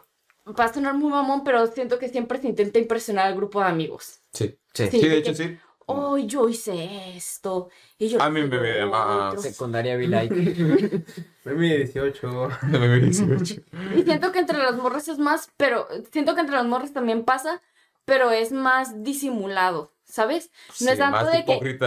[0.58, 3.66] va a sonar muy mamón, pero siento que siempre se intenta impresionar al grupo de
[3.66, 4.20] amigos.
[4.32, 4.58] Sí.
[4.72, 4.88] Sí.
[4.90, 5.00] Sí.
[5.00, 5.58] Sí, de hecho sí.
[5.84, 7.68] Oh, yo hice esto.
[7.98, 9.34] Y yo A mí me ve más.
[9.34, 9.42] otro".
[9.42, 10.34] Secundaria be like.
[11.44, 12.48] Mi 18.
[13.94, 17.24] Y siento que entre las morras es más, pero siento que entre las morras también
[17.24, 17.60] pasa,
[18.06, 20.50] pero es más disimulado, ¿sabes?
[20.80, 21.78] No es tanto de que,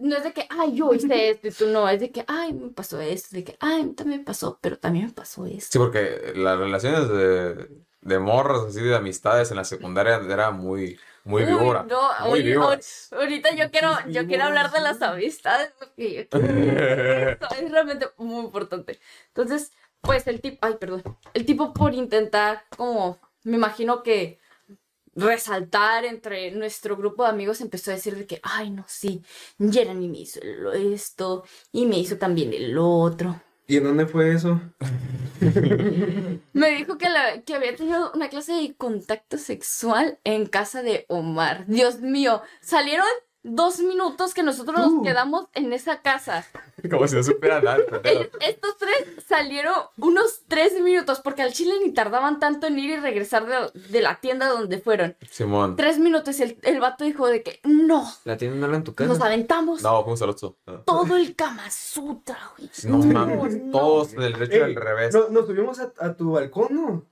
[0.00, 2.52] no es de que, ay, yo hice esto y tú no, es de que, ay,
[2.52, 5.72] me pasó esto, de que, ay, también me pasó, pero también me pasó esto.
[5.72, 7.68] Sí, porque las relaciones de,
[8.02, 11.84] de morras, así de amistades en la secundaria era muy, muy Uy, víbora.
[11.84, 12.80] no, muy oye.
[13.12, 18.44] Ahorita yo quiero, yo quiero hablar de las amistades, porque yo quiero- es realmente muy
[18.44, 18.98] importante.
[19.28, 21.02] Entonces, pues el tipo, ay, perdón,
[21.32, 24.38] el tipo por intentar, como, me imagino que
[25.16, 29.22] resaltar entre nuestro grupo de amigos empezó a decir de que, ay, no, sí,
[29.58, 30.40] Jeremy me hizo
[30.72, 33.40] esto y me hizo también el otro.
[33.66, 34.60] ¿Y en dónde fue eso?
[36.52, 41.06] Me dijo que, la, que había tenido una clase de contacto sexual en casa de
[41.08, 41.66] Omar.
[41.66, 43.06] Dios mío, salieron
[43.44, 46.44] dos minutos que nosotros nos quedamos en esa casa.
[46.90, 47.78] Como si no supiera nada.
[48.02, 52.78] pero- Ellos- estos tres salieron unos tres minutos porque al chile ni tardaban tanto en
[52.78, 55.16] ir y regresar de, de la tienda donde fueron.
[55.30, 55.76] Simón.
[55.76, 58.84] Tres minutos y el, el vato dijo de que no, La tienda no era en
[58.84, 59.08] tu casa.
[59.08, 60.56] nos aventamos No, fuimos al otro.
[60.66, 62.70] No, todo el Kama Sutra, güey.
[62.84, 63.72] No mames, no.
[63.72, 65.14] todos del derecho y Ey, del revés.
[65.14, 67.06] no- nos subimos a, a tu balcón, ¿no?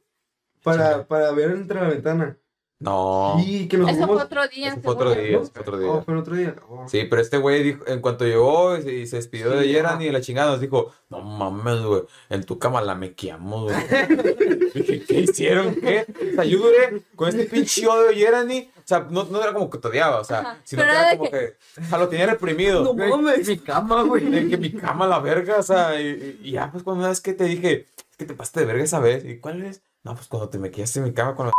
[0.62, 2.38] Para, para ver entre la ventana.
[2.82, 3.36] No.
[3.38, 4.24] Y que nos Eso fue subimos.
[4.24, 4.68] otro día.
[4.72, 5.44] Ese fue otro día, ¿no?
[5.46, 6.02] fue otro Oh, día.
[6.04, 6.56] fue en otro día.
[6.68, 6.84] Oh.
[6.88, 10.02] Sí, pero este güey dijo, en cuanto llegó y se, y se despidió de Yeran
[10.02, 13.76] y de la chingada, nos dijo, no mames, güey, en tu cama la mequeamos, güey.
[14.74, 15.74] Dije, ¿qué hicieron?
[15.76, 16.06] ¿Qué?
[16.32, 19.52] O sea, yo duré con este pinche odio de Yerani, o sea, no, no era
[19.52, 21.98] como que te odiaba, o sea, Ajá, sino pero que era como que, o sea,
[21.98, 22.82] lo tenía reprimido.
[22.82, 23.46] No mames.
[23.46, 24.24] Mi cama, güey.
[24.24, 27.20] De que mi cama la verga, o sea, y, y ya, pues, cuando una vez
[27.20, 29.82] que te dije, es que te pasaste de verga esa vez, ¿y cuál es?
[30.02, 31.52] No, pues, cuando te mequeaste en mi cama con la...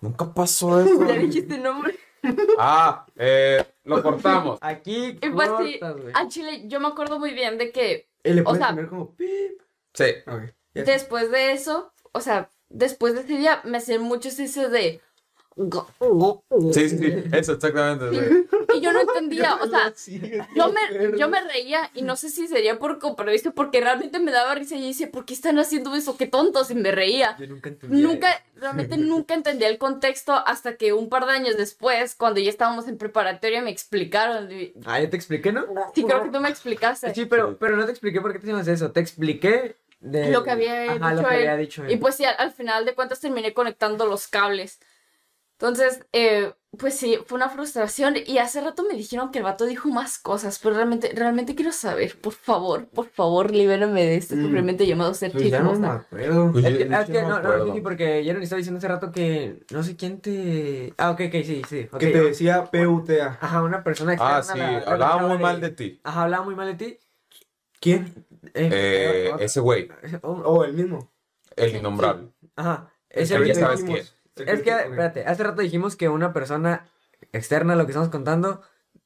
[0.00, 1.00] Nunca pasó eso.
[1.06, 1.96] Ya dijiste nombre.
[2.58, 4.58] Ah, eh, lo cortamos.
[4.60, 6.12] Aquí Y pues sí, cortas, güey.
[6.14, 8.88] al chile yo me acuerdo muy bien de que Y le O puedes sea- poner
[8.88, 9.60] como pip.
[9.94, 10.04] Sí.
[10.26, 10.42] Ok.
[10.74, 10.82] ya.
[10.84, 15.00] después de eso, o sea, después de ese día me hacían muchos ese de...
[16.72, 18.10] Sí, sí, sí, eso exactamente.
[18.10, 18.46] sí.
[18.76, 19.92] Y yo no entendía, o sea,
[20.54, 24.30] yo me yo me reía y no sé si sería por compromiso, porque realmente me
[24.30, 26.16] daba risa y decía, ¿por qué están haciendo eso?
[26.16, 27.36] Qué tontos, y me reía.
[27.38, 28.00] Yo nunca entendí.
[28.02, 32.50] Nunca, realmente nunca entendía el contexto hasta que un par de años después, cuando ya
[32.50, 34.50] estábamos en preparatoria, me explicaron.
[34.52, 35.66] y- Ah, ya te expliqué, ¿no?
[35.94, 37.14] Sí, creo que tú me explicaste.
[37.14, 38.92] Sí, pero, pero no te expliqué por qué te hicimos eso.
[38.92, 40.30] Te expliqué de...
[40.30, 41.40] Lo que había Ajá, lo dicho que él.
[41.48, 41.90] había dicho él.
[41.92, 44.78] Y pues sí, al, al final de cuentas terminé conectando los cables.
[45.60, 48.14] Entonces, eh, pues sí, fue una frustración.
[48.24, 51.72] Y hace rato me dijeron que el vato dijo más cosas, pero realmente, realmente quiero
[51.72, 54.42] saber, por favor, por favor, libérame de este Mm.
[54.44, 56.52] sufrimiento llamado ser Pues ya no me acuerdo.
[56.52, 57.66] Pues Es yo- que, yo es que no no, no, acuerdo.
[57.66, 60.94] sí, sí, porque Jeremy estaba diciendo hace rato que no sé quién te...
[60.96, 61.88] Ah, ok, ok, sí, sí.
[61.90, 61.98] ok.
[61.98, 63.38] Que te decía PUTA.
[63.40, 66.00] Ajá, una persona Ah, externa sí, la- la hablaba muy mal de ti.
[66.04, 66.98] Ajá, hablaba muy mal de ti.
[67.80, 68.14] ¿Quién?
[68.54, 69.88] Eh, Eh, otro- ese güey,
[70.22, 71.10] oh, Oh, el mismo.
[71.56, 72.28] el innombrable.
[72.54, 74.04] Ajá, El ese que ya sabes quién.
[74.46, 76.86] Es que, espérate, hace rato dijimos que una persona
[77.32, 78.62] externa a lo que estamos contando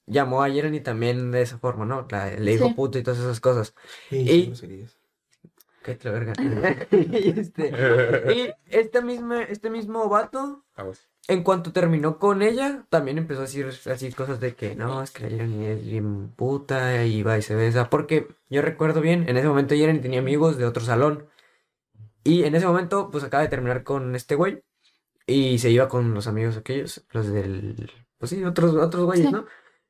[0.06, 2.06] llamó a Jeremy también de esa forma, ¿no?
[2.10, 2.74] La- le dijo Sí.
[2.74, 3.74] puto y todas esas cosas.
[4.10, 4.86] Sí, Y-.
[5.82, 6.32] Cállate la verga.
[6.92, 7.72] y, este,
[8.34, 10.64] y este mismo, este mismo vato,
[11.28, 15.10] en cuanto terminó con ella, también empezó a decir así cosas de que no, es
[15.10, 17.90] que la Jeremy es bien puta y viceversa.
[17.90, 21.26] Porque yo recuerdo bien, en ese momento Jeremy tenía amigos de otro salón.
[22.24, 24.62] Y en ese momento, pues acaba de terminar con este güey.
[25.32, 27.90] Y se iba con los amigos aquellos, los del.
[28.18, 29.32] Pues sí, otros, otros güeyes, Sí.
[29.32, 29.46] ¿no?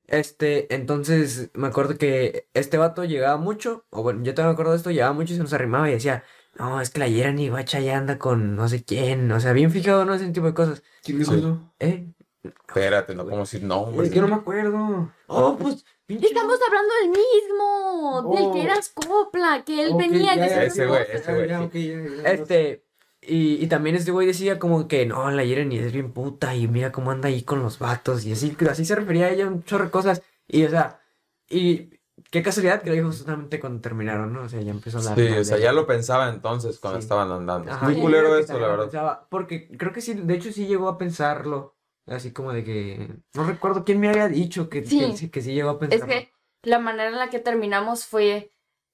[0.07, 4.73] Este, entonces me acuerdo que este vato llegaba mucho, o bueno, yo también me acuerdo
[4.73, 6.23] de esto, llegaba mucho y se nos arrimaba y decía,
[6.59, 9.71] no, es que la Jeremy guacha ya anda con no sé quién, o sea, bien
[9.71, 10.13] fijado, ¿no?
[10.15, 10.83] Ese tipo de cosas.
[11.03, 11.35] ¿Quién Sí.
[11.35, 11.73] eso?
[11.79, 12.09] ¿Eh?
[12.43, 14.07] Espérate, no como si no, hombre.
[14.09, 15.13] Es que no me acuerdo.
[15.29, 16.27] Oh, pues, pinche.
[16.27, 18.53] Estamos hablando del mismo, del Oh.
[18.53, 21.65] que eras copla, que él venía, ya, Ese güey, ese güey, ya, sí.
[21.65, 22.85] ok, ya, ya, Este,
[23.23, 26.67] y, y también este güey decía como que no, la Jeremy es bien puta y
[26.69, 29.63] mira cómo anda ahí con los vatos y así, así se refería a ella un
[29.65, 30.23] chorro de cosas.
[30.49, 31.01] Y o sea,
[31.49, 31.91] y
[32.31, 34.43] qué casualidad que lo dijo justamente cuando terminaron, ¿no?
[34.43, 37.05] O sea, ya empezó a hablar Sí, o sea, ya lo pensaba entonces cuando Sí.
[37.05, 37.71] estaban andando.
[37.73, 38.85] Ajá, Muy culero eso, la verdad.
[38.85, 41.77] pensaba, porque creo que sí, de hecho sí llegó a pensarlo,
[42.07, 44.99] así como de que, no recuerdo quién me había dicho que, Sí.
[44.99, 46.07] que, sí- que sí llegó a Es pensarlo.
[46.07, 46.33] que
[46.65, 48.53] la manera en la que terminamos fue,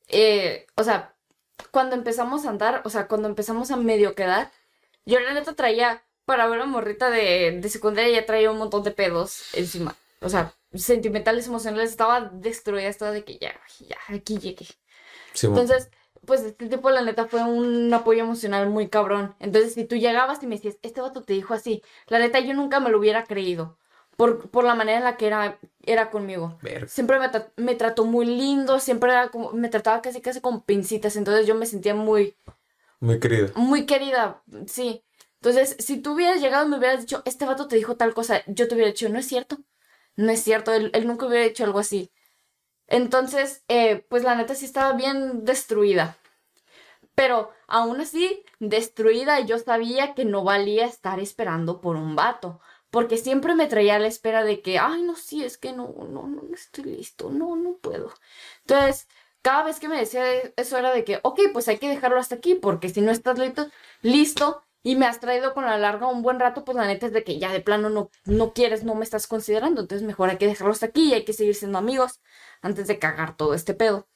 [0.08, 1.14] eh, o sea,
[1.70, 4.50] cuando empezamos a andar, o sea, cuando empezamos a medio quedar,
[5.06, 8.82] yo la neta traía, para ver a morrita de, de secundaria, ya traía un montón
[8.82, 9.96] de pedos encima.
[10.20, 14.66] O sea, sentimentales, emocionales, estaba destruida, estaba de que ya, ya, aquí llegué.
[15.32, 15.90] Sí, Entonces,
[16.26, 19.34] pues este tipo, la neta, fue un apoyo emocional muy cabrón.
[19.40, 22.54] Entonces, si tú llegabas y me decías, este vato te dijo así, la neta, yo
[22.54, 23.78] nunca me lo hubiera creído.
[24.18, 26.58] Por, por la manera en la que era, era conmigo.
[26.88, 30.60] Siempre me, tra- me trató muy lindo, siempre era como, me trataba casi casi con
[30.62, 32.34] pincitas, entonces yo me sentía muy,
[32.98, 33.50] Muy querido.
[33.54, 35.04] muy querida, sí.
[35.40, 38.42] Entonces, si tú hubieras llegado y me hubieras dicho, este vato te dijo tal cosa,
[38.48, 39.58] yo te hubiera dicho, no es cierto,
[40.16, 42.10] no es cierto, él, él nunca hubiera hecho algo así.
[42.88, 46.16] Entonces, eh, pues la neta sí estaba bien destruida.
[47.14, 52.60] Pero aún así, destruida, yo sabía que no valía estar esperando por un vato.
[52.90, 55.94] Porque siempre me traía a la espera de que, ay, no, sí, es que no,
[56.08, 58.12] no, no, estoy listo, no, no puedo.
[58.60, 59.08] Entonces,
[59.42, 60.24] cada vez que me decía
[60.56, 63.38] eso era de que, ok, pues hay que dejarlo hasta aquí, porque si no estás
[63.38, 63.68] listo,
[64.02, 67.12] listo, y me has traído con la larga un buen rato, pues la neta es
[67.12, 70.38] de que ya de plano no, no quieres, no me estás considerando, entonces mejor hay
[70.38, 72.20] que dejarlo hasta aquí y hay que seguir siendo amigos
[72.62, 74.08] antes de cagar todo este pedo.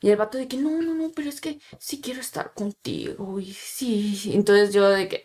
[0.00, 3.40] Y el vato de que, no, no, no, pero es que sí quiero estar contigo,
[3.40, 4.32] y sí.
[4.34, 5.24] entonces yo de que,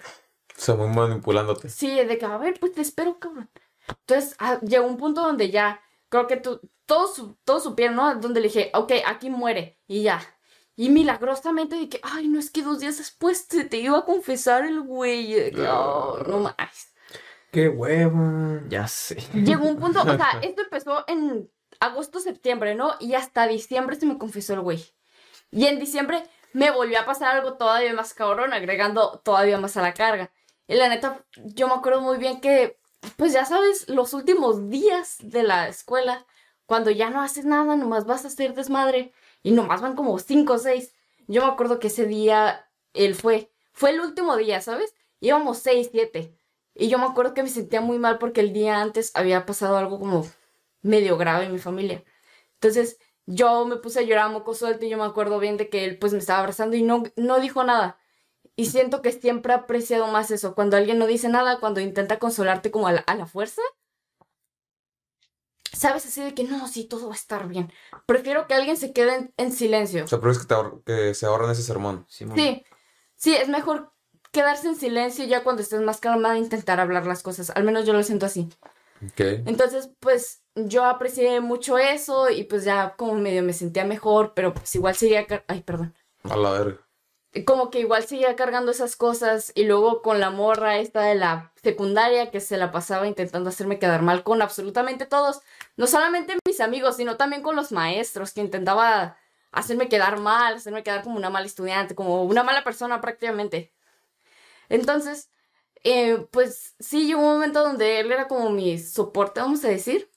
[0.68, 1.70] Sea, muy manipulándote.
[1.70, 3.50] Sí, de que, a ver, pues te espero, cabrón.
[3.88, 8.16] Entonces, ah, llegó un punto donde ya, creo que tú, todos, su- todos supieron, ¿no?
[8.16, 10.22] Donde le dije, ok, aquí muere, y ya.
[10.76, 14.66] Y milagrosamente que, ay, no, es que dos días después te, te iba a confesar
[14.66, 15.56] el güey.
[15.68, 16.94] "Oh, no más.
[17.52, 18.62] Qué hueva.
[18.68, 19.16] Ya sé.
[19.34, 21.50] Llegó un punto, o sea, esto empezó en
[21.80, 22.94] agosto, septiembre, ¿no?
[23.00, 24.84] Y hasta diciembre se me confesó el güey.
[25.50, 26.24] Y en diciembre
[26.54, 30.30] me volvió a pasar algo todavía más cabrón, agregando todavía más a la carga.
[30.68, 32.80] Y la neta, yo me acuerdo muy bien que,
[33.16, 36.26] pues ya sabes, los últimos días de la escuela,
[36.66, 39.14] cuando ya no haces nada, nomás vas a hacer desmadre,
[39.44, 40.94] y nomás van como cinco o seis.
[41.28, 44.94] Yo me acuerdo que ese día él fue, fue el último día, ¿sabes?
[45.20, 46.36] Íbamos seis, siete.
[46.74, 49.78] Y yo me acuerdo que me sentía muy mal porque el día antes había pasado
[49.78, 50.28] algo como
[50.82, 52.04] medio grave en mi familia.
[52.56, 55.70] Entonces yo me puse a llorar a moco suelto y yo me acuerdo bien de
[55.70, 58.00] que él pues me estaba abrazando y no, no dijo nada.
[58.58, 62.20] Y siento que siempre he apreciado más eso, cuando alguien no dice nada, cuando intenta
[62.20, 63.62] consolarte como a la, a la fuerza.
[65.74, 67.72] Sabes así de que no, sí, todo va a estar bien.
[68.06, 70.06] Prefiero que alguien se quede en, en silencio.
[70.06, 72.06] O sea, pero es que, te ahor- que se ahorran ese sermón.
[72.10, 72.36] Simón.
[72.38, 72.66] Sí,
[73.16, 73.94] sí, es mejor
[74.32, 77.52] quedarse en silencio ya cuando estés más calmada e intentar hablar las cosas.
[77.52, 78.50] Al menos yo lo siento así.
[79.06, 79.20] Ok.
[79.46, 84.54] Entonces, pues yo aprecié mucho eso y pues ya como medio me sentía mejor, pero
[84.56, 85.94] pues igual seguía, car- ay, perdón,
[86.24, 86.87] A la verga.
[87.46, 91.52] Como que igual seguía cargando esas cosas y luego con la morra esta de la
[91.62, 95.42] secundaria que se la pasaba intentando hacerme quedar mal con absolutamente todos,
[95.76, 99.18] no solamente mis amigos, sino también con los maestros que intentaba
[99.52, 103.74] hacerme quedar mal, hacerme quedar como una mala estudiante, como una mala persona prácticamente.
[104.70, 105.30] Entonces,
[105.84, 110.10] eh, pues sí, llegó un momento donde él era como mi soporte, vamos a decir.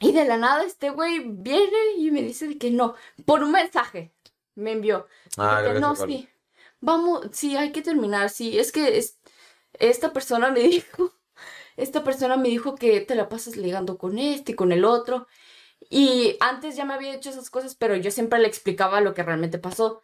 [0.00, 2.94] Y de la nada este güey viene y me dice que no,
[3.26, 4.12] por un mensaje
[4.54, 5.06] me envió.
[5.38, 5.80] Ah, de que gracias.
[5.80, 6.28] no, sí,
[6.80, 9.18] vamos, sí, hay que terminar, sí, es que es,
[9.74, 11.14] esta persona me dijo,
[11.76, 15.26] esta persona me dijo que te la pasas ligando con este y con el otro.
[15.90, 19.22] Y antes ya me había hecho esas cosas, pero yo siempre le explicaba lo que
[19.24, 20.02] realmente pasó.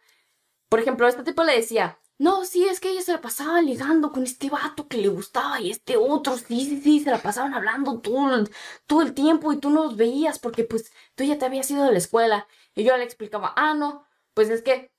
[0.69, 4.11] Por ejemplo, este tipo le decía, no, sí, es que ella se la pasaba ligando
[4.11, 7.53] con este vato que le gustaba y este otro, sí, sí, sí, se la pasaban
[7.53, 8.51] hablando todo, el-
[8.87, 11.83] todo el tiempo y tú no los veías porque pues tú ya te habías ido
[11.85, 12.47] de la escuela.
[12.75, 14.06] Y yo le explicaba, ah, no,
[14.37, 14.91] pues es que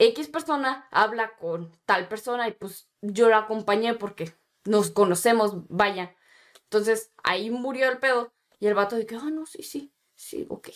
[0.00, 4.34] X persona habla con tal persona y pues yo la acompañé porque
[4.64, 6.16] nos conocemos, vaya.
[6.64, 10.44] Entonces ahí murió el pedo y el vato de que, ah, no, sí, sí, sí,
[10.48, 10.70] ok.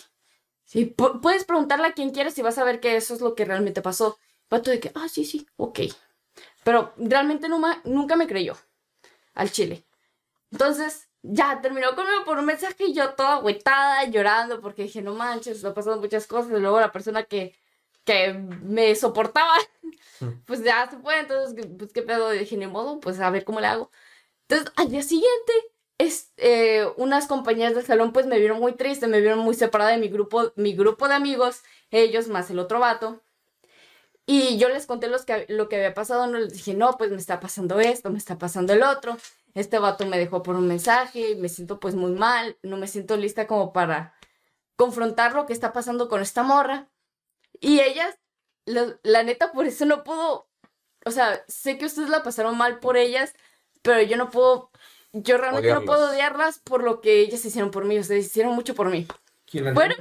[0.65, 3.35] Sí, pu- puedes preguntarle a quien quieres y vas a ver que eso es lo
[3.35, 4.16] que realmente pasó.
[4.43, 5.81] El vato de que, ah, sí, sí, ok.
[6.62, 8.57] Pero realmente nunca me creyó
[9.35, 9.85] al chile.
[10.53, 15.15] Entonces, ya terminó conmigo por un mensaje y yo toda agüetada, llorando, porque dije, no
[15.15, 16.53] manches, han pasado muchas cosas.
[16.53, 17.57] Y luego la persona que,
[18.05, 19.55] que me soportaba,
[20.47, 21.18] pues ya se fue.
[21.20, 23.90] Entonces, pues qué pedo, dije, ni modo, pues a ver cómo le hago.
[24.48, 25.52] Entonces, al día siguiente,
[25.98, 29.90] es, eh, unas compañeras del salón pues me vieron muy triste, me vieron muy separada
[29.93, 33.22] de mi grupo, mi grupo de amigos, ellos más el otro vato.
[34.26, 37.10] Y yo les conté los que, lo que había pasado, no les dije, no, pues
[37.10, 39.16] me está pasando esto, me está pasando el otro.
[39.55, 43.16] Este vato me dejó por un mensaje me siento pues muy mal, no me siento
[43.16, 44.14] lista como para
[44.76, 46.89] confrontar lo que está pasando con esta morra.
[47.65, 48.15] Y ellas,
[48.66, 50.51] la, la neta, por eso no puedo,
[51.07, 53.32] o sea, sé que ustedes la pasaron mal por ellas,
[53.81, 54.70] pero yo no puedo,
[55.15, 58.55] yo realmente no puedo odiarlas por lo que ellas hicieron por mí, o sea, hicieron
[58.55, 59.07] mucho por mí.
[59.47, 59.95] ¿Quién las Bueno.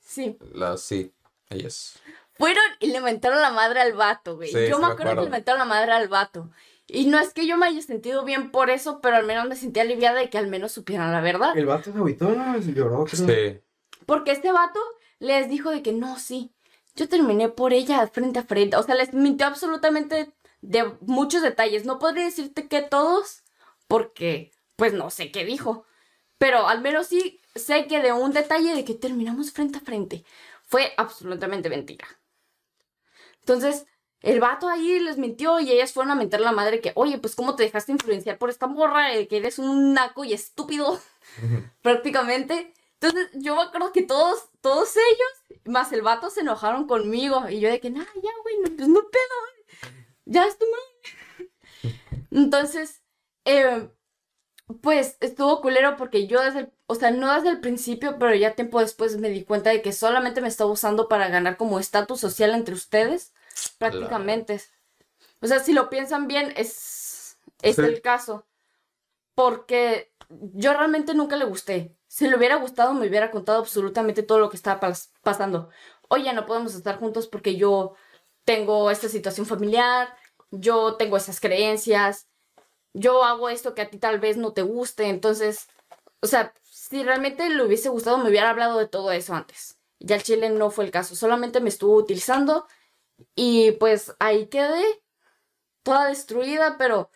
[0.00, 0.36] Sí.
[0.52, 1.14] La, sí,
[1.50, 2.00] ellas.
[2.32, 4.50] Fueron y le mentaron la madre al vato, güey.
[4.50, 6.50] Sí, yo me acuerdo que le mentaron la madre al vato.
[6.88, 9.54] Y no es que yo me haya sentido bien por eso, pero al menos me
[9.54, 11.56] sentí aliviada de que al menos supieran la verdad.
[11.56, 12.60] El vato se agüitó, ¿no?
[12.60, 13.28] Se lloró, creo.
[13.28, 13.60] Sí.
[14.04, 14.80] Porque este vato
[15.20, 16.53] les dijo de que no, sí,
[16.94, 18.76] yo terminé por ella frente a frente.
[18.76, 21.84] O sea, les mintió absolutamente de muchos detalles.
[21.84, 23.42] No podría decirte que todos,
[23.88, 25.84] porque pues no sé qué dijo.
[26.38, 30.24] Pero al menos sí sé que de un detalle de que terminamos frente a frente
[30.62, 32.06] fue absolutamente mentira.
[33.40, 33.86] Entonces,
[34.20, 37.18] el vato ahí les mintió y ellas fueron a mentir a la madre que, oye,
[37.18, 40.98] pues cómo te dejaste influenciar por esta morra, que eres un naco y estúpido,
[41.82, 42.72] prácticamente.
[43.04, 47.48] Entonces, yo me acuerdo que todos, todos ellos, más el vato, se enojaron conmigo.
[47.50, 49.90] Y yo de que, nah, ya, güey, no, pues no pedo,
[50.24, 51.52] ya es tu madre.
[52.30, 53.02] Entonces,
[53.44, 53.90] eh,
[54.82, 58.54] pues estuvo culero porque yo desde el, o sea, no desde el principio, pero ya
[58.54, 62.20] tiempo después me di cuenta de que solamente me estaba usando para ganar como estatus
[62.20, 63.34] social entre ustedes,
[63.78, 64.62] prácticamente.
[65.42, 67.82] O sea, si lo piensan bien, es, es Sí.
[67.82, 68.46] el caso.
[69.34, 71.93] Porque yo realmente nunca le gusté.
[72.14, 75.70] Si le hubiera gustado, me hubiera contado absolutamente todo lo que estaba pas- pasando.
[76.08, 77.96] Oye, no podemos estar juntos porque yo
[78.44, 80.16] tengo esta situación familiar,
[80.52, 82.28] yo tengo esas creencias,
[82.92, 85.66] yo hago esto que a ti tal vez no te guste, entonces,
[86.20, 89.80] o sea, si realmente le hubiese gustado, me hubiera hablado de todo eso antes.
[89.98, 92.68] Ya el chile no fue el caso, solamente me estuvo utilizando
[93.34, 94.84] y pues ahí quedé,
[95.82, 97.10] toda destruida, pero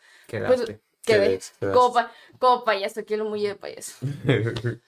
[0.49, 0.63] pues
[1.09, 1.73] Quedé quedaste.
[1.73, 3.95] como, pa- como payaso, lo muy de payaso.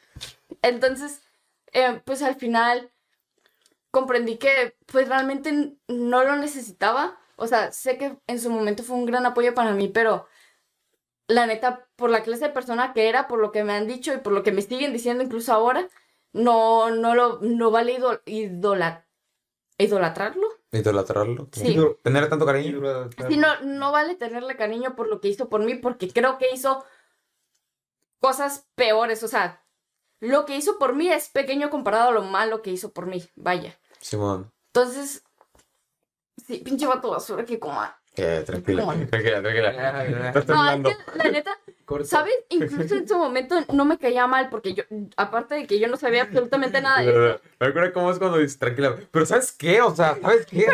[0.63, 1.23] Entonces,
[1.73, 2.91] eh, pues al final
[3.91, 7.19] comprendí que pues realmente no lo necesitaba.
[7.37, 10.27] O sea, sé que en su momento fue un gran apoyo para mí, pero
[11.27, 14.13] la neta, por la clase de persona que era, por lo que me han dicho
[14.13, 15.89] y por lo que me siguen diciendo incluso ahora,
[16.33, 19.07] no, no lo, no vale idol- idola-
[19.79, 20.47] idolatrarlo.
[20.73, 21.49] Idolatrarlo.
[21.53, 21.77] Sí.
[22.03, 23.11] Tener tanto cariño.
[23.29, 26.51] Sí, no, no vale tenerle cariño por lo que hizo por mí, porque creo que
[26.53, 26.85] hizo
[28.21, 29.23] cosas peores.
[29.23, 29.65] O sea,
[30.21, 33.25] lo que hizo por mí es pequeño comparado a lo malo que hizo por mí.
[33.35, 33.79] Vaya.
[34.01, 34.53] Simón.
[34.73, 35.25] Entonces,
[36.37, 38.01] sí, pinche vato basura que coma.
[38.17, 40.29] Eh, tranquila, tranquila, tranquila.
[40.29, 41.59] Estás No, es que la neta,
[42.07, 42.35] ¿sabes?
[42.49, 44.85] Incluso en su momento no me caía mal, porque yo,
[45.17, 47.41] aparte de que yo no sabía absolutamente nada de eso.
[47.59, 48.97] Me acuerdo cómo es cuando dices tranquila.
[49.11, 49.81] Pero ¿sabes qué?
[49.83, 50.67] O sea, ¿sabes qué?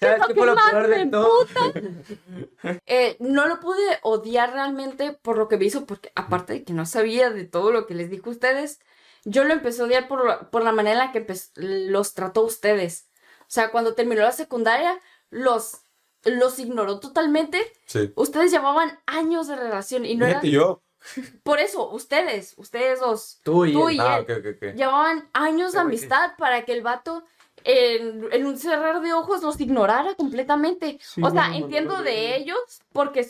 [0.00, 1.46] ¿Sabes lo qué fue lo peor de todo?
[2.86, 6.72] Eh, no lo pude odiar realmente por lo que me hizo, porque aparte de que
[6.72, 8.80] no sabía de todo lo que les dijo a ustedes,
[9.24, 12.14] yo lo empecé a odiar por, la- por la manera en la que empe- los
[12.14, 13.08] trató a ustedes.
[13.42, 15.81] O sea, cuando terminó la secundaria, los,
[16.24, 17.60] los ignoró totalmente.
[17.86, 18.12] Sí.
[18.16, 20.42] Ustedes llevaban años de relación y no era...
[20.42, 20.82] Yo.
[21.42, 23.96] Por eso, ustedes, ustedes dos, Tú y Tú él.
[23.96, 24.22] y Ah, él.
[24.22, 24.74] ok, ok, ok.
[24.76, 27.24] llevaban años de amistad para que el vato
[27.64, 30.98] en, en un cerrar de ojos los ignorara completamente.
[31.02, 32.58] Sí, o sea, bueno, entiendo bueno, de ellos
[32.92, 33.26] porque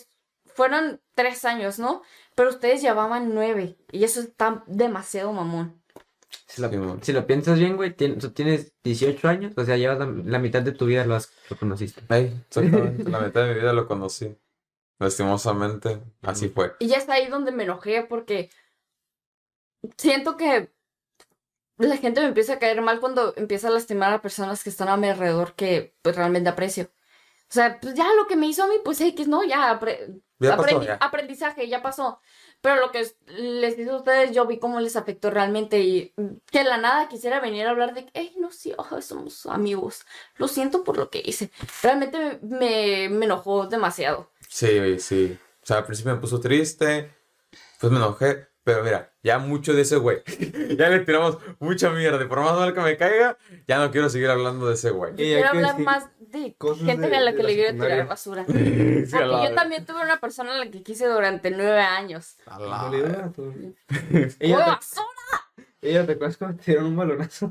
[0.54, 2.02] fueron tres años, ¿no?
[2.34, 5.81] Pero ustedes llevaban nueve y eso está demasiado mamón.
[6.46, 10.38] Si lo, si lo piensas bien, güey, tienes 18 años, o sea, llevas la, la
[10.38, 12.02] mitad de tu vida lo, has- lo conociste.
[12.08, 13.10] Ay, exactamente.
[13.10, 14.36] La mitad de mi vida lo conocí.
[14.98, 16.74] Lastimosamente, así fue.
[16.78, 18.50] Y ya está ahí donde me enojé porque
[19.96, 20.72] siento que
[21.78, 24.88] la gente me empieza a caer mal cuando empieza a lastimar a personas que están
[24.88, 26.84] a mi alrededor que pues realmente aprecio.
[26.84, 29.42] O sea, pues ya lo que me hizo a mí, pues X, ¿no?
[29.44, 30.94] Ya, apre- Ya pasó, aprendi- ya.
[30.94, 32.20] aprendizaje, ya pasó.
[32.62, 36.14] Pero lo que es- les hizo a ustedes, yo vi cómo les afectó realmente y
[36.50, 40.06] que la nada quisiera venir a hablar de hey, no, sí, ojo, somos amigos.
[40.36, 41.50] Lo siento por lo que hice.
[41.82, 44.30] Realmente me, me enojó demasiado.
[44.48, 45.36] Sí, sí.
[45.62, 47.14] O sea, al principio me puso triste,
[47.80, 50.22] pues me enojé, pero mira, ya mucho de ese güey.
[50.78, 52.26] ya le tiramos mucha mierda.
[52.28, 53.36] Por más mal que me caiga,
[53.66, 55.14] ya no quiero seguir hablando de ese güey.
[55.14, 58.44] Quiero hablar decir más de cosas gente de- a la que le quiero tirar basura.
[58.52, 61.80] Sí, a Porque la yo también tuve una persona a la que quise durante nueve
[61.80, 62.36] años.
[62.46, 63.18] A la Dolió, vez.
[63.18, 63.32] ¿no?
[63.32, 63.52] Todo.
[63.52, 65.06] ¡Fue Ella basura!
[65.80, 67.50] te, ella te acuerdas cuando te dieron un balonazo.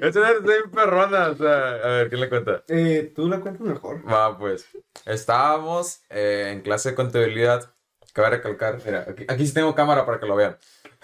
[0.00, 1.28] es una bien perrona.
[1.30, 2.64] O sea, a ver, ¿quién le cuenta?
[2.68, 4.02] Eh, tú la cuentas mejor.
[4.10, 4.66] Va, pues.
[5.04, 7.72] Estábamos eh, en clase de contabilidad.
[8.16, 10.56] Cabe recalcar, mira, aquí, aquí sí tengo cámara para que lo vean.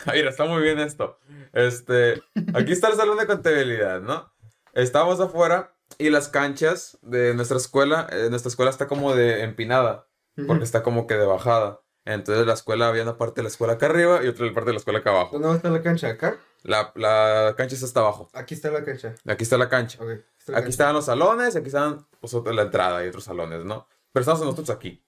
[0.14, 1.18] Mira, está muy bien esto.
[1.52, 2.22] Este,
[2.54, 4.32] aquí está el salón de contabilidad, ¿no?
[4.72, 10.08] Estábamos afuera y las canchas de nuestra escuela, eh, nuestra escuela está como de empinada,
[10.46, 11.82] porque está como que de bajada.
[12.06, 14.72] Entonces la escuela, había una parte de la escuela acá arriba y otra parte de
[14.72, 15.38] la escuela acá abajo.
[15.38, 16.08] ¿Dónde estar la cancha?
[16.08, 16.38] ¿Acá?
[16.62, 18.30] La, la cancha está hasta abajo.
[18.32, 19.14] Aquí está la cancha.
[19.26, 20.02] Aquí está la cancha.
[20.02, 20.08] Ok.
[20.08, 20.68] esta es la Aquí cancha.
[20.70, 23.86] estaban los salones, aquí estaban pues, la entrada y otros salones, ¿no?
[24.12, 25.04] Pero estamos nosotros aquí.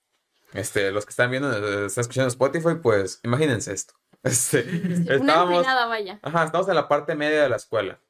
[0.55, 3.95] Este, los que están viendo, eh, están escuchando Spotify, pues imagínense esto.
[4.25, 6.19] Este, Una estábamos, empinada, vaya.
[6.23, 8.01] ajá, estamos en la parte media de la escuela.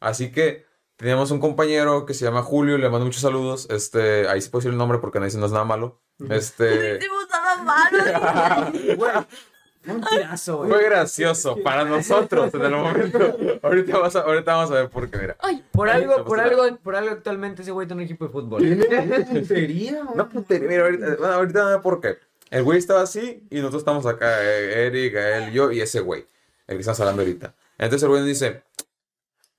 [0.00, 0.66] Así que
[0.96, 3.68] teníamos un compañero que se llama Julio, le mando muchos saludos.
[3.70, 6.02] Este, ahí sí puedo decir el nombre porque no dice no es nada malo.
[6.28, 9.26] Este, Hicimos nada malo.
[9.86, 10.70] Un tirazo, güey.
[10.70, 13.36] Fue gracioso para nosotros en el momento.
[13.62, 15.36] Ahorita, vas a- ahorita vamos a ver por qué, mira.
[15.40, 18.30] Ay, Por Ahí algo, por algo, por algo actualmente ese güey tiene un equipo de
[18.30, 18.62] fútbol.
[19.46, 22.18] Sería, No, putería, mira, ahorita, ahorita ver por qué.
[22.50, 26.26] El güey estaba así y nosotros estamos acá, eh, Eric, él, yo y ese güey,
[26.66, 27.54] el que estamos hablando ahorita.
[27.78, 28.62] Entonces el güey nos dice,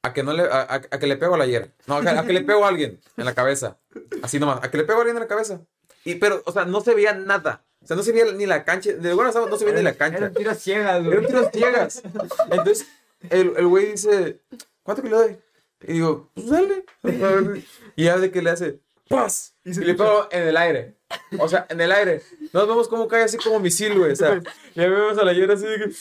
[0.04, 1.72] a que no le, a, a- a que le pego a la ayer.
[1.88, 3.78] No, a que, a que le pego a alguien en la cabeza.
[4.22, 5.60] Así nomás, a que le pego a alguien en la cabeza.
[6.06, 7.64] Y, pero, o sea, no se veía nada.
[7.84, 8.94] O sea, no se veía ni la cancha.
[8.94, 10.18] De bueno, no se veía ni la cancha.
[10.18, 11.18] Eran tiros ciegas, güey.
[11.18, 12.04] Eran tiros ciegas.
[12.50, 12.88] Entonces,
[13.30, 14.40] el, el güey dice,
[14.84, 15.38] ¿cuánto que le doy?
[15.82, 16.86] Y digo, pues dale.
[17.96, 19.56] Y ya de que le hace, ¡paz!
[19.64, 20.96] Y, le pego en el aire.
[21.40, 22.22] O sea, en el aire.
[22.52, 24.12] Nos vemos como cae así como misil, güey.
[24.12, 24.42] O sea,
[24.76, 25.92] ya vemos a la hiera así de que...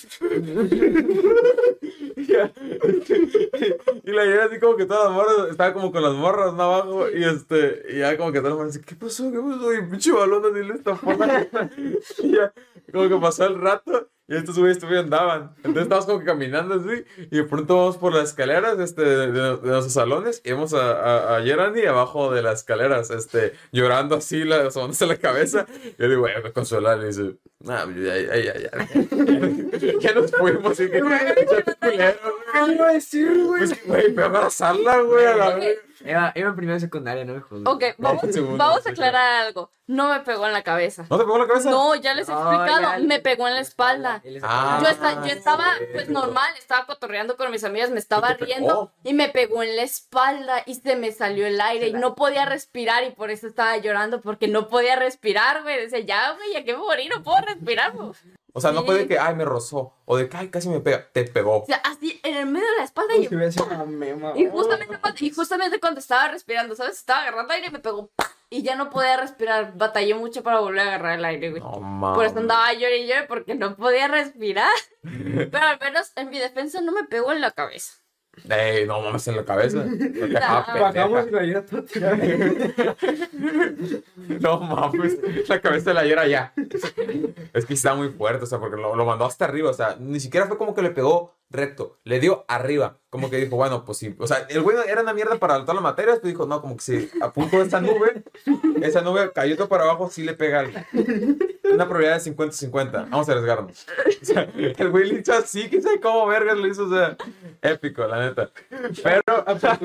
[4.05, 6.63] Y la hiera así como que todas las morras, estaba como con las morras ¿no?
[6.63, 7.11] abajo.
[7.11, 9.31] Y este, y ya como que todas las morras así, ¿qué pasó?
[9.31, 9.73] ¿Qué pasó?
[9.73, 11.13] Y pinche balón así le estafó.
[12.19, 12.53] y ya,
[12.93, 14.09] como que pasó el rato.
[14.29, 15.51] Y estos güeyes todavía andaban.
[15.59, 17.05] Entonces estábamos como que caminando así.
[17.31, 20.41] Y de pronto vamos por las escaleras este, de, de- nuestros salones.
[20.45, 25.07] Y vemos a, a, a Gerani abajo de las escaleras, este, llorando así, la, asomándose
[25.07, 25.67] la cabeza.
[25.99, 27.03] Y yo digo, güey, me consolar.
[27.03, 29.99] Y dice, nah, ya, ya, ya, ya.
[30.01, 30.79] ya nos fuimos.
[30.81, 31.03] Y que.
[31.81, 33.59] ¿Qué iba a decir, güey?
[33.67, 35.79] Pues güey, me abrazarla, güey, a la vez.
[36.05, 37.67] Iba, iba en primera secundaria, no me juzgues.
[37.67, 38.23] ok, vamos,
[38.57, 39.71] vamos a aclarar algo.
[39.87, 41.05] No me pegó en la cabeza.
[41.11, 41.71] ¿No te pegó en la cabeza?
[41.71, 43.03] No, ya les he No, explicado.
[43.05, 44.23] Me pegó en la espalda.
[44.43, 44.79] Ah.
[44.83, 45.85] Yo, esta- yo estaba, sí.
[45.93, 48.93] pues normal, estaba cotorreando con mis amigas, me estaba ¿Y te riendo pegó?
[49.05, 52.45] y me pegó en la espalda y se me salió el aire y no podía
[52.47, 55.79] respirar y por eso estaba llorando porque no podía respirar, güey.
[55.81, 58.13] Decía, ya, güey, ya que me morí, no puedo respirar, güey.
[58.55, 58.87] O sea, no Sí.
[58.87, 59.95] fue de que, ay, me rozó.
[60.05, 61.09] O de que, ay, casi me pega.
[61.13, 61.63] Te pegó.
[61.63, 63.29] O sea, así en el medio de la espalda y,
[63.87, 64.33] mema.
[64.37, 66.99] y justamente, cuando, y justamente cuando estaba respirando, ¿sabes?
[66.99, 68.11] Estaba agarrando aire y me pegó
[68.51, 69.73] y ya no podía respirar.
[69.79, 71.63] Batallé mucho para volver a agarrar el aire, güey.
[71.63, 72.13] No.
[72.15, 74.71] Por eso andaba llorando y llorando porque no podía respirar.
[75.03, 77.95] Pero al menos en mi defensa no me pegó en la cabeza.
[78.49, 79.85] Ey, no mames en la cabeza.
[79.85, 80.77] Porque, ah.
[80.81, 81.43] Bajamos la.
[84.41, 85.19] No mames,
[85.49, 86.55] la cabeza de la hiera ya.
[87.53, 89.97] Es que está muy fuerte, o sea, porque lo, lo mandó hasta arriba, o sea,
[89.99, 93.85] ni siquiera fue como que le pegó recto, le dio arriba, como que dijo, bueno,
[93.85, 96.47] pues sí, o sea, el güey era una mierda para todas las materias, pero dijo,
[96.47, 98.23] no, como que si apunto esta nube,
[98.81, 100.79] esa nube cayó todo para abajo, sí le pega algo.
[101.71, 103.87] Una probabilidad de 50-50, vamos a arriesgarnos.
[104.23, 107.19] O sea, el güey le hizo así, que sabe cómo vergas le hizo, o sea,
[107.61, 108.49] épico, la neta.
[109.03, 109.79] Pero, o sea,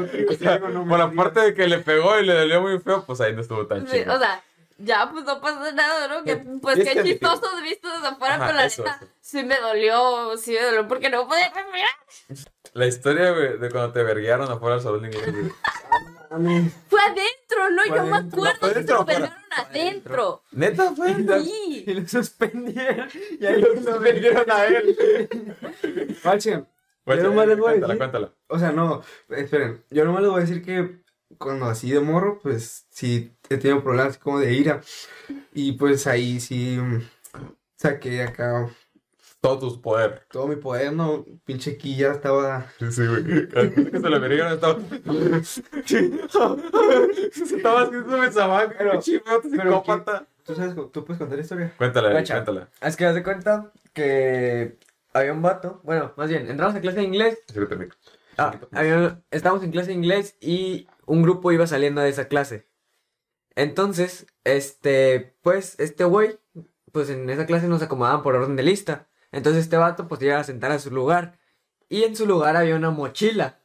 [0.61, 3.41] por la parte de que le pegó y le dolió muy feo, pues ahí no
[3.41, 4.15] estuvo tan chido.
[4.15, 4.41] o sea,
[4.77, 6.23] ya pues no pasa nada, ¿no?
[6.23, 9.11] Que, pues qué que- chistoso visto desde afuera, Ajá, pero la eso, neta eso.
[9.21, 12.45] sí me dolió, sí me dolió porque no podía respirar.
[12.73, 15.53] La historia, de cuando te verguearon afuera del salón de inglés.
[16.89, 17.81] Fue adentro, ¿no?
[17.87, 18.39] Fue Yo me adentro.
[18.41, 20.43] acuerdo ¿Fue que se pegaron adentro.
[20.51, 21.15] ¿Neta fue?
[21.43, 21.83] Sí.
[21.87, 23.09] Y lo suspendieron.
[23.39, 26.15] Y ahí Lo vendieron a él.
[26.21, 26.65] Falche,
[27.03, 28.33] Pues, Yo nomás les voy a cuéntala, decir- cuéntala.
[28.47, 29.83] O sea, no, esperen.
[29.89, 31.01] Yo nomás les voy a decir que
[31.37, 34.81] cuando así de morro, pues sí he tenido problemas como de ira.
[35.53, 37.01] Y pues ahí sí mm,
[37.75, 38.69] saqué acá
[39.41, 40.23] Todo tu poder.
[40.31, 41.25] todo mi poder, ¿no?
[41.45, 42.67] Pinche quilla estaba.
[42.79, 43.47] Sí, güey.
[43.49, 44.77] Que se lo verguieron estaba...
[45.85, 48.73] estaba haciendo mensabaco.
[48.77, 49.41] Pero- pero
[49.81, 50.27] psicópata.
[50.43, 50.75] ¿Tú sabes?
[50.75, 51.73] ¿Tú puedes contar la historia?
[51.77, 52.35] Cuéntala, Guacha.
[52.35, 52.69] cuéntala.
[52.81, 54.77] Es que haz de cuenta que
[55.13, 55.81] había un vato.
[55.83, 57.39] Bueno, más bien, entramos a clase de inglés.
[57.53, 57.97] El micro.
[58.37, 62.67] Ah, había- estábamos en clase de inglés y un grupo iba saliendo de esa clase.
[63.55, 66.37] Entonces, este, pues, este güey,
[66.91, 69.09] pues en esa clase nos acomodaban por orden de lista.
[69.31, 71.39] Entonces este vato, pues, iba a sentar a su lugar.
[71.89, 73.59] Y en su lugar había una mochila.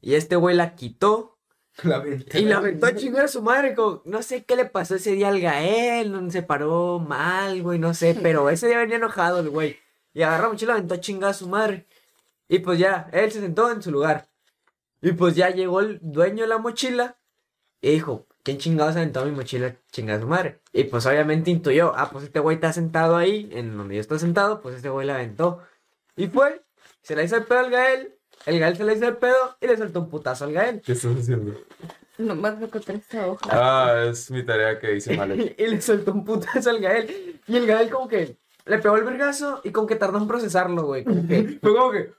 [0.00, 1.34] Y este güey la quitó
[1.82, 2.02] La
[2.34, 3.74] y la aventó a chingar a su madre.
[3.74, 7.80] como, no sé qué le pasó ese día al Gael, no se paró mal, güey,
[7.80, 8.16] no sé.
[8.22, 9.76] Pero ese día venía enojado el güey.
[10.12, 11.86] Y agarró la mochila y la aventó a chingar a su madre.
[12.48, 14.28] Y pues ya, él se sentó en su lugar.
[15.04, 17.18] Y pues ya llegó el dueño de la mochila
[17.80, 20.60] y dijo, ¿quién chingados aventó mi mochila a chingar a su madre?
[20.72, 24.18] Y pues obviamente intuyó, ah, pues este güey está sentado ahí, en donde yo estoy
[24.18, 25.60] sentado, pues este güey la aventó.
[26.16, 26.62] Y fue,
[27.02, 28.14] se la hizo el pedo al Gael,
[28.46, 30.80] el Gael se la hizo el pedo y le soltó un putazo al Gael.
[30.80, 31.54] ¿Qué estás haciendo?
[32.18, 33.48] Nomás me encontré esta hoja.
[33.50, 35.38] Ah, es mi tarea que hice mal.
[35.58, 37.40] y le soltó un putazo al Gael.
[37.46, 40.86] Y el Gael como que le pegó el vergazo y como que tardó en procesarlo,
[40.86, 41.04] güey.
[41.04, 42.12] Como que, Fue como que.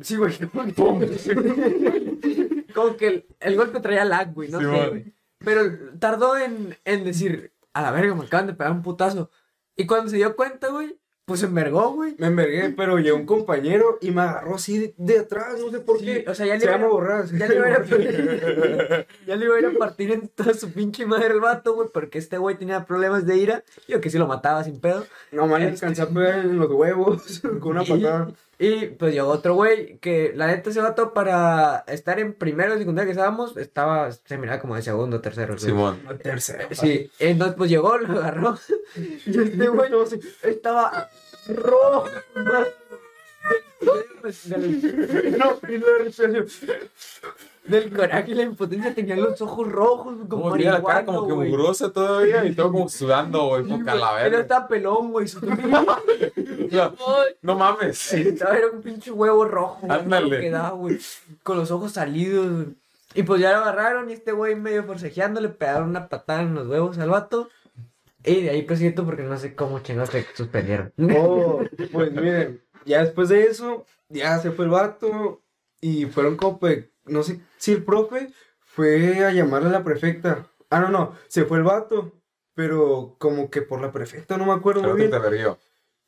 [0.00, 0.36] sí, güey.
[0.74, 1.06] Como que,
[2.70, 4.88] como que el, el golpe traía lag, güey, no Sí, sé, man.
[4.90, 5.14] güey.
[5.38, 5.62] Pero
[5.98, 9.30] tardó en, en decir, a la verga, me acaban de pegar un putazo.
[9.76, 12.16] Y cuando se dio cuenta, güey, Pues se envergó, güey.
[12.18, 15.78] Me envergué, pero llegó un compañero y me agarró así de, de atrás, no sé
[15.78, 16.24] por Sí, qué.
[16.28, 17.30] o sea, ya le Se iba- llama borras.
[17.30, 20.28] Ya le iba a ir a partir, ya le iba a ir a partir en
[20.28, 23.62] toda su pinche madre el vato, güey, porque este güey tenía problemas de ira.
[23.86, 25.06] Yo que sí lo mataba sin pedo.
[25.32, 28.28] No, man, Este- alcancé a pegar en los huevos con una patada.
[28.62, 32.80] Y pues llegó otro güey que la neta ese vato para estar en primero de
[32.80, 35.58] secundaria que estábamos, estaba, se miraba como de segundo, tercero.
[35.58, 35.98] Simón.
[36.22, 36.68] Tercero.
[36.72, 38.58] Sí, entonces pues llegó, lo agarró.
[39.24, 39.90] Y este güey
[40.42, 41.08] estaba
[41.48, 42.04] rojo.
[44.44, 46.46] Del, No, y la respiración.
[47.64, 51.90] del coraje y la impotencia tenía los ojos rojos, como la cara como que mugrosa
[51.92, 54.40] todavía y todo como sudando, güey, con calavera.
[54.40, 55.26] estaba pelón, güey.
[55.28, 55.38] su-
[56.66, 56.92] O sea,
[57.42, 58.12] no mames.
[58.12, 59.86] Estaba era un pinche huevo rojo.
[59.90, 60.52] Ándale.
[61.42, 62.66] Con los ojos salidos, güey.
[63.14, 66.54] Y pues ya lo agarraron y este güey medio forcejeando le pegaron una patada en
[66.54, 67.48] los huevos al vato.
[68.24, 70.92] Y de ahí presiento porque no sé cómo chingados le suspendieron.
[71.16, 75.42] Oh, pues miren, ya después de eso, ya se fue el vato
[75.80, 80.46] y fueron como, pues, no sé si el profe fue a llamarle a la prefecta.
[80.70, 82.12] Ah, no, no, se fue el vato,
[82.54, 85.10] pero como que por la prefecta, no me acuerdo Creo muy bien.
[85.10, 85.56] te.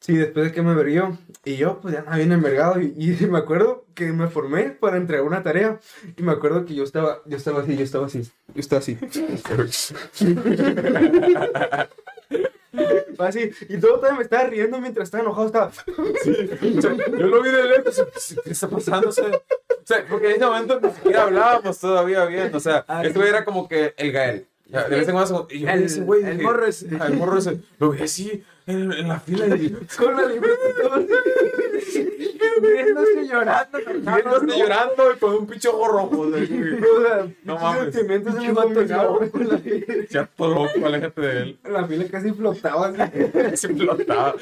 [0.03, 1.17] Sí, después de que me verió.
[1.45, 2.81] Y yo, pues ya andaba bien envergado.
[2.81, 5.79] Y, y me acuerdo que me formé para entregar una tarea.
[6.17, 8.99] Y me acuerdo que yo estaba, yo estaba así, yo estaba así, yo estaba así.
[13.19, 15.71] Así, y todo todavía me estaba riendo mientras estaba enojado, estaba...
[16.79, 18.03] O sea, yo lo vi de lejos.
[18.45, 19.09] ¿Qué está pasando?
[19.11, 22.55] O sea, o sea, porque en ese momento ni siquiera hablábamos todavía bien.
[22.55, 24.47] O sea, Ah, este güey era como que el Gael.
[24.67, 26.23] De vez en cuando, y yo El- ese güey.
[26.23, 26.87] el dije, morro ese.
[26.89, 27.61] El morro ese.
[27.79, 30.57] Lo vi así en, en la fila y Con la libreta
[32.61, 33.79] Riéndose llorando.
[33.79, 36.27] viéndose llorando y con un pinche ojo rojo.
[37.45, 37.95] No mames.
[37.95, 39.31] sentimientos combinaron.
[40.11, 41.59] Ya todo loco, aléjate de él.
[41.65, 43.57] La fila casi flotaba así.
[43.57, 44.35] Se flotaba.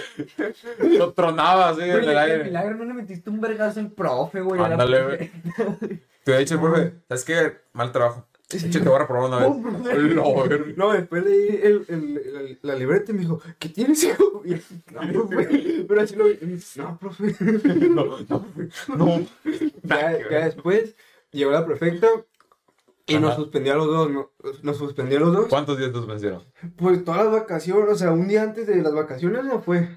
[0.78, 2.44] Lo tronaba así en el aire.
[2.44, 4.60] milagro, no le metiste un vergazo al profe, güey.
[4.60, 5.30] Ándale, güey.
[6.24, 7.56] Te he dicho el profe, ¿sabes qué?
[7.72, 8.26] Mal trabajo.
[8.50, 10.14] De hecho, te voy a reprobar una vez.
[10.14, 10.44] No.
[10.76, 14.42] No, después leí el, el, el- la libreta y me dijo, ¿qué tienes, hijo?
[14.44, 14.60] Y
[14.92, 15.84] no, profe.
[15.88, 16.38] Pero así lo vi.
[16.76, 17.34] No, profe.
[17.90, 18.46] No, no,
[18.96, 19.26] no.
[19.84, 20.94] Ya, ya después
[21.30, 22.08] llegó la prefecta
[23.06, 24.10] y nos suspendió a los dos.
[24.10, 24.30] ¿no?
[24.62, 25.46] Nos suspendió a los dos.
[25.48, 26.42] ¿Cuántos días nos vencieron?
[26.76, 29.88] Pues todas las vacaciones, o sea, un día antes de las vacaciones no fue.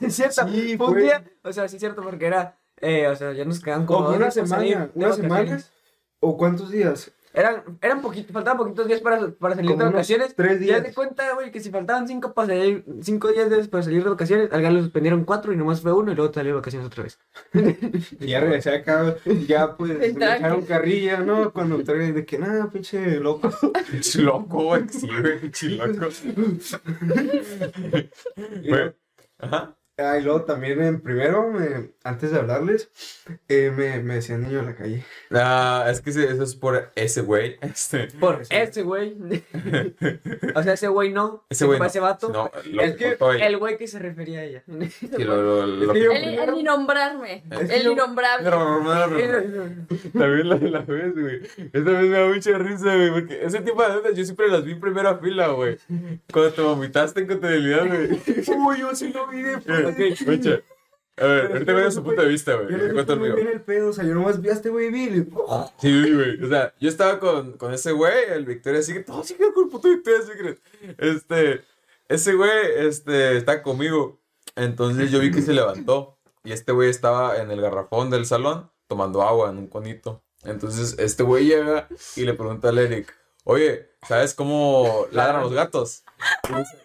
[0.00, 3.14] Es cierto, Sí, fue un día, o sea, sí es cierto, porque era, eh, o
[3.16, 5.34] sea, ya nos quedan como una semana, de una semana.
[5.34, 5.72] vacaciones.
[6.20, 7.12] ¿O cuántos días?
[7.34, 10.34] Eran, eran poquitos, faltaban poquitos días para, para salir Como de vacaciones.
[10.34, 10.82] tres Ya días.
[10.82, 14.10] de cuenta, güey, que si faltaban cinco para salir, cinco días de- para salir de
[14.10, 16.86] vacaciones, al Galo lo suspendieron cuatro y nomás fue uno y luego salió de vacaciones
[16.86, 17.18] otra vez.
[18.20, 19.14] Y ya regresé acá,
[19.46, 20.36] ya pues me Tranqui.
[20.38, 21.52] echaron carrilla, ¿no?
[21.52, 23.50] Cuando entré de que nada, pinche loco.
[23.90, 24.88] Pinche loco, güey.
[24.88, 26.08] Sí, güey, pinche loco.
[29.38, 29.77] Ajá.
[29.98, 32.88] Ah, y luego también en primero, me- antes de hablarles,
[33.48, 35.04] eh, me, me decían niño en la calle.
[35.32, 37.56] Ah, es que eso es por ese güey.
[37.62, 38.06] Este.
[38.18, 39.16] Por ese güey.
[40.54, 41.44] o sea, ese güey no.
[41.50, 41.78] Ese güey.
[41.80, 41.84] No.
[41.84, 42.28] ese vato.
[42.28, 43.16] No, lo Es que.
[43.40, 44.62] El güey que se refería a ella.
[45.00, 47.42] Sí, lo, lo, lo que El, el innombrarme.
[47.50, 48.48] Es El innombrable.
[50.12, 51.42] También la, la vez, güey.
[51.72, 53.10] Esta vez me da mucha risa, güey.
[53.10, 55.76] Porque ese tipo de anécdotas yo siempre las vi en primera fila, güey.
[56.32, 58.20] Cuando te vomitaste en contabilidad, güey.
[58.58, 59.58] Uy, yo sí lo vi de
[59.96, 60.60] Escucha.
[61.16, 62.70] A ver, ahorita voy a su punto de vista, güey.
[62.70, 63.36] Yo no cuento el muy mío.
[63.36, 65.24] bien el pedo, o sea, yo nomás vi a este güey Bill y...
[65.80, 66.42] Sí, güey.
[66.44, 69.08] O sea, yo estaba con, con ese güey, el Victoria Secret.
[69.08, 70.60] No, sí, con el puto Victoria Secret.
[70.96, 71.64] Este,
[72.08, 74.20] ese güey, este, está conmigo.
[74.54, 76.18] Entonces yo vi que se levantó.
[76.44, 80.22] Y este güey estaba en el garrafón del salón tomando agua en un conito.
[80.44, 83.12] Entonces este güey llega y le pregunta al Eric,
[83.44, 86.04] oye, ¿sabes cómo ladran los gatos?
[86.48, 86.76] Y dice,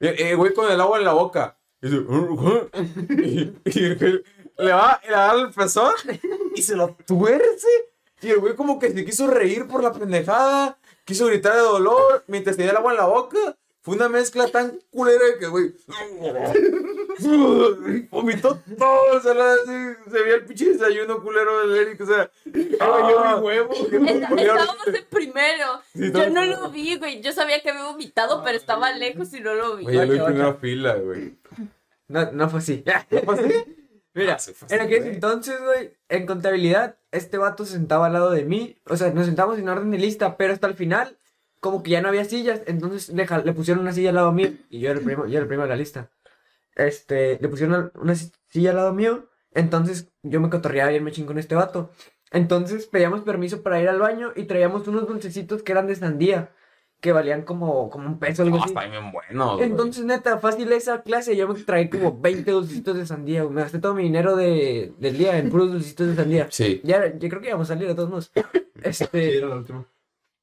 [0.00, 1.57] "Eh, eh, güey con el agua en la boca.
[1.80, 2.68] Y dice, "Uh,
[3.10, 4.24] y, y el-
[4.58, 5.92] le va le da el pezón
[6.54, 7.68] y se lo tuerce.
[8.20, 12.24] Y el güey como que se quiso reír por la pendejada, quiso gritar de dolor
[12.26, 13.56] mientras tenía el agua en la boca.
[13.82, 15.72] Fue una mezcla tan culera que, güey,
[18.10, 22.30] vomitó todo el así, se veía el pinche desayuno culero del Eric, o sea,
[22.80, 23.72] ah, yo mi huevo.
[23.74, 25.80] Está- Estábamos en primero.
[25.94, 27.20] Sí, Yo no lo vi, güey.
[27.22, 29.86] Yo sabía que había vomitado, pero estaba lejos y no lo vi.
[29.86, 31.34] Oye, yo lo vi Ocho, primera fila, güey.
[32.08, 32.84] No, no fue así.
[33.10, 33.74] ¿No fue así?
[34.14, 38.44] Mira, Ah, en aquel entonces, güey, en contabilidad, este vato se sentaba al lado de
[38.44, 38.76] mí.
[38.86, 41.16] O sea, nos sentamos en orden de lista, pero hasta el final,
[41.60, 44.50] como que ya no había sillas, entonces le, pusieron una silla al lado mío.
[44.70, 46.10] Y yo era el primo, yo era el primero de la lista.
[46.78, 49.28] Este, le pusieron una si- silla al lado mío.
[49.52, 51.90] Entonces yo me cotorreaba bien me con este vato.
[52.30, 56.52] Entonces pedíamos permiso para ir al baño y traíamos unos dulcecitos que eran de sandía.
[57.00, 58.74] que valían como, como un peso o algo No, así.
[59.56, 59.70] bien.
[59.70, 63.44] Entonces, neta, fácil esa clase, yo me traí como 20 dulcitos de sandía.
[63.44, 66.48] Me gasté todo mi dinero de, del día en puros dulcitos de sandía.
[66.50, 66.80] Sí.
[66.82, 68.32] Ya, yo creo que íbamos a salir de todos modos.
[68.82, 69.86] Este, Sí, era la última.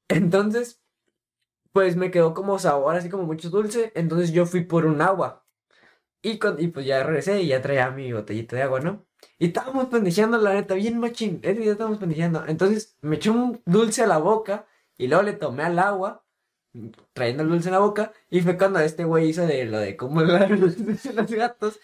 [0.08, 0.80] entonces,
[1.72, 3.92] pues me quedó como sabor, así como mucho dulce.
[3.94, 5.45] Entonces yo fui por un agua.
[6.22, 9.06] Y, con- y pues ya regresé y ya traía mi botellita de agua, ¿no?
[9.38, 11.40] Y estábamos pendejeando, la neta, bien machín.
[11.42, 12.44] Ese día estábamos pendejeando.
[12.46, 14.66] Entonces me eché un dulce a la boca
[14.98, 16.24] y luego le tomé al agua,
[17.12, 18.12] trayendo el dulce en la boca.
[18.30, 21.30] Y fue cuando este güey hizo de lo de cómo le dan los dulces los
[21.30, 21.78] gatos.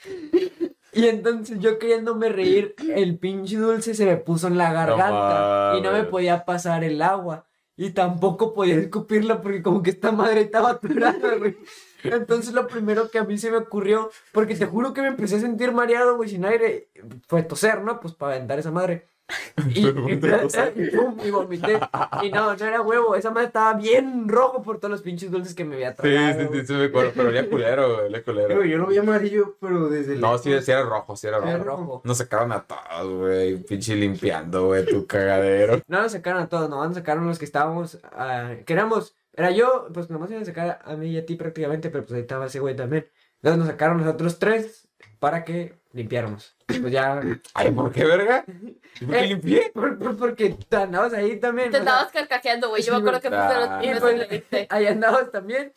[0.95, 5.81] Y entonces yo queriéndome reír, el pinche dulce se me puso en la garganta y
[5.81, 7.47] no me podía pasar el agua.
[7.77, 11.57] Y tampoco podía escupirla porque como que esta madre estaba atorada, güey.
[12.05, 15.37] Entonces lo primero que a mí se me ocurrió, porque te juro que me empecé
[15.37, 16.89] a sentir mareado, güey, sin aire,
[17.29, 18.01] fue toser, ¿no?
[18.01, 19.07] Pues para aventar esa madre.
[19.69, 19.89] Y, y,
[20.77, 21.79] y pum, y vomité.
[22.23, 25.55] Y no, no era huevo, esa madre estaba bien rojo por todos los pinches dulces
[25.55, 26.41] que me había Sí, tragado.
[26.53, 27.13] sí, sí, sí, me acuerdo.
[27.15, 28.07] Pero olía culero, güey.
[28.07, 28.49] Olía culero.
[28.49, 30.43] Pero yo lo vi amarillo, pero desde No, lejos.
[30.43, 31.65] sí, sí era rojo, sí era Era rojo.
[31.83, 32.03] rojo.
[32.05, 33.57] Nos sacaron a todos, güey.
[33.63, 35.81] Pinche limpiando, güey, tu cagadero.
[35.87, 39.51] No nos sacaron a todos, nomás nos sacaron los que estábamos, ah, que éramos, era
[39.51, 42.21] yo, pues nomás iban a sacar a mí y a ti prácticamente, pero pues ahí
[42.23, 43.07] estaba ese güey también.
[43.37, 44.89] Entonces nos sacaron los otros tres
[45.19, 46.57] para que limpiáramos.
[46.67, 47.21] Pues ya,
[47.55, 48.45] Ay, ¿por qué, verga?
[49.01, 49.71] ¿Y por qué Eh, limpié?
[49.75, 51.69] por- por- porque te andabas ahí también.
[51.71, 52.83] Te sea, andabas carcajeando, güey.
[52.83, 54.67] Yo me acuerdo que fuiste de los primeros pues, diste.
[54.71, 55.73] ahí andabas también.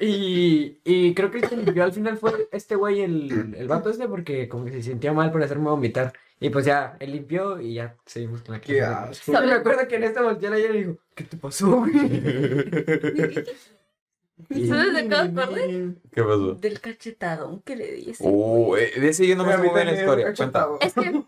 [0.00, 3.90] Y, y creo que el que limpió al final fue este güey, el, el vato
[3.90, 6.12] este, porque como que se sentía mal por hacerme vomitar.
[6.42, 9.30] Y pues ya, él limpió y ya seguimos con la Qué clase.
[9.30, 11.92] Y me acuerdo que en esta volteé ayer y dijo, ¿qué te pasó, güey?
[14.68, 15.94] ¿Sabes de qué acordé?
[16.12, 16.54] ¿Qué pasó?
[16.54, 18.10] Del cachetadón que le di.
[18.10, 20.34] ese Uh, eh, de ese yo no me A muy bien la historia.
[20.34, 20.68] Cuenta.
[20.80, 21.12] Es que.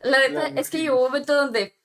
[0.00, 1.77] La neta, es que llegó un momento donde.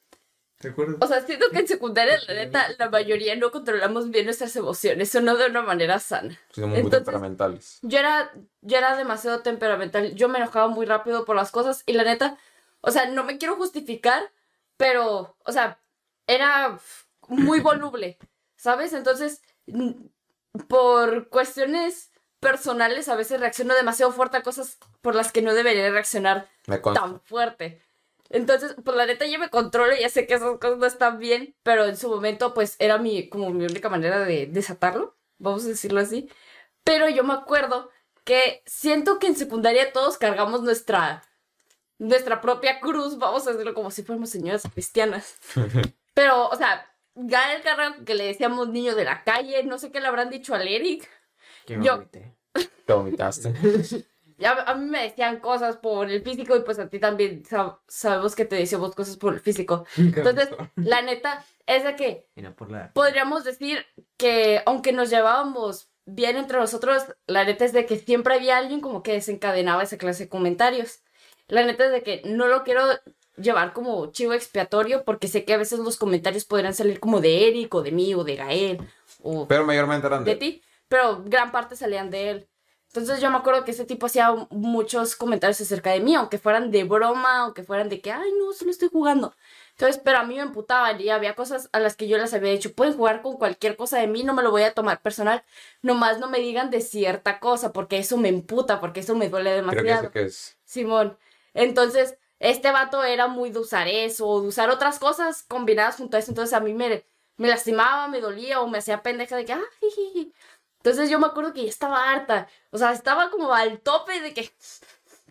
[0.63, 0.95] ¿Te acuerdas?
[1.01, 5.13] O sea, siento que en secundaria, la neta, la mayoría no controlamos bien nuestras emociones,
[5.13, 6.39] o no de una manera sana.
[6.49, 7.79] Somos muy Entonces- temperamentales.
[7.81, 8.31] Yo era,
[8.61, 12.37] yo era demasiado temperamental, yo me enojaba muy rápido por las cosas, y la neta,
[12.81, 14.31] o sea, no me quiero justificar,
[14.77, 15.79] pero, o sea,
[16.27, 16.79] era
[17.27, 18.17] muy voluble,
[18.55, 18.93] ¿sabes?
[18.93, 19.41] Entonces,
[20.67, 25.89] por cuestiones personales, a veces reacciono demasiado fuerte a cosas por las que no debería
[25.91, 26.47] reaccionar
[26.93, 27.81] tan fuerte.
[28.29, 31.55] Entonces, pues la neta ya me controlo, ya sé que esas cosas no están bien,
[31.63, 35.69] pero en su momento pues era mi, como mi única manera de desatarlo, vamos a
[35.69, 36.29] decirlo así.
[36.83, 37.89] Pero yo me acuerdo
[38.23, 41.23] que siento que en secundaria todos cargamos nuestra,
[41.99, 45.35] nuestra propia cruz, vamos a decirlo como si fuéramos señoras cristianas.
[46.13, 49.99] Pero, o sea, Gael carga que le decíamos niño de la calle, no sé qué
[49.99, 51.07] le habrán dicho al Eric.
[51.67, 52.35] Yo- vomité.
[52.85, 53.53] Te vomitaste.
[54.43, 57.79] Ya a mí me decían cosas por el físico y pues a ti también sab-
[57.87, 59.85] sabemos que te decíamos cosas por el físico.
[59.97, 62.91] Entonces, la neta es de que por la...
[62.93, 63.85] podríamos decir
[64.17, 68.81] que aunque nos llevábamos bien entre nosotros, la neta es de que siempre había alguien
[68.81, 70.99] como que desencadenaba esa clase de comentarios.
[71.47, 72.83] La neta es de que no lo quiero
[73.37, 77.47] llevar como chivo expiatorio porque sé que a veces los comentarios podrían salir como de
[77.47, 78.77] Eric o de mí o de Gael
[79.21, 80.37] o Pero mayormente eran de de...
[80.37, 82.49] ti, pero gran parte salían de él.
[82.93, 86.69] Entonces yo me acuerdo que ese tipo hacía muchos comentarios acerca de mí, aunque fueran
[86.69, 89.33] de broma, aunque fueran de que, ay, no, solo estoy jugando.
[89.71, 92.51] Entonces, pero a mí me emputaban y había cosas a las que yo les había
[92.51, 95.43] dicho, pueden jugar con cualquier cosa de mí, no me lo voy a tomar personal,
[95.81, 99.49] nomás no me digan de cierta cosa, porque eso me emputa, porque eso me duele
[99.49, 100.11] Creo que demasiado.
[100.11, 100.59] que es.
[100.63, 101.17] Simón.
[101.55, 106.19] Entonces, este vato era muy de usar eso, de usar otras cosas combinadas junto a
[106.19, 106.29] eso.
[106.29, 107.03] Entonces, a mí me,
[107.37, 110.31] me lastimaba, me dolía o me hacía pendeja de que, ah, jijiji.
[110.83, 112.47] Entonces, yo me acuerdo que ya estaba harta.
[112.71, 114.51] O sea, estaba como al tope de que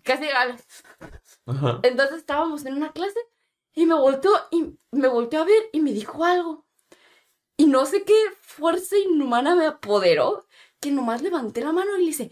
[0.02, 0.28] casi.
[0.30, 0.56] al-
[1.46, 1.80] Ajá.
[1.82, 3.18] Entonces, estábamos en una clase
[3.74, 6.64] y me volteó y me volteó a ver y me dijo algo.
[7.58, 10.46] Y no sé qué fuerza inhumana me apoderó,
[10.80, 12.30] que nomás levanté la mano y le hice,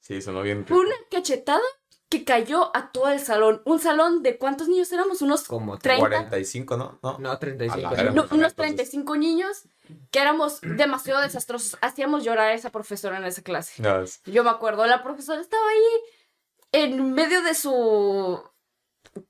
[0.00, 0.88] Sí, sonó bien fue rico.
[0.88, 1.60] una cachetada
[2.08, 3.62] que cayó a todo el salón.
[3.64, 5.22] Un salón de cuántos niños éramos?
[5.22, 6.00] Unos Como 30.
[6.08, 6.98] 45, ¿no?
[7.02, 7.18] No.
[7.18, 7.78] No, 35.
[7.78, 8.12] A la verga.
[8.12, 9.64] no, unos 35 niños
[10.10, 11.78] que éramos demasiado desastrosos.
[11.80, 13.82] Hacíamos llorar a esa profesora en esa clase.
[13.82, 18.42] No, es- Yo me acuerdo, la profesora estaba ahí en medio de su.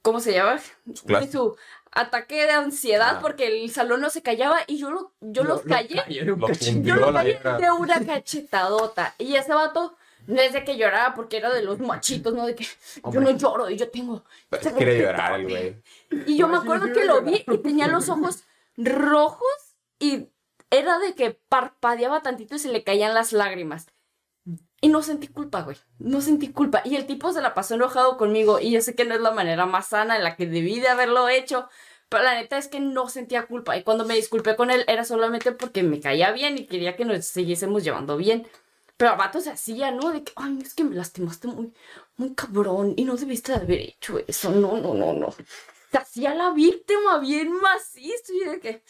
[0.03, 0.61] ¿Cómo se llama?
[1.07, 1.27] clase.
[1.27, 1.57] De su
[1.93, 3.21] ataque de ansiedad Ah.
[3.21, 6.03] porque el salón no se callaba y yo, lo, yo los callé.
[6.25, 9.15] Lo Yo fundió lo la callé de una cachetadota.
[9.19, 9.97] Y ese vato
[10.27, 12.47] no es de que lloraba porque era de los machitos, ¿no?
[12.47, 12.67] De que
[13.11, 14.23] yo no lloro y yo tengo.
[14.77, 15.83] Quiere llorar el güey.
[16.27, 18.45] y yo me acuerdo que lo vi y tenía los ojos
[18.77, 19.49] rojos
[19.99, 20.29] y
[20.71, 23.87] era de que parpadeaba tantito y se le caían las lágrimas.
[24.81, 25.77] Y no sentí culpa, güey.
[25.99, 26.81] No sentí culpa.
[26.85, 28.61] Y el tipo se la pasó enojado conmigo.
[28.61, 30.89] Y yo sé que no es la manera más sana en la que debí de
[30.89, 31.69] haberlo hecho.
[32.09, 33.77] Pero la neta es que no sentía culpa.
[33.77, 37.05] Y cuando me disculpé con él era solamente porque me caía bien y quería que
[37.05, 38.47] nos siguiésemos llevando bien.
[38.97, 40.11] Pero el vato se hacía, ¿no?
[40.13, 41.73] De que, ay, es que me lastimaste muy,
[42.17, 44.51] muy cabrón y no debiste de haber hecho eso.
[44.51, 45.35] No, no, no, no.
[45.91, 48.83] Se hacía la víctima bien macizo y de que,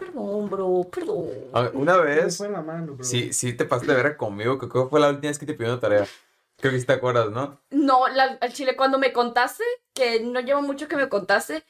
[0.00, 1.26] perdón, bro, perdón.
[1.52, 3.04] A ver, Una vez, fue en la mano, bro.
[3.04, 5.46] sí, sí te pasaste de ver conmigo, que creo que fue la última vez que
[5.46, 6.06] te pidió una tarea.
[6.56, 7.60] Creo que sí te acuerdas, ¿no?
[7.70, 9.64] No, la- al chile, cuando me contaste,
[9.94, 11.64] que no lleva mucho que me contaste,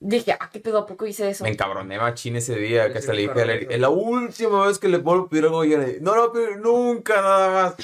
[0.00, 1.44] dije, ah, qué pedo, ¿a poco hice eso?
[1.44, 3.44] Me encabroné machín ese día, que Sí, hasta le dije a.
[3.46, 6.32] Larry, es la última vez que le puedo pedir algo y él, no lo a
[6.32, 7.74] pedir nunca, nada más.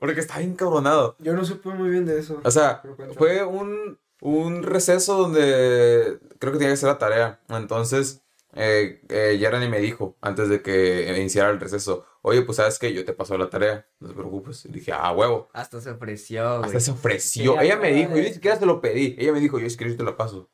[0.00, 1.16] Porque estaba encabronado.
[1.20, 2.40] Yo no supe muy bien de eso.
[2.42, 2.82] O sea,
[3.16, 7.40] fue un, un receso donde creo que tenía que hacer la tarea.
[7.48, 8.22] Entonces,
[8.56, 12.92] eh, eh, Yarani me dijo, antes de que iniciara el receso, oye, pues sabes que
[12.92, 14.64] yo te paso la tarea, no te preocupes.
[14.64, 15.48] Y dije, ah, huevo.
[15.52, 16.64] Hasta se ofreció.
[16.64, 17.52] Hasta se ofreció.
[17.52, 19.14] Sí, Ella me dijo, yo ni siquiera se lo pedí.
[19.18, 20.50] Ella me dijo, yo quieres yo te la paso.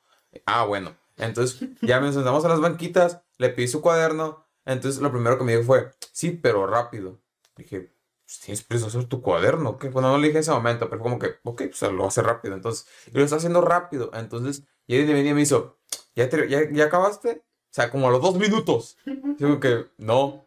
[0.46, 0.96] Ah, bueno.
[1.16, 4.46] Entonces, ya nos sentamos a las banquitas, le pedí su cuaderno.
[4.64, 7.20] Entonces, lo primero que me dijo fue, sí, pero rápido.
[7.56, 7.92] Dije,
[8.24, 9.76] pues, ¿tienes prisa hacer tu cuaderno?
[9.78, 9.88] ¿Qué?
[9.90, 12.54] Bueno, no le dije en ese momento, pero como que, ok, pues lo hacer rápido.
[12.54, 14.10] Entonces, y lo está haciendo rápido.
[14.14, 15.78] Entonces, y él venía y me hizo,
[16.14, 17.42] ¿ya, te- ya, ya acabaste?
[17.72, 18.98] O sea, como a los dos minutos.
[19.38, 20.44] Digo que, no.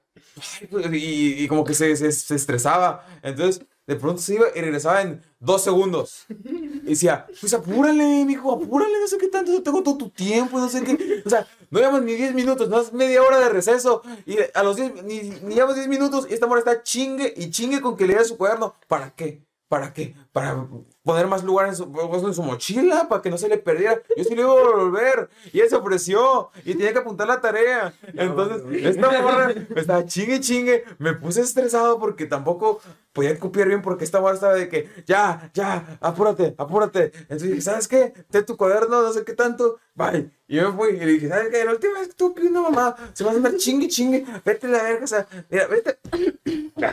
[0.69, 3.03] Pues, Y, y como que se, se, se estresaba.
[3.23, 6.25] Entonces, de pronto se iba y regresaba en dos segundos.
[6.29, 10.59] Y decía, pues apúrale, mijo, apúrale, no sé qué tanto, yo tengo todo tu tiempo,
[10.59, 11.23] no sé qué.
[11.25, 14.03] O sea, no llevamos ni 10 minutos, no es media hora de receso.
[14.25, 17.49] Y a los 10, ni, ni llevamos 10 minutos y esta mujer está chingue y
[17.49, 18.75] chingue con que lea su cuaderno.
[18.87, 19.43] ¿Para qué?
[19.67, 20.15] ¿Para qué?
[20.31, 20.67] Para
[21.05, 24.01] poner más lugar en su, pues, en su mochila, para que no se le perdiera.
[24.17, 25.29] Yo sí le iba a volver.
[25.53, 26.49] Y él se ofreció.
[26.65, 27.93] Y tenía que apuntar la tarea.
[28.07, 30.83] Entonces, esta morra estaba chingue, chingue.
[30.97, 32.81] Me puse estresado porque tampoco
[33.15, 37.13] podía copiar bien porque esta morra estaba de que, ya, ya, apúrate, apúrate.
[37.21, 38.13] Entonces dije, ¿sabes qué?
[38.29, 39.79] Ten tu cuaderno, no sé qué tanto.
[39.93, 40.29] Bye.
[40.47, 41.63] Y yo me fui y le dije, ¿sabes qué?
[41.63, 44.25] La última vez que tú pidiendo mamá, se vas a andar chingue, chingue.
[44.43, 45.97] Vete a la verga, o sea, mira, vete.
[46.75, 46.91] No.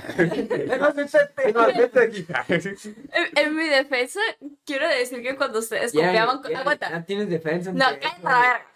[1.55, 2.27] No, vete aquí.
[2.49, 4.20] En, en mi defensa,
[4.65, 6.43] quiero decir que cuando ustedes Ya, copiaban...
[6.49, 6.90] ya, aguanta.
[6.90, 8.66] ya tienes defensa No, cállate a la verga.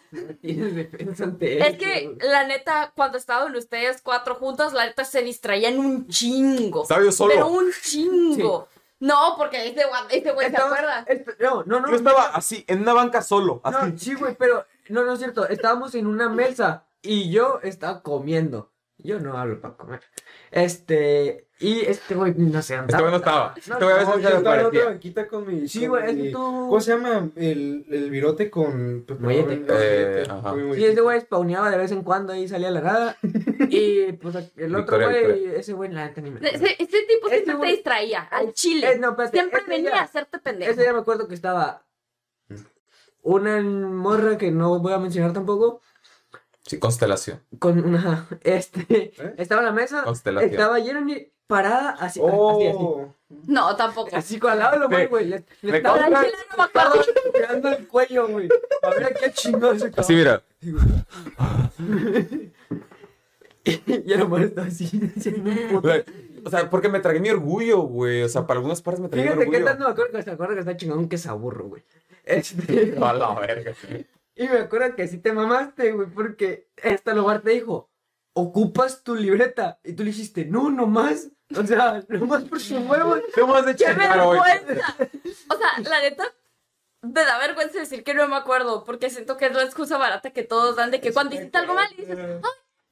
[0.41, 5.05] Tienes defensa ante Es eso, que, la neta, cuando estaban ustedes cuatro juntos, la neta
[5.05, 6.83] se distraían un chingo.
[6.83, 7.35] Estaba yo solo.
[7.35, 8.69] Pero un chingo.
[8.99, 11.07] No, porque este güey este güey se acuerda.
[11.39, 11.91] No, no, no.
[11.91, 13.91] Yo estaba así, en una banca solo, así.
[13.91, 15.47] No, sí, güey, pero no, no es cierto.
[15.49, 18.73] Estábamos en una mesa y yo estaba comiendo.
[18.99, 20.01] Yo no hablo para comer.
[20.51, 23.55] Este, y este güey, no sé, Este güey no estaba.
[23.67, 25.67] No, Este güey a veces Yo estaba en otra banquita con mi.
[25.69, 26.39] Sí, güey, es que tú-
[26.69, 27.31] ¿Cómo se llama?
[27.37, 29.05] El, el virote con.
[29.21, 29.65] Mollete.
[29.71, 30.55] Eh, ajá.
[30.75, 33.17] Sí, ese güey spawneaba de vez en cuando y salía a la nada.
[33.71, 37.69] Y pues el otro güey, ese güey, la neta ni me ese tipo Este siempre
[37.71, 38.99] te distraía, al Eh, chile.
[38.99, 40.71] no, siempre este venía ya- a hacerte pendejo.
[40.73, 41.83] Ese día me acuerdo que estaba
[43.23, 45.81] una morra que no voy a mencionar tampoco.
[46.63, 47.41] Sí, constelación.
[47.59, 49.35] Con una, este, ¿Eh?
[49.39, 50.51] estaba en la mesa, Constelación.
[50.51, 52.29] estaba Jeremy parada así, así, así.
[52.33, 53.15] Oh,
[53.47, 54.15] No, tampoco.
[54.15, 55.27] Así con al lado lo güey.
[55.27, 58.49] Le, le me estaba no me el cuello, güey.
[58.83, 60.43] A ver a qué chingón se Así, mira.
[63.67, 64.85] Y el amor estaba así,
[65.17, 65.89] haciendo un puto.
[66.45, 68.23] O sea, porque me tragué mi orgullo, güey.
[68.23, 69.65] O sea, para algunas partes me tragué mi Fíjate qué orgullo.
[69.65, 71.83] tanto me acuerdo que se acuerda que está chingón que se aburro, güey.
[72.25, 73.73] Este, A la verga.
[74.37, 77.91] y me acuerdo que sí te mamaste, güey, porque esta lugar te dijo,
[78.35, 79.81] ocupas tu libreta.
[79.83, 81.33] Y tú le dijiste, no, no más.
[81.55, 83.17] O sea, no más por su huevo.
[83.35, 84.97] ¿Qué más de ¡Qué vergüenza!
[85.49, 86.33] O sea, la neta,
[87.03, 90.31] me da vergüenza decir que no me acuerdo, porque siento que es la excusa barata
[90.31, 92.41] que todos dan de que cuando hiciste algo mal y dices, ay, no,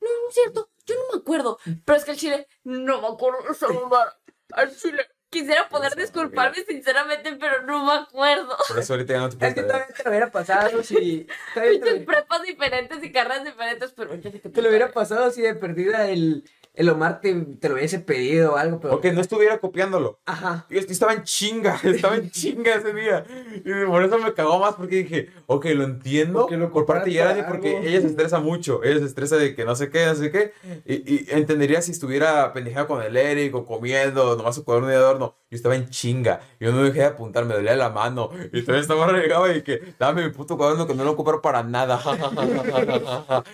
[0.00, 1.58] no es cierto, yo no me acuerdo.
[1.84, 4.18] Pero es que el chile, no me acuerdo esa mamada.
[4.52, 8.56] Al chile, quisiera poder disculparme sinceramente, pero no me acuerdo.
[8.68, 11.26] Por eso ahorita ya no te puedo Es que todavía te lo hubiera pasado si...
[11.56, 15.42] lo- prepas diferentes y carreras diferentes, pero ya sé que te lo hubiera pasado si
[15.42, 18.96] de perdida el, el Omar te, te lo hubiese pedido o algo, pero...
[18.96, 20.18] Ok, no estuviera copiándolo.
[20.26, 20.66] Ajá.
[20.68, 23.24] Yo estaba en chinga, estaba en chinga ese día.
[23.64, 27.10] Y por eso me cagó más porque dije, ok, lo entiendo Porque lo por parte
[27.10, 28.82] de Yarani porque ella se estresa mucho.
[28.82, 30.52] Ella se estresa de que no sé qué, no sé qué.
[30.84, 34.96] Y, y entendería si estuviera pendejada con el Eric o comiendo, nomás su cuaderno de
[34.96, 35.36] adorno.
[35.54, 36.40] Yo estaba en chinga.
[36.58, 38.30] Yo no dejé de apuntar, me dolía la mano.
[38.52, 41.62] Y todavía estaba regaba y que dame mi puto cuaderno que no lo ocupar para
[41.62, 42.00] nada.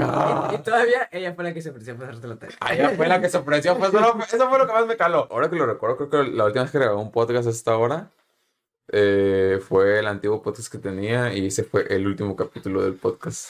[0.00, 0.48] Ah.
[0.52, 2.56] Y, y todavía ella fue la que se ofreció a pasarte la tarea.
[2.60, 3.76] Ah, ella fue la que se ofreció.
[3.78, 5.26] Pues, eso, no- eso fue lo que más me caló.
[5.30, 7.76] Ahora que lo recuerdo, creo que la última vez que grabé un podcast a esta
[7.76, 8.10] hora
[8.90, 13.48] eh, fue el antiguo podcast que tenía y ese fue el último capítulo del podcast.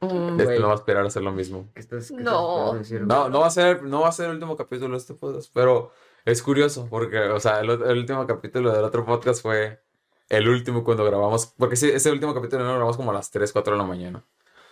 [0.00, 1.68] Mm, Este no va a esperar a ser lo mismo.
[1.74, 2.74] ¿Qué estás- qué No.
[2.74, 5.50] No, no va a ser, no va a ser el último capítulo de este podcast,
[5.52, 5.92] pero
[6.26, 9.80] es curioso porque, o sea, el, el último capítulo del otro podcast fue
[10.28, 13.30] el último cuando grabamos, porque sí, ese último capítulo no lo grabamos como a las
[13.30, 14.24] 3, 4 de la mañana.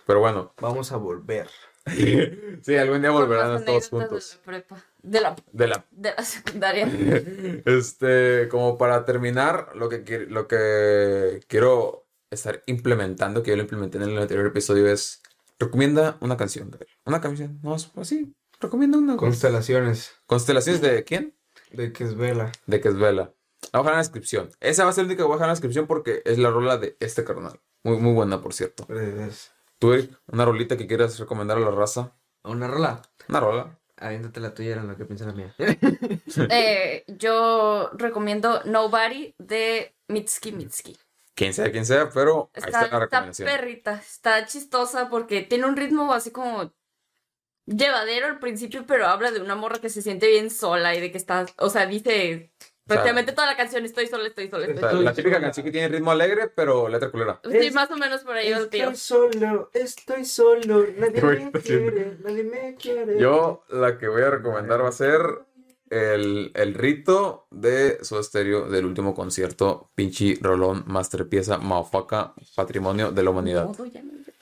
[0.05, 1.47] Pero bueno, Vamos a volver.
[2.61, 4.39] sí, algún día volverán todos juntos.
[4.45, 4.83] De la prepa.
[5.01, 6.91] De la, De la de la secundaria.
[7.65, 13.97] Este, como para terminar, lo que, lo que quiero estar implementando, que yo lo implementé
[13.97, 15.23] en el anterior episodio, es
[15.57, 16.77] recomienda una canción.
[17.05, 19.15] Una canción, no, es así, recomienda una.
[19.15, 20.11] Constelaciones.
[20.25, 21.33] Constelaciones de quién?
[21.75, 22.51] De que es vela.
[22.65, 23.33] De que es Vela.
[23.73, 24.51] La voy a dejar en la descripción.
[24.59, 26.37] Esa va a ser la única que voy a dejar en la descripción porque es
[26.37, 27.59] la rola de este carnal.
[27.83, 28.87] Muy, muy buena, por cierto.
[29.79, 32.15] Tú, Eric, una rolita que quieras recomendar a la raza.
[32.43, 33.01] Una rola.
[33.27, 33.79] Una rola.
[33.97, 35.55] Aviéntate la tuya, era lo que piensa la mía.
[36.49, 40.97] Eh, yo recomiendo Nobody de Mitski Mitski.
[41.33, 43.49] Quien sea, quien sea, pero ahí Está, está la está recomendación.
[43.49, 46.71] perrita, está chistosa porque tiene un ritmo así como
[47.65, 51.11] llevadero al principio, pero habla de una morra que se siente bien sola y de
[51.11, 52.51] que está, o sea, dice
[52.87, 55.01] prácticamente toda la canción estoy sola, estoy sola, O estoy sea, sola.
[55.03, 57.39] la típica canción que tiene ritmo alegre, pero letra culera.
[57.43, 58.51] Sí, más o menos por ahí.
[58.51, 63.19] Estoy solo, estoy solo, nadie me quiere, nadie me quiere.
[63.19, 65.21] Yo la que voy a recomendar va a ser
[65.89, 73.23] el, el rito de su estéreo del último concierto, pinche rolón, masterpieza, maofaca, patrimonio de
[73.23, 73.69] la humanidad.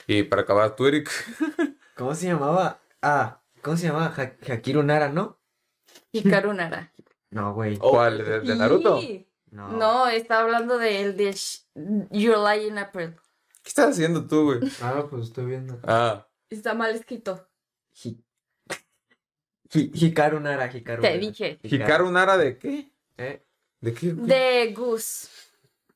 [0.06, 1.10] Y para acabar, tú, Eric,
[1.96, 2.80] ¿Cómo se llamaba?
[3.06, 4.14] Ah, ¿cómo se llamaba?
[4.16, 5.38] Ha- Hakiru Nara, ¿no?
[6.12, 6.92] Hikaru Nara.
[7.30, 7.76] No, güey.
[7.78, 8.18] ¿cuál?
[8.24, 9.00] ¿De, de Naruto?
[9.00, 9.28] Sí.
[9.50, 9.68] No.
[9.72, 11.64] No, está hablando de el de Sh-
[12.10, 13.14] Your Lie in April.
[13.62, 14.60] ¿Qué estás haciendo tú, güey?
[14.82, 15.78] Ah, pues estoy viendo.
[15.84, 17.48] Ah, Está mal escrito.
[18.02, 18.22] Hi-
[19.72, 21.20] Hi- Hikaru Nara, Hikaru Te Nara.
[21.20, 21.58] dije.
[21.62, 22.92] ¿Hikaru Nara de qué?
[23.16, 23.44] ¿Eh?
[23.80, 24.12] ¿De qué?
[24.14, 25.28] De Goose.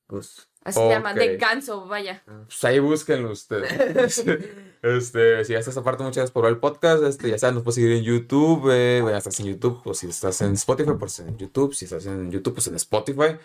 [0.08, 0.47] Gus.
[0.64, 1.14] Así se llama.
[1.14, 2.22] De Ganso, vaya.
[2.26, 4.24] Pues ahí búsquenlo ustedes.
[4.82, 7.02] este, si ya estás aparte, muchas gracias por ver el podcast.
[7.04, 8.70] Este, ya sabes, nos puedes seguir en YouTube.
[8.70, 11.74] Eh, bueno, estás en YouTube, o si estás en Spotify, pues en YouTube.
[11.74, 13.38] Si estás en YouTube, pues en Spotify.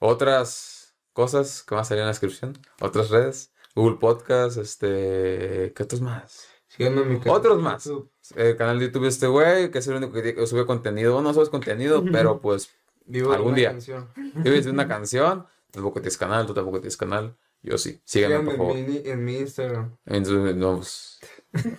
[0.00, 2.58] Otras cosas que van a salir en la descripción.
[2.80, 3.52] Otras redes.
[3.74, 5.72] Google Podcast, este.
[5.76, 6.48] ¿Qué otros más?
[6.68, 7.38] Síganme en mi canal.
[7.38, 7.84] Otros más.
[7.84, 8.10] YouTube.
[8.36, 11.20] El canal de YouTube de este güey, que es el único que sube contenido.
[11.22, 12.70] No subes contenido, pero pues
[13.06, 13.70] Vivo de Algún una día.
[13.70, 14.08] canción.
[14.16, 15.46] vives de una canción.
[15.70, 17.36] Tampoco tienes canal, tú tampoco tienes canal.
[17.60, 18.00] Yo sí.
[18.04, 18.76] Síganme, Síganme por favor.
[18.76, 19.96] en mi, en mi Instagram.
[20.06, 21.20] Entonces, no, pues,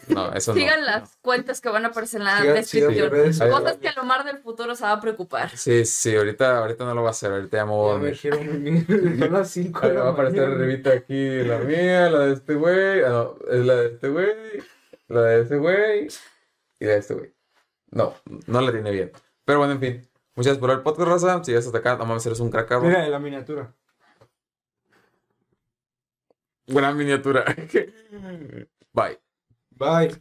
[0.10, 0.60] no, eso no.
[0.60, 3.34] Sigan las cuentas que van a aparecer en la Sigan- descripción.
[3.34, 5.56] sigan Cosas que a lo mar del futuro se va a preocupar.
[5.58, 8.82] Sí, sí, ahorita, ahorita no lo va a hacer, ahorita a Ya me dijeron mi-
[9.20, 13.04] Son las 5 Ahí va a aparecer arribita aquí la mía, la de este güey,
[13.04, 14.28] ah, no, es la de este güey,
[15.08, 16.08] la de este güey
[16.80, 17.34] y la de este güey.
[17.92, 18.14] No,
[18.48, 19.12] no la tiene bien.
[19.46, 20.10] Pero bueno, en fin.
[20.36, 21.44] Muchas gracias por ver el podcast, Rosa.
[21.44, 22.90] Si llegas hasta acá, no mames, eres un crack, cabrón.
[22.92, 23.74] Mira, la miniatura.
[26.72, 27.46] Buena miniatura.
[28.94, 29.18] Bye.
[29.78, 30.12] Bye.